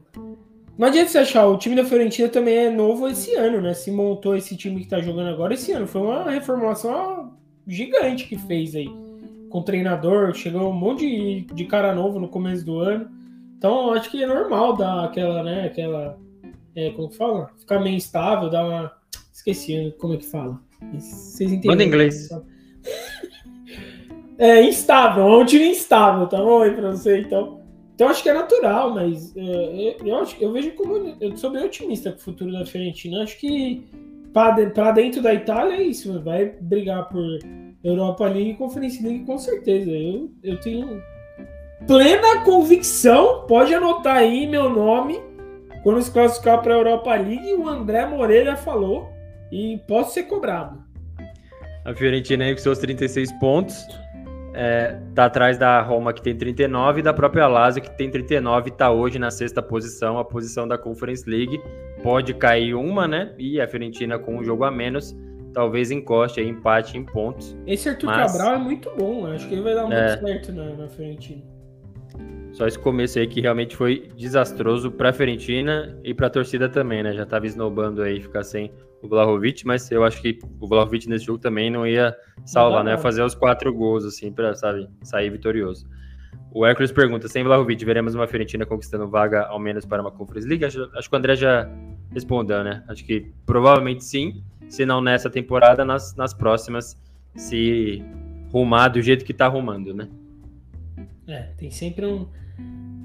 [0.79, 3.73] Não adianta você achar, o time da Fiorentina também é novo esse ano, né?
[3.73, 5.85] Se montou esse time que tá jogando agora esse ano.
[5.85, 7.33] Foi uma reformulação
[7.67, 8.87] gigante que fez aí.
[9.49, 13.09] Com o treinador, chegou um monte de, de cara novo no começo do ano.
[13.57, 15.65] Então, acho que é normal dar aquela, né?
[15.65, 16.17] Aquela.
[16.73, 17.51] É, como que fala?
[17.59, 18.93] Ficar meio instável, dar uma.
[19.33, 20.61] Esqueci como é que fala.
[20.93, 21.71] Vocês entendem?
[21.71, 22.29] Manda inglês.
[24.41, 27.58] É instável, é um time instável, tá bom aí pra você, então.
[27.99, 31.17] Então acho que é natural, mas é, eu, acho, eu vejo como.
[31.19, 33.23] Eu sou bem otimista com o futuro da Fiorentina.
[33.23, 33.85] Acho que
[34.31, 37.39] para dentro da Itália é isso, vai brigar por
[37.83, 39.91] Europa League e League com certeza.
[39.91, 41.03] Eu, eu tenho
[41.85, 45.19] plena convicção, pode anotar aí meu nome
[45.83, 47.53] quando se classificar para a Europa League.
[47.55, 49.09] O André Moreira falou
[49.51, 50.81] e posso ser cobrado.
[51.83, 53.85] A Fiorentina aí com seus 36 pontos.
[54.53, 58.69] É, tá atrás da Roma, que tem 39, e da própria Lazio, que tem 39,
[58.69, 61.61] está hoje na sexta posição, a posição da Conference League.
[62.01, 63.33] Pode cair uma, né?
[63.37, 65.15] E a Fiorentina com um jogo a menos,
[65.53, 67.55] talvez encoste aí, empate em pontos.
[67.67, 68.31] Esse Arthur mas...
[68.31, 70.17] Cabral é muito bom, acho que ele vai dar muito é...
[70.17, 71.58] certo na, na Fiorentina.
[72.51, 76.67] Só esse começo aí que realmente foi desastroso para a Fiorentina e para a torcida
[76.67, 77.13] também, né?
[77.13, 78.71] Já estava esnobando aí ficar sem
[79.01, 82.15] o Vlahovic, mas eu acho que o Vlahovic nesse jogo também não ia
[82.45, 85.87] salvar, não, ia fazer os quatro gols, assim, para sabe, sair vitorioso.
[86.51, 90.47] O Hércules pergunta: sem Vlahovic, veremos uma Fiorentina conquistando vaga ao menos para uma Conference
[90.47, 90.65] League?
[90.65, 91.69] Acho, acho que o André já
[92.11, 92.83] respondeu, né?
[92.87, 96.97] Acho que provavelmente sim, se não nessa temporada, nas, nas próximas,
[97.35, 98.03] se
[98.51, 100.09] rumar do jeito que tá arrumando, né?
[101.29, 102.27] É, tem sempre um,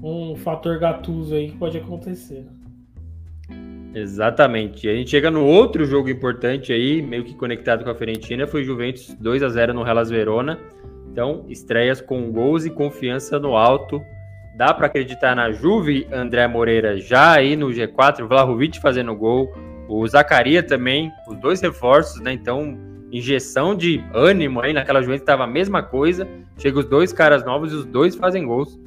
[0.03, 2.43] um fator gatuso aí que pode acontecer.
[2.43, 4.01] Né?
[4.01, 4.89] Exatamente.
[4.89, 8.63] A gente chega no outro jogo importante aí, meio que conectado com a Fiorentina, foi
[8.63, 10.59] Juventus 2 a 0 no Hellas Verona.
[11.11, 14.01] Então, estreias com gols e confiança no alto.
[14.57, 19.53] Dá para acreditar na Juve, André Moreira já aí no G4, Vlahovic fazendo gol,
[19.87, 22.33] o Zacaria também, os dois reforços, né?
[22.33, 22.77] Então,
[23.17, 26.27] injeção de ânimo aí naquela Juventus estava a mesma coisa.
[26.57, 28.79] Chega os dois caras novos e os dois fazem gols.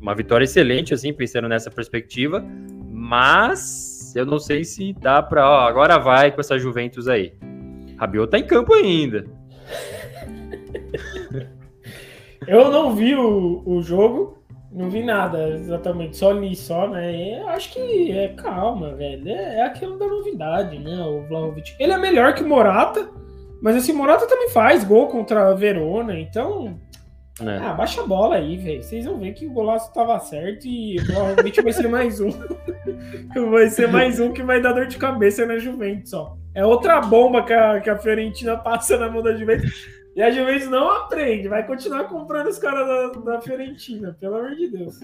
[0.00, 2.44] Uma vitória excelente, assim, pensando nessa perspectiva.
[2.90, 7.32] Mas eu não sei se dá para, agora vai com essa Juventus aí.
[7.98, 9.26] Rabiot tá em campo ainda.
[12.46, 14.38] eu não vi o, o jogo,
[14.72, 17.40] não vi nada exatamente, só li só, né?
[17.40, 19.28] Eu acho que é calma, velho.
[19.28, 21.02] É, é aquilo da novidade, né?
[21.02, 21.74] O Vlahovic.
[21.78, 23.08] Ele é melhor que o Morata,
[23.60, 26.78] mas esse Morata também faz gol contra a Verona, então
[27.48, 27.56] é.
[27.58, 28.82] Ah, baixa a bola aí, velho.
[28.82, 32.30] Vocês vão ver que o golaço tava certo e provavelmente vai ser mais um.
[33.50, 36.36] vai ser mais um que vai dar dor de cabeça na Juventus, ó.
[36.54, 39.88] É outra bomba que a, que a Fiorentina passa na mão da Juventus.
[40.14, 44.56] E a Juventus não aprende, vai continuar comprando os caras da, da Fiorentina, pelo amor
[44.56, 45.00] de Deus.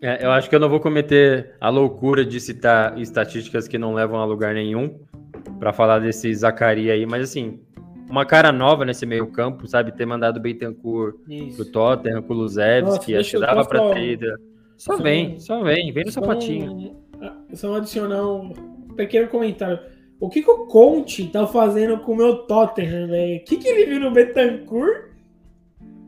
[0.00, 3.94] É, eu acho que eu não vou cometer a loucura de citar estatísticas que não
[3.94, 4.98] levam a lugar nenhum
[5.58, 7.60] para falar desse Zacaria aí, mas assim,
[8.08, 9.92] uma cara nova nesse meio campo, sabe?
[9.92, 11.56] Ter mandado o Betancourt Isso.
[11.56, 14.26] pro Tottenham com o Luzevski, acho que dava pra ter ido.
[14.76, 16.72] Só, vem, só vem, vem no sapatinho.
[16.72, 18.52] Um, só adicionar um
[18.96, 19.78] pequeno comentário.
[20.18, 23.40] O que, que o Conte tá fazendo com o meu Tottenham, velho?
[23.40, 25.11] O que, que ele viu no Betancourt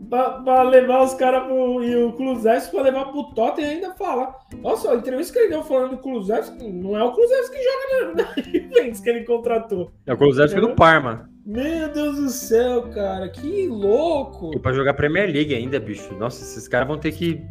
[0.09, 4.35] pra, levar os caras e o Kulusevski pra levar pro Tottenham e ainda falar.
[4.60, 8.14] Nossa, a entrevista que ele deu falando do Kulusevski, não é o Kulusevski que joga
[8.14, 9.93] na Juventus que ele contratou.
[10.06, 11.28] É o Kulusevski do Parma.
[11.47, 14.52] Meu Deus do céu, cara, que louco!
[14.55, 16.14] E pra jogar Premier League ainda, bicho.
[16.14, 17.43] Nossa, esses caras vão ter que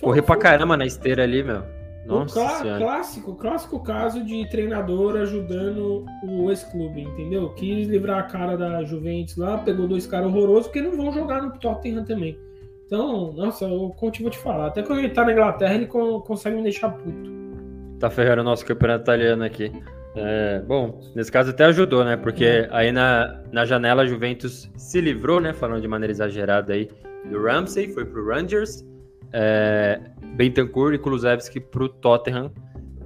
[0.00, 1.79] correr pra caramba na esteira ali, meu.
[2.06, 7.50] Nossa o clássico, clássico caso de treinador ajudando o ex-clube, entendeu?
[7.50, 11.42] Quis livrar a cara da Juventus lá, pegou dois caras horrorosos, porque não vão jogar
[11.42, 12.38] no Tottenham também.
[12.86, 14.66] Então, nossa, eu Conte vou te falar.
[14.66, 17.30] Até quando ele tá na Inglaterra, ele consegue me deixar puto.
[18.00, 19.70] Tá ferrando o nosso campeonato italiano aqui.
[20.16, 22.16] É, bom, nesse caso até ajudou, né?
[22.16, 22.68] Porque é.
[22.72, 25.52] aí na, na janela a Juventus se livrou, né?
[25.52, 26.88] Falando de maneira exagerada aí,
[27.30, 28.84] do Ramsey, foi pro Rangers.
[29.32, 30.00] É,
[30.34, 32.52] Bentancur e Kulusevski pro Tottenham.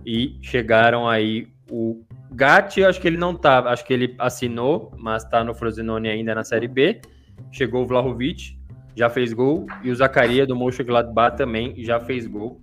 [0.07, 5.25] E chegaram aí o Gatti, acho que ele não tá, acho que ele assinou, mas
[5.25, 7.01] tá no Frosinone ainda na Série B.
[7.51, 8.59] Chegou o Vlahovic,
[8.95, 9.67] já fez gol.
[9.83, 12.61] E o Zacaria do Mönchengladbach também já fez gol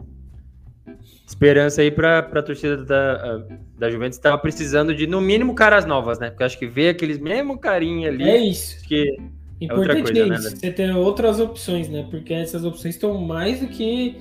[1.32, 3.44] esperança aí para a torcida da,
[3.78, 6.30] da Juventus estava precisando de, no mínimo, caras novas, né?
[6.30, 8.30] Porque acho que ver aqueles mesmo carinha ali.
[8.30, 8.84] É isso.
[8.88, 9.16] Que
[9.62, 10.56] Importante é, coisa, é isso, né?
[10.56, 12.08] você ter outras opções, né?
[12.10, 14.18] Porque essas opções estão mais do que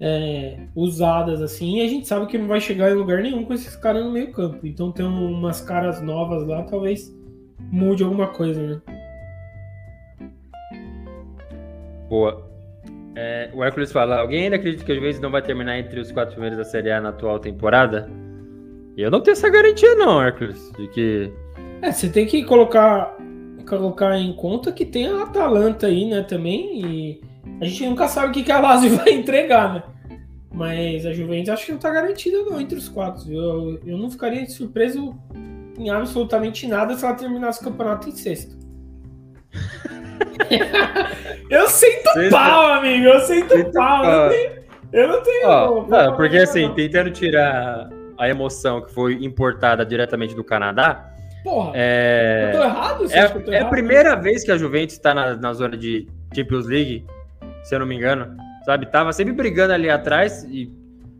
[0.00, 3.54] é, usadas assim, e a gente sabe que não vai chegar em lugar nenhum com
[3.54, 4.66] esses caras no meio campo.
[4.66, 7.14] Então tem umas caras novas lá, talvez
[7.70, 8.80] mude alguma coisa, né?
[12.08, 12.50] Boa.
[13.14, 16.10] É, o Hércules fala: alguém ainda acredita que a Juventus não vai terminar entre os
[16.10, 18.10] quatro primeiros da Série A na atual temporada?
[18.96, 21.32] Eu não tenho essa garantia, não, Hércules, de que.
[21.82, 23.16] É, você tem que colocar,
[23.76, 27.20] colocar em conta que tem a Atalanta aí, né, também, e
[27.60, 29.82] a gente nunca sabe o que, que a Lazio vai entregar, né?
[30.52, 33.32] Mas a Juventus acho que não tá garantida não entre os quatro.
[33.32, 35.14] Eu, eu não ficaria surpreso
[35.78, 38.58] em absolutamente nada se ela terminasse o campeonato em sexto.
[41.48, 42.30] eu sinto Sexta.
[42.30, 43.06] pau, amigo.
[43.06, 44.04] Eu sinto Sexta pau.
[44.04, 44.60] Eu não tenho.
[44.92, 46.74] Eu não tenho oh, não, porque assim, não.
[46.74, 47.88] tentando tirar
[48.18, 51.09] a emoção que foi importada diretamente do Canadá.
[51.42, 52.50] Porra, é...
[52.52, 53.12] eu tô errado?
[53.12, 53.66] é, é errado?
[53.66, 57.04] a primeira vez que a Juventus está na, na zona de Champions League
[57.62, 58.36] se eu não me engano.
[58.64, 58.86] Sabe?
[58.86, 60.70] Tava sempre brigando ali atrás e,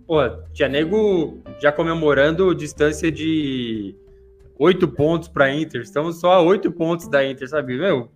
[0.06, 0.18] pô,
[0.52, 3.94] tinha nego já comemorando distância de
[4.58, 5.80] oito pontos para Inter.
[5.80, 7.78] Estamos só a oito pontos da Inter, sabe?
[7.78, 8.10] Meu,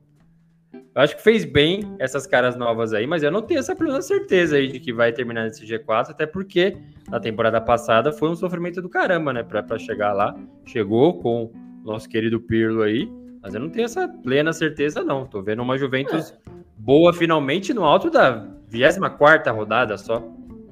[0.72, 4.02] eu acho que fez bem essas caras novas aí, mas eu não tenho essa plena
[4.02, 6.76] certeza aí de que vai terminar nesse G4, até porque
[7.08, 9.42] na temporada passada foi um sofrimento do caramba, né?
[9.42, 10.36] Pra, chegar lá.
[10.66, 11.50] Chegou com
[11.84, 13.08] nosso querido Pirlo aí,
[13.42, 15.26] mas eu não tenho essa plena certeza, não.
[15.26, 20.22] Tô vendo uma Juventus é boa finalmente no alto da 24 rodada só.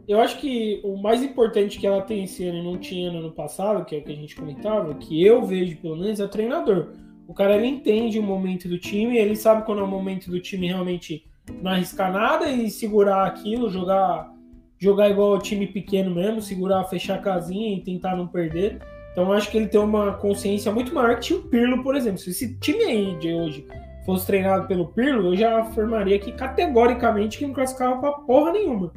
[0.08, 3.18] Eu acho que o mais importante que ela tem esse ano e não tinha no
[3.18, 6.24] ano passado, que é o que a gente comentava, que eu vejo pelo menos, é
[6.24, 6.88] o treinador.
[7.28, 10.40] O cara ele entende o momento do time, ele sabe quando é o momento do
[10.40, 11.24] time realmente
[11.62, 14.32] não arriscar nada e segurar aquilo, jogar
[14.78, 18.80] jogar igual o time pequeno mesmo, segurar, fechar a casinha e tentar não perder.
[19.12, 22.18] Então acho que ele tem uma consciência muito maior que o Pirlo, por exemplo.
[22.18, 23.66] Se esse time aí de hoje
[24.06, 28.92] fosse treinado pelo Pirlo, eu já afirmaria que categoricamente que não classificava pra porra nenhuma.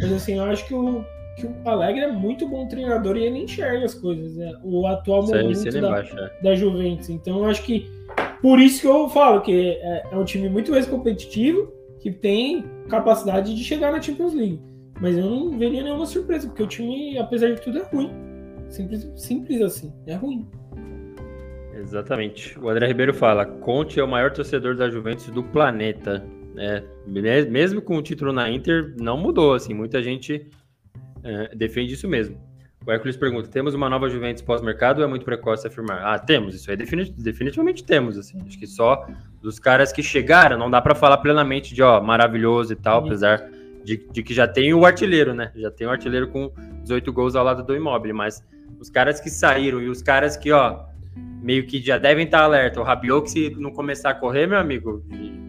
[0.00, 1.04] Mas assim, eu acho que o,
[1.36, 4.36] que o Alegre é muito bom treinador e ele enxerga as coisas.
[4.36, 4.52] Né?
[4.64, 6.30] O atual momento da, embaixo, é.
[6.42, 7.08] da Juventus.
[7.08, 7.88] Então eu acho que
[8.42, 12.64] por isso que eu falo que é, é um time muito mais competitivo, que tem
[12.88, 14.60] capacidade de chegar na Champions League.
[15.00, 18.29] Mas eu não veria nenhuma surpresa, porque o time, apesar de tudo, é ruim.
[18.70, 20.48] Simples, simples assim, é ruim.
[21.74, 22.58] Exatamente.
[22.58, 26.24] O André Ribeiro fala: Conte é o maior torcedor da Juventus do planeta.
[26.56, 26.82] É,
[27.44, 29.54] mesmo com o título na Inter, não mudou.
[29.54, 30.48] Assim, muita gente
[31.24, 32.38] é, defende isso mesmo.
[32.86, 36.02] O Hércules pergunta: temos uma nova Juventus pós-mercado ou é muito precoce afirmar?
[36.04, 38.16] Ah, temos, isso aí definitivamente temos.
[38.16, 39.06] Assim, acho que só
[39.42, 43.06] dos caras que chegaram, não dá para falar plenamente de ó, maravilhoso e tal, uhum.
[43.06, 43.50] apesar
[43.84, 45.52] de, de, que já tem o artilheiro, né?
[45.56, 46.52] Já tem o artilheiro com
[46.82, 48.42] 18 gols ao lado do imóvel, mas
[48.78, 50.84] os caras que saíram e os caras que, ó,
[51.42, 52.80] meio que já devem estar alerta.
[52.80, 55.04] O Rabiot, que se não começar a correr, meu amigo,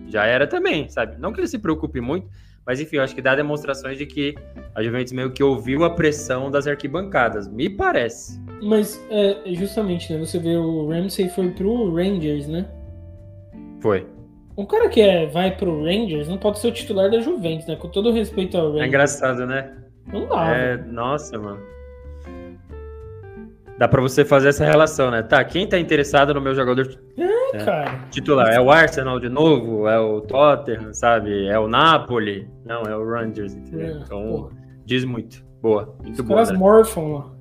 [0.08, 1.18] já era também, sabe?
[1.20, 2.28] Não que ele se preocupe muito,
[2.66, 4.36] mas enfim, eu acho que dá demonstrações de que
[4.76, 8.40] a Juventus meio que ouviu a pressão das arquibancadas, me parece.
[8.62, 10.20] Mas, é, justamente, né?
[10.20, 12.70] Você vê o Ramsey foi pro Rangers, né?
[13.80, 14.06] Foi.
[14.62, 17.76] Um cara que é, vai pro Rangers não pode ser o titular da Juventus, né?
[17.76, 18.84] Com todo respeito ao Rangers.
[18.84, 19.72] É engraçado, né?
[20.12, 20.56] Não dá.
[20.56, 21.72] É, nossa, mano
[23.82, 25.24] dá para você fazer essa relação, né?
[25.24, 28.54] Tá, quem tá interessado no meu jogador é, é, titular?
[28.54, 29.88] É o Arsenal de novo?
[29.88, 31.48] É o Tottenham, sabe?
[31.48, 32.48] É o Napoli?
[32.64, 33.88] Não, é o Rangers, entendeu?
[33.88, 34.50] É, então, porra.
[34.86, 35.44] diz muito.
[35.60, 36.54] Boa, muito Os boa.
[36.54, 37.32] Morfam lá.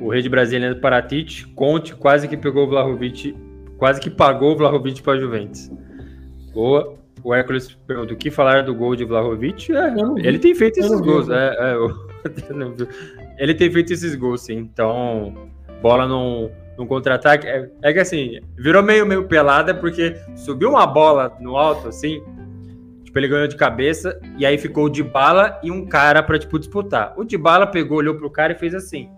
[0.00, 3.36] O rei de Brasília do Paratite, Conte quase que pegou o Vlahovic,
[3.78, 5.70] quase que pagou o Vlahovic para Juventus.
[6.56, 6.94] Boa.
[7.22, 9.70] O Hércules pergunta o que falar do gol de Vlahovic.
[9.76, 9.92] É,
[10.26, 11.28] ele tem feito esses gols.
[11.28, 11.76] É, é.
[13.38, 14.56] Ele tem feito esses gols, sim.
[14.56, 15.50] Então,
[15.82, 17.46] bola num, num contra-ataque.
[17.46, 22.22] É, é, que assim, virou meio, meio pelada, porque subiu uma bola no alto, assim.
[23.04, 26.38] Tipo, ele ganhou de cabeça, e aí ficou o de bala e um cara pra,
[26.38, 27.12] tipo, disputar.
[27.18, 29.10] O de bala pegou, olhou pro cara e fez assim.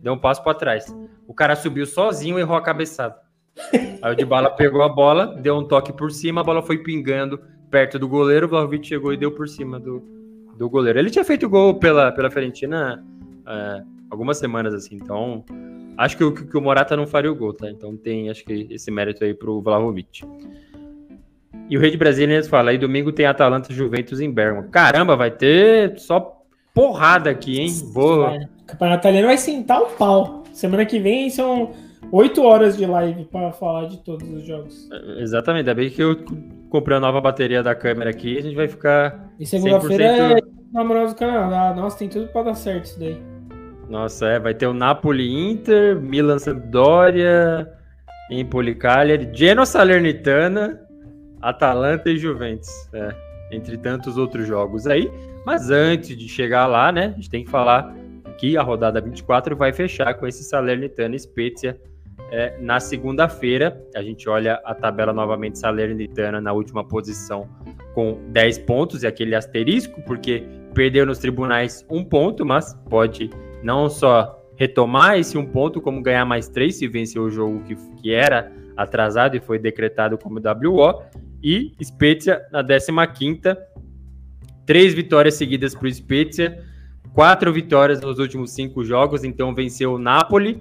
[0.00, 0.96] Deu um passo para trás.
[1.26, 3.25] O cara subiu sozinho e errou a cabeçada.
[4.02, 6.78] Aí o de bala pegou a bola, deu um toque por cima, a bola foi
[6.78, 10.02] pingando perto do goleiro, o Vlahovic chegou e deu por cima do,
[10.56, 10.98] do goleiro.
[10.98, 13.04] Ele tinha feito gol pela, pela Fiorentina
[13.46, 14.96] é, algumas semanas, assim.
[14.96, 15.44] Então,
[15.96, 17.70] acho que o, que o Morata não faria o gol, tá?
[17.70, 20.24] Então tem, acho que esse mérito aí pro Vlahovic.
[21.68, 24.68] E o Rei de Brasília fala, aí domingo tem Atalanta Juventus em Bergamo.
[24.68, 26.40] Caramba, vai ter só
[26.72, 27.72] porrada aqui, hein?
[27.92, 28.36] Boa.
[28.62, 30.44] O campeonato italiano vai sentar o pau.
[30.52, 31.72] Semana que vem são
[32.12, 34.88] oito horas de live para falar de todos os jogos.
[34.90, 36.16] É, exatamente, ainda bem que eu
[36.70, 39.30] comprei a nova bateria da câmera aqui, a gente vai ficar.
[39.38, 40.40] E segunda-feira é
[40.72, 41.74] Namorados do Canadá.
[41.74, 43.16] Nossa, tem tudo para dar certo isso daí.
[43.88, 47.70] Nossa, é, vai ter o Napoli Inter, Milan Sampdoria,
[48.30, 50.80] Empoli Cagliari, Genoa Salernitana,
[51.40, 52.68] Atalanta e Juventus.
[52.92, 53.14] É.
[53.52, 55.10] entre tantos outros jogos aí.
[55.44, 57.94] Mas antes de chegar lá, né, a gente tem que falar
[58.38, 61.80] que a rodada 24 vai fechar com esse Salernitana Spezia
[62.30, 63.80] é, na segunda-feira.
[63.94, 67.48] A gente olha a tabela novamente, Salernitana na última posição
[67.94, 70.44] com 10 pontos e aquele asterisco, porque
[70.74, 73.30] perdeu nos tribunais um ponto, mas pode
[73.62, 77.76] não só retomar esse um ponto, como ganhar mais três se vencer o jogo que,
[78.00, 81.02] que era atrasado e foi decretado como WO.
[81.42, 83.40] E Spezia na 15
[84.66, 86.62] três vitórias seguidas para o Spezia,
[87.14, 90.60] quatro vitórias nos últimos cinco jogos, então venceu o Napoli,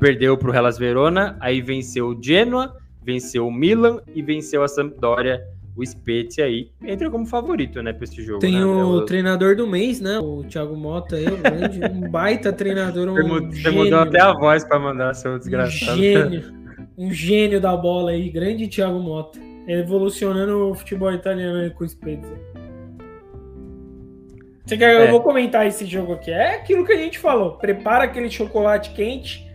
[0.00, 4.68] perdeu para o Hellas Verona, aí venceu o Genoa, venceu o Milan e venceu a
[4.68, 5.44] Sampdoria.
[5.76, 8.40] O Spezia aí entra como favorito, né, para esse jogo.
[8.40, 8.64] Tem né?
[8.64, 10.18] o treinador do mês, né?
[10.18, 13.08] O Thiago Mota, aí, um, grande, um baita treinador.
[13.08, 15.92] Um Você mudou até a voz para mandar seu desgraçado.
[15.92, 16.54] Um gênio,
[16.98, 19.38] um gênio da bola aí, grande Thiago Mota.
[19.68, 22.36] Evolucionando o futebol italiano aí com o Spezia.
[24.66, 25.06] Você quer, é.
[25.06, 26.32] Eu vou comentar esse jogo aqui.
[26.32, 27.52] É aquilo que a gente falou.
[27.52, 29.49] Prepara aquele chocolate quente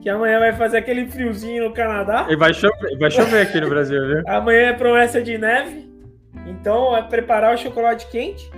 [0.00, 2.26] que amanhã vai fazer aquele friozinho no Canadá.
[2.30, 4.22] E vai chover, vai chover aqui no Brasil, viu?
[4.28, 5.90] amanhã é promessa de neve.
[6.46, 8.50] Então é preparar o chocolate quente,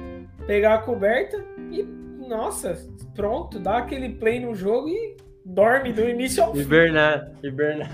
[0.46, 1.82] pegar a coberta e,
[2.28, 2.76] nossa,
[3.14, 6.60] pronto, dá aquele play no jogo e dorme do início ao fim.
[6.60, 7.90] Hibernar, hibernar.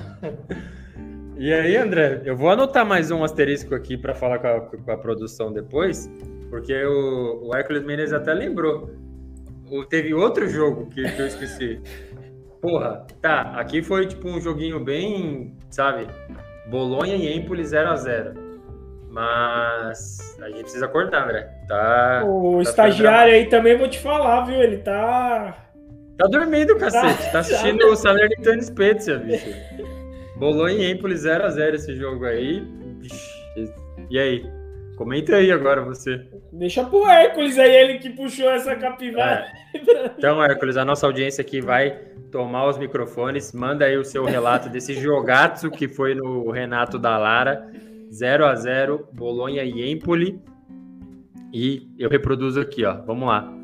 [1.37, 4.91] E aí, André, eu vou anotar mais um asterisco aqui para falar com a, com
[4.91, 6.11] a, produção depois,
[6.51, 8.91] porque o, o Hércules Menezes até lembrou.
[9.71, 11.81] O, teve outro jogo que, que eu esqueci.
[12.61, 16.09] Porra, tá, aqui foi tipo um joguinho bem, sabe?
[16.69, 18.35] Bolonha e Empoli 0 a 0
[19.11, 21.49] Mas a gente precisa acordar, André.
[21.69, 24.61] Tá, o tá estagiário aí também vou te falar, viu?
[24.61, 25.57] Ele tá.
[26.17, 27.25] Tá dormindo, cacete.
[27.27, 29.49] Tá, tá assistindo o Salernitano Spezia, bicho.
[30.37, 32.63] Bolonha e Empoli 0x0 esse jogo aí.
[34.11, 34.58] E aí?
[34.99, 36.27] Comenta aí agora você.
[36.53, 39.47] Deixa pro Hércules aí, ele que puxou essa capivara.
[39.73, 40.11] É.
[40.19, 41.91] Então, Hércules, a nossa audiência aqui vai
[42.33, 43.53] tomar os microfones.
[43.53, 47.71] Manda aí o seu relato desse jogaço que foi no Renato da Lara.
[48.13, 50.43] 0 a 0 Bolonha e Empoli.
[51.53, 52.95] E eu reproduzo aqui, ó.
[53.03, 53.55] Vamos lá.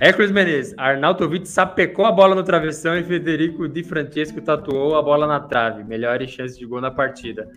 [0.00, 5.26] Hércules Menezes, Arnautovic sapecou a bola no travessão e Federico Di Francesco tatuou a bola
[5.26, 5.84] na trave.
[5.84, 7.52] Melhores chances de gol na partida.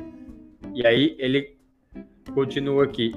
[0.74, 1.55] E aí ele
[2.34, 3.12] continua aqui.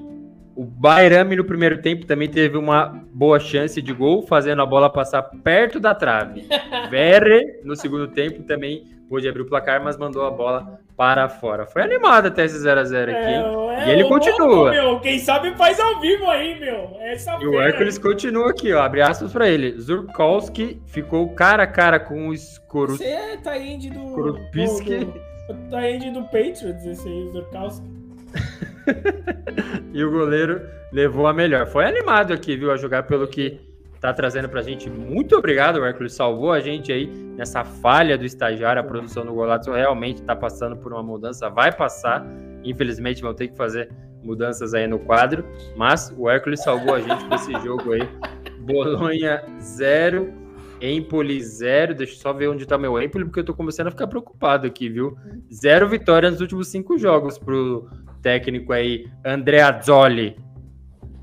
[0.57, 4.91] O Bairami no primeiro tempo também teve uma boa chance de gol, fazendo a bola
[4.91, 6.47] passar perto da trave.
[6.91, 11.65] Verre no segundo tempo também pôde abrir o placar, mas mandou a bola para fora.
[11.65, 13.13] Foi animado até esse 0x0 aqui.
[13.15, 14.71] É, é, e ele continua.
[14.71, 16.97] meu, quem sabe faz ao vivo aí, meu.
[17.01, 18.83] Essa e o Hércules continua aqui, ó.
[18.83, 19.79] Abre aspas para ele.
[19.79, 22.97] Zurkowski ficou cara a cara com o Skoru...
[22.97, 24.05] Você é Tainde do.
[24.07, 25.05] Skorupiski.
[25.05, 27.87] Do, do, Tainde do Patriots, esse aí, Zurkowski.
[29.93, 30.61] e o goleiro
[30.93, 31.67] levou a melhor.
[31.67, 33.61] Foi animado aqui, viu, a jogar pelo que
[34.01, 34.89] tá trazendo pra gente.
[34.89, 37.07] Muito obrigado, Hércules salvou a gente aí
[37.37, 38.81] nessa falha do estagiário.
[38.81, 42.25] A produção do Golato realmente tá passando por uma mudança, vai passar.
[42.65, 43.91] Infelizmente vão ter que fazer
[44.23, 45.45] mudanças aí no quadro,
[45.77, 48.09] mas o Hércules salvou a gente com esse jogo aí.
[48.61, 50.33] Bolonha 0,
[50.81, 51.95] Empoli 0.
[51.95, 54.67] Deixa eu só ver onde tá meu Empoli, porque eu tô começando a ficar preocupado
[54.67, 55.17] aqui, viu?
[55.53, 57.89] Zero vitória nos últimos cinco jogos pro
[58.23, 60.37] técnico aí, André Azzoli.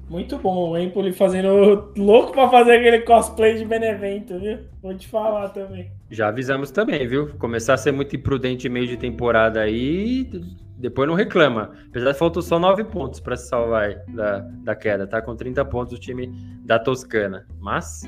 [0.07, 4.59] Muito bom, o Empoli fazendo louco para fazer aquele cosplay de Benevento, viu?
[4.81, 5.91] Vou te falar também.
[6.11, 7.35] Já avisamos também, viu?
[7.39, 10.29] Começar a ser muito imprudente meio de temporada aí,
[10.77, 11.71] depois não reclama.
[11.89, 15.21] Apesar de faltou só nove pontos para se salvar da, da queda, tá?
[15.23, 16.31] Com 30 pontos o time
[16.63, 17.47] da Toscana.
[17.59, 18.03] Mas,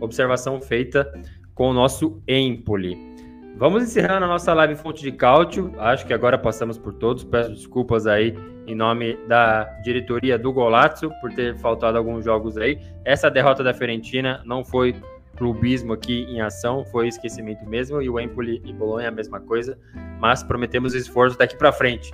[0.00, 1.12] observação feita
[1.54, 3.11] com o nosso Empoli.
[3.56, 5.72] Vamos encerrando a nossa live Fonte de Cálcio.
[5.78, 7.22] Acho que agora passamos por todos.
[7.22, 8.34] Peço desculpas aí
[8.66, 12.78] em nome da diretoria do Golazzo por ter faltado alguns jogos aí.
[13.04, 14.96] Essa derrota da Fiorentina não foi
[15.36, 18.00] clubismo aqui em ação, foi esquecimento mesmo.
[18.02, 19.78] E o Empoli e Bolonha a mesma coisa.
[20.18, 22.12] Mas prometemos esforço daqui para frente.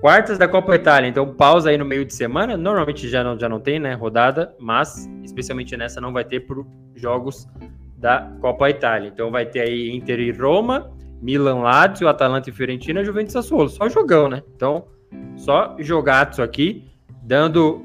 [0.00, 2.56] Quartas da Copa Itália, então pausa aí no meio de semana.
[2.56, 3.94] Normalmente já não, já não tem, né?
[3.94, 7.48] Rodada, mas especialmente nessa não vai ter por jogos
[8.06, 9.08] da Copa Itália.
[9.08, 13.68] Então vai ter aí Inter e Roma, Milan Lazio, Atalanta e Fiorentina, Juventus e Sassuolo.
[13.68, 14.44] Só jogão, né?
[14.54, 14.84] Então,
[15.34, 16.88] só jogatos aqui,
[17.20, 17.84] dando...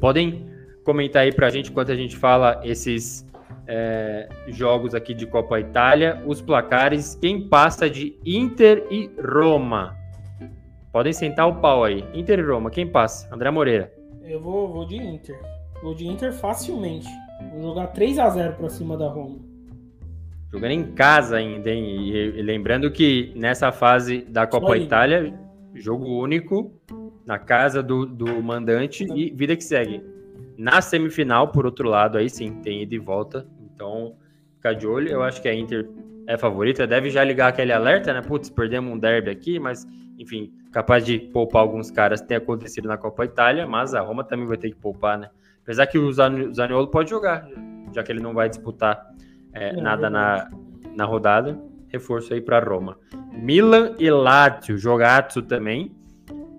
[0.00, 0.44] Podem
[0.82, 3.24] comentar aí pra gente enquanto a gente fala esses
[3.68, 9.96] é, jogos aqui de Copa Itália, os placares, quem passa de Inter e Roma.
[10.90, 12.04] Podem sentar o pau aí.
[12.12, 13.32] Inter e Roma, quem passa?
[13.32, 13.92] André Moreira.
[14.24, 15.38] Eu vou, vou de Inter.
[15.80, 17.06] Vou de Inter facilmente.
[17.50, 19.38] Vou jogar 3 a 0 para cima da Roma.
[20.52, 22.10] Jogando em casa ainda, hein?
[22.14, 25.32] E, lembrando que nessa fase da Copa Itália,
[25.74, 26.78] jogo único,
[27.24, 30.02] na casa do, do mandante e vida que segue.
[30.58, 33.46] Na semifinal, por outro lado, aí sim, tem ida e volta.
[33.74, 34.14] Então,
[34.56, 35.08] ficar de olho.
[35.08, 35.88] Eu acho que a Inter
[36.26, 36.86] é favorita.
[36.86, 38.20] Deve já ligar aquele alerta, né?
[38.20, 39.86] Putz, perdemos um derby aqui, mas,
[40.18, 44.46] enfim, capaz de poupar alguns caras tem acontecido na Copa Itália, mas a Roma também
[44.46, 45.30] vai ter que poupar, né?
[45.62, 47.46] Apesar que o Zaniolo pode jogar,
[47.94, 49.06] já que ele não vai disputar
[49.52, 50.48] é, nada na,
[50.96, 51.58] na rodada.
[51.88, 52.96] Reforço aí para Roma.
[53.32, 55.94] Milan e Lazio, jogaço também.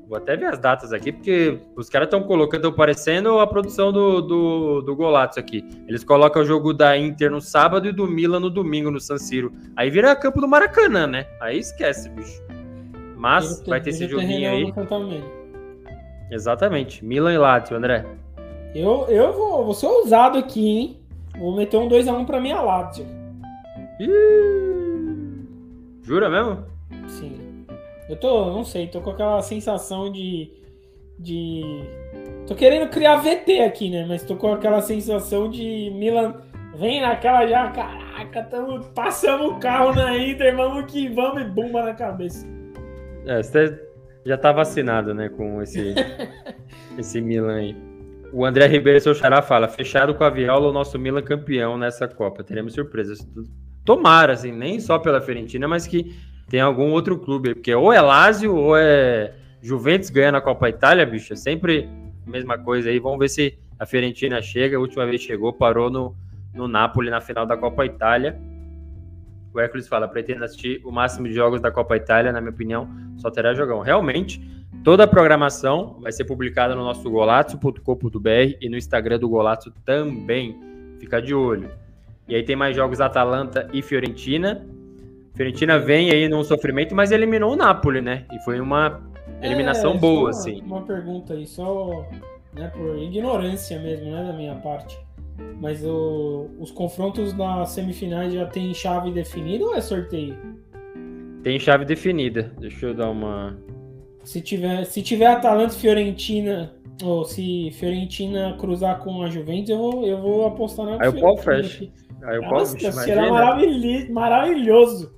[0.07, 3.91] Vou até ver as datas aqui, porque os caras estão colocando, estão parecendo a produção
[3.91, 5.67] do, do, do Golazzo aqui.
[5.87, 9.17] Eles colocam o jogo da Inter no sábado e do Milan no domingo, no San
[9.17, 9.51] Siro.
[9.75, 11.25] Aí vira campo do Maracanã, né?
[11.41, 12.43] Aí esquece, bicho.
[13.17, 14.71] Mas vai ter esse joguinho aí.
[16.29, 17.03] Exatamente.
[17.03, 18.05] Milan e Lazio, André.
[18.75, 20.97] Eu, eu vou, vou ser ousado aqui, hein?
[21.37, 23.05] Vou meter um 2x1 pra minha Lazio.
[26.03, 26.65] Jura mesmo?
[27.07, 27.65] Sim.
[28.09, 30.51] Eu tô, não sei, tô com aquela sensação de.
[31.17, 31.61] de.
[32.47, 34.05] Tô querendo criar VT aqui, né?
[34.07, 36.41] Mas tô com aquela sensação de Milan.
[36.75, 41.83] Vem naquela já, caraca, tamo, passamos o carro na Inter, vamos que vamos e bomba
[41.83, 42.47] na cabeça.
[43.27, 43.79] É, você
[44.25, 45.93] já tá vacinado, né, com esse,
[46.97, 47.92] esse Milan aí.
[48.33, 52.07] O André Ribeiro, seu xará, fala: fechado com a Viola, o nosso Milan campeão nessa
[52.07, 52.43] Copa.
[52.43, 53.19] Teremos surpresas.
[53.85, 56.15] Tomara, assim, nem só pela Fiorentina, mas que
[56.49, 61.05] tem algum outro clube, porque ou é Lazio ou é Juventus ganhando a Copa Itália,
[61.05, 61.87] bicho, é sempre
[62.25, 62.97] a mesma coisa aí.
[62.97, 64.77] Vamos ver se a Fiorentina chega.
[64.77, 66.15] A última vez chegou, parou no,
[66.55, 68.35] no Napoli na final da Copa Itália.
[69.53, 72.89] O Hércules fala: pretendo assistir o máximo de jogos da Copa Itália, na minha opinião,
[73.17, 73.81] só terá jogão.
[73.81, 74.41] Realmente,
[74.83, 80.59] toda a programação vai ser publicada no nosso golazzo.com.br e no Instagram do Golazzo também.
[80.99, 81.69] Fica de olho.
[82.27, 84.65] E aí tem mais jogos Atalanta e Fiorentina.
[85.35, 88.25] Fiorentina vem aí num sofrimento, mas eliminou o Napoli, né?
[88.31, 89.01] E foi uma
[89.41, 90.61] eliminação é, boa, uma, assim.
[90.61, 92.05] Uma pergunta aí, só
[92.53, 94.97] né, por ignorância mesmo, né, da minha parte.
[95.59, 100.37] Mas o, os confrontos na semifinais já tem chave definida ou é sorteio?
[101.41, 102.53] Tem chave definida.
[102.59, 103.57] Deixa eu dar uma.
[104.23, 106.73] Se tiver, se tiver Atalanta e Fiorentina
[107.03, 111.19] ou se Fiorentina cruzar com a Juventus, eu vou, eu vou apostar na Aí o
[111.19, 111.89] pau fecha.
[112.23, 115.13] Aí o Nossa, bicho, será maravilhoso, maravilhoso.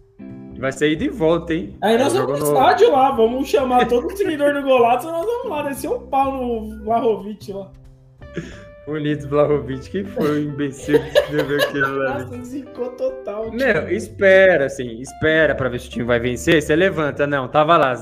[0.57, 1.75] Vai ser de volta, hein?
[1.81, 5.49] Aí nós vamos no estádio lá, vamos chamar todo o seguidor do Golato, nós vamos
[5.49, 7.71] lá, descer um pau no Vlahovic lá.
[8.87, 12.19] Bonito Vlahovic, quem foi o imbecil que escreveu aquilo lá?
[12.19, 13.51] Nossa, zicou total.
[13.51, 17.77] Não, espera, assim, espera pra ver se o time vai vencer, você levanta, não, tava
[17.77, 17.93] lá.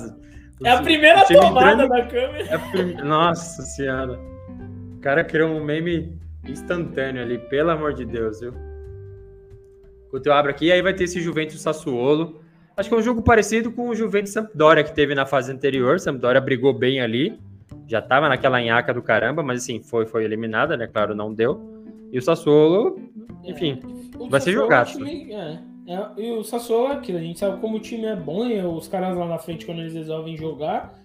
[0.64, 1.90] É a primeira tomada entrando...
[1.90, 2.46] da câmera.
[2.50, 2.94] É prim...
[3.04, 4.20] Nossa senhora.
[4.98, 6.18] O cara criou um meme
[6.48, 8.54] instantâneo ali, pelo amor de Deus, viu?
[10.08, 12.42] Enquanto eu abro aqui, aí vai ter esse Juventus Sassuolo.
[12.78, 16.00] Acho que é um jogo parecido com o Juventus Sampdoria que teve na fase anterior.
[16.00, 17.40] Sampdoria brigou bem ali.
[17.88, 20.88] Já tava naquela nhaca do caramba, mas assim, foi, foi eliminada, né?
[20.88, 21.62] Claro, não deu.
[22.12, 23.00] E o Sassuolo,
[23.44, 23.80] enfim,
[24.20, 24.92] é, vai ser jogado.
[25.06, 28.46] É, é, e o Sassuolo é aquilo, a gente sabe como o time é bom
[28.46, 31.02] e os caras lá na frente, quando eles resolvem jogar,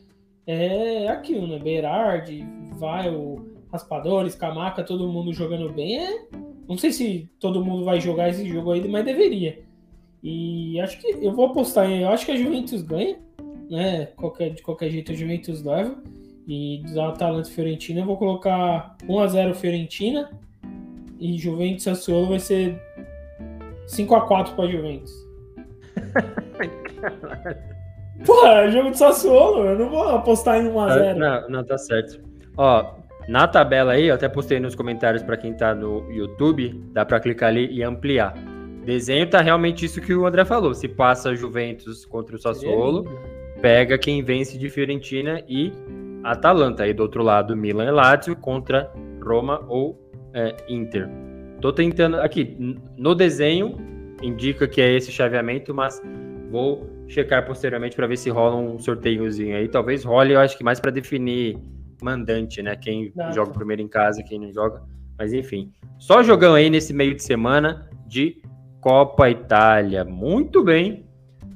[0.47, 1.59] é aquilo, né?
[1.59, 2.45] Berardi,
[2.79, 6.29] vai, o Raspadores, Camaca, todo mundo jogando bem, é
[6.69, 9.59] não sei se todo mundo vai jogar esse jogo aí, mas deveria.
[10.23, 12.03] E acho que eu vou apostar em.
[12.03, 13.19] Eu acho que a Juventus ganha,
[13.71, 14.07] né?
[14.17, 15.97] Qualquer, de qualquer jeito a Juventus leva.
[16.47, 20.31] E da Atalanta Fiorentina eu vou colocar 1x0 Fiorentina.
[21.19, 22.81] E Juventus Sassuolo vai ser
[23.89, 25.13] 5x4 pra Juventus.
[28.25, 31.15] Pô, é jogo de Sassuolo, eu não vou apostar em 1x0.
[31.15, 32.21] Não, não, tá certo.
[32.57, 32.95] Ó,
[33.29, 37.21] na tabela aí, eu até postei nos comentários para quem está no YouTube, dá para
[37.21, 38.35] clicar ali e ampliar.
[38.85, 40.75] Desenho tá realmente isso que o André falou.
[40.75, 43.05] Se passa Juventus contra o Sassuolo,
[43.61, 45.73] pega quem vence de Fiorentina e
[46.25, 46.85] Atalanta.
[46.85, 48.91] Aí do outro lado, Milan e Lazio contra
[49.23, 50.01] Roma ou
[50.33, 51.09] é, Inter.
[51.61, 52.57] Tô tentando aqui
[52.97, 53.77] no desenho
[54.23, 56.01] indica que é esse chaveamento, mas
[56.51, 59.69] vou checar posteriormente para ver se rola um sorteiozinho aí.
[59.69, 61.59] Talvez role, eu acho que mais para definir
[62.03, 62.77] mandante, né?
[62.77, 63.33] Quem não.
[63.33, 64.83] joga primeiro em casa, quem não joga.
[65.19, 68.41] Mas enfim, só jogão aí nesse meio de semana de
[68.81, 70.05] Copa Itália.
[70.05, 71.07] Muito bem.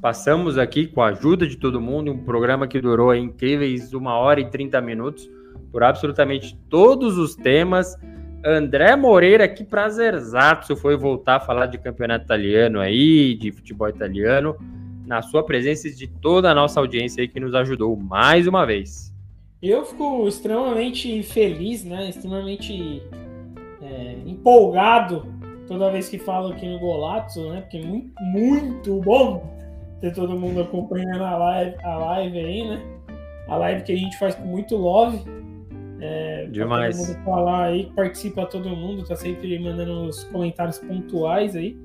[0.01, 4.19] Passamos aqui com a ajuda de todo mundo, um programa que durou aí, incríveis uma
[4.19, 5.31] hora e 30 minutos,
[5.71, 7.97] por absolutamente todos os temas.
[8.45, 14.57] André Moreira, que prazerzaço foi voltar a falar de campeonato italiano aí, de futebol italiano,
[15.07, 18.65] na sua presença e de toda a nossa audiência aí que nos ajudou mais uma
[18.65, 19.13] vez.
[19.63, 22.09] Eu fico extremamente feliz, né?
[22.09, 23.03] Extremamente
[23.81, 25.27] é, empolgado
[25.69, 27.61] toda vez que falo aqui no Golazzo, né?
[27.61, 29.53] Porque é muito, muito bom
[30.01, 32.93] ter todo mundo acompanhando a live, a live aí, né?
[33.49, 35.21] a live que a gente faz com muito love.
[36.05, 36.99] É, Demais.
[36.99, 41.77] Todo mundo falar aí, participa todo mundo, tá sempre mandando os comentários pontuais aí.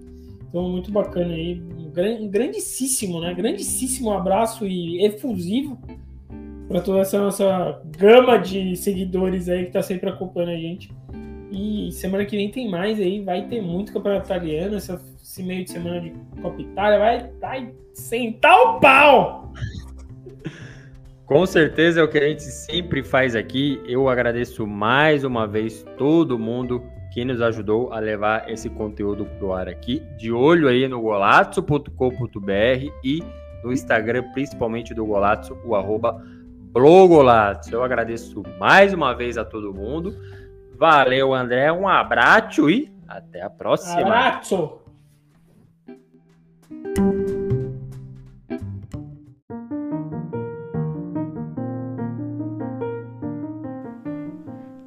[0.50, 1.62] Então, muito bacana aí.
[1.78, 1.92] Um,
[2.24, 3.32] um grandíssimo, né?
[3.36, 5.80] Grandíssimo abraço e efusivo
[6.68, 10.92] para toda essa nossa gama de seguidores aí que tá sempre acompanhando a gente.
[11.52, 15.70] E semana que vem tem mais aí, vai ter muito campeonato italiano, esse meio de
[15.70, 16.12] semana de
[16.42, 19.54] Copa Itália, vai, vai sentar o pau!
[21.28, 23.84] Com certeza é o que a gente sempre faz aqui.
[23.86, 26.82] Eu agradeço mais uma vez todo mundo
[27.12, 30.02] que nos ajudou a levar esse conteúdo pro ar aqui.
[30.18, 31.92] De olho aí no golazzo.com.br
[33.04, 33.22] e
[33.62, 36.24] no Instagram, principalmente do Golazzo, o arroba
[36.72, 37.74] blogolazzo.
[37.74, 40.18] Eu agradeço mais uma vez a todo mundo.
[40.78, 41.70] Valeu, André.
[41.74, 44.00] Um abraço e até a próxima.
[44.00, 44.87] Abraço!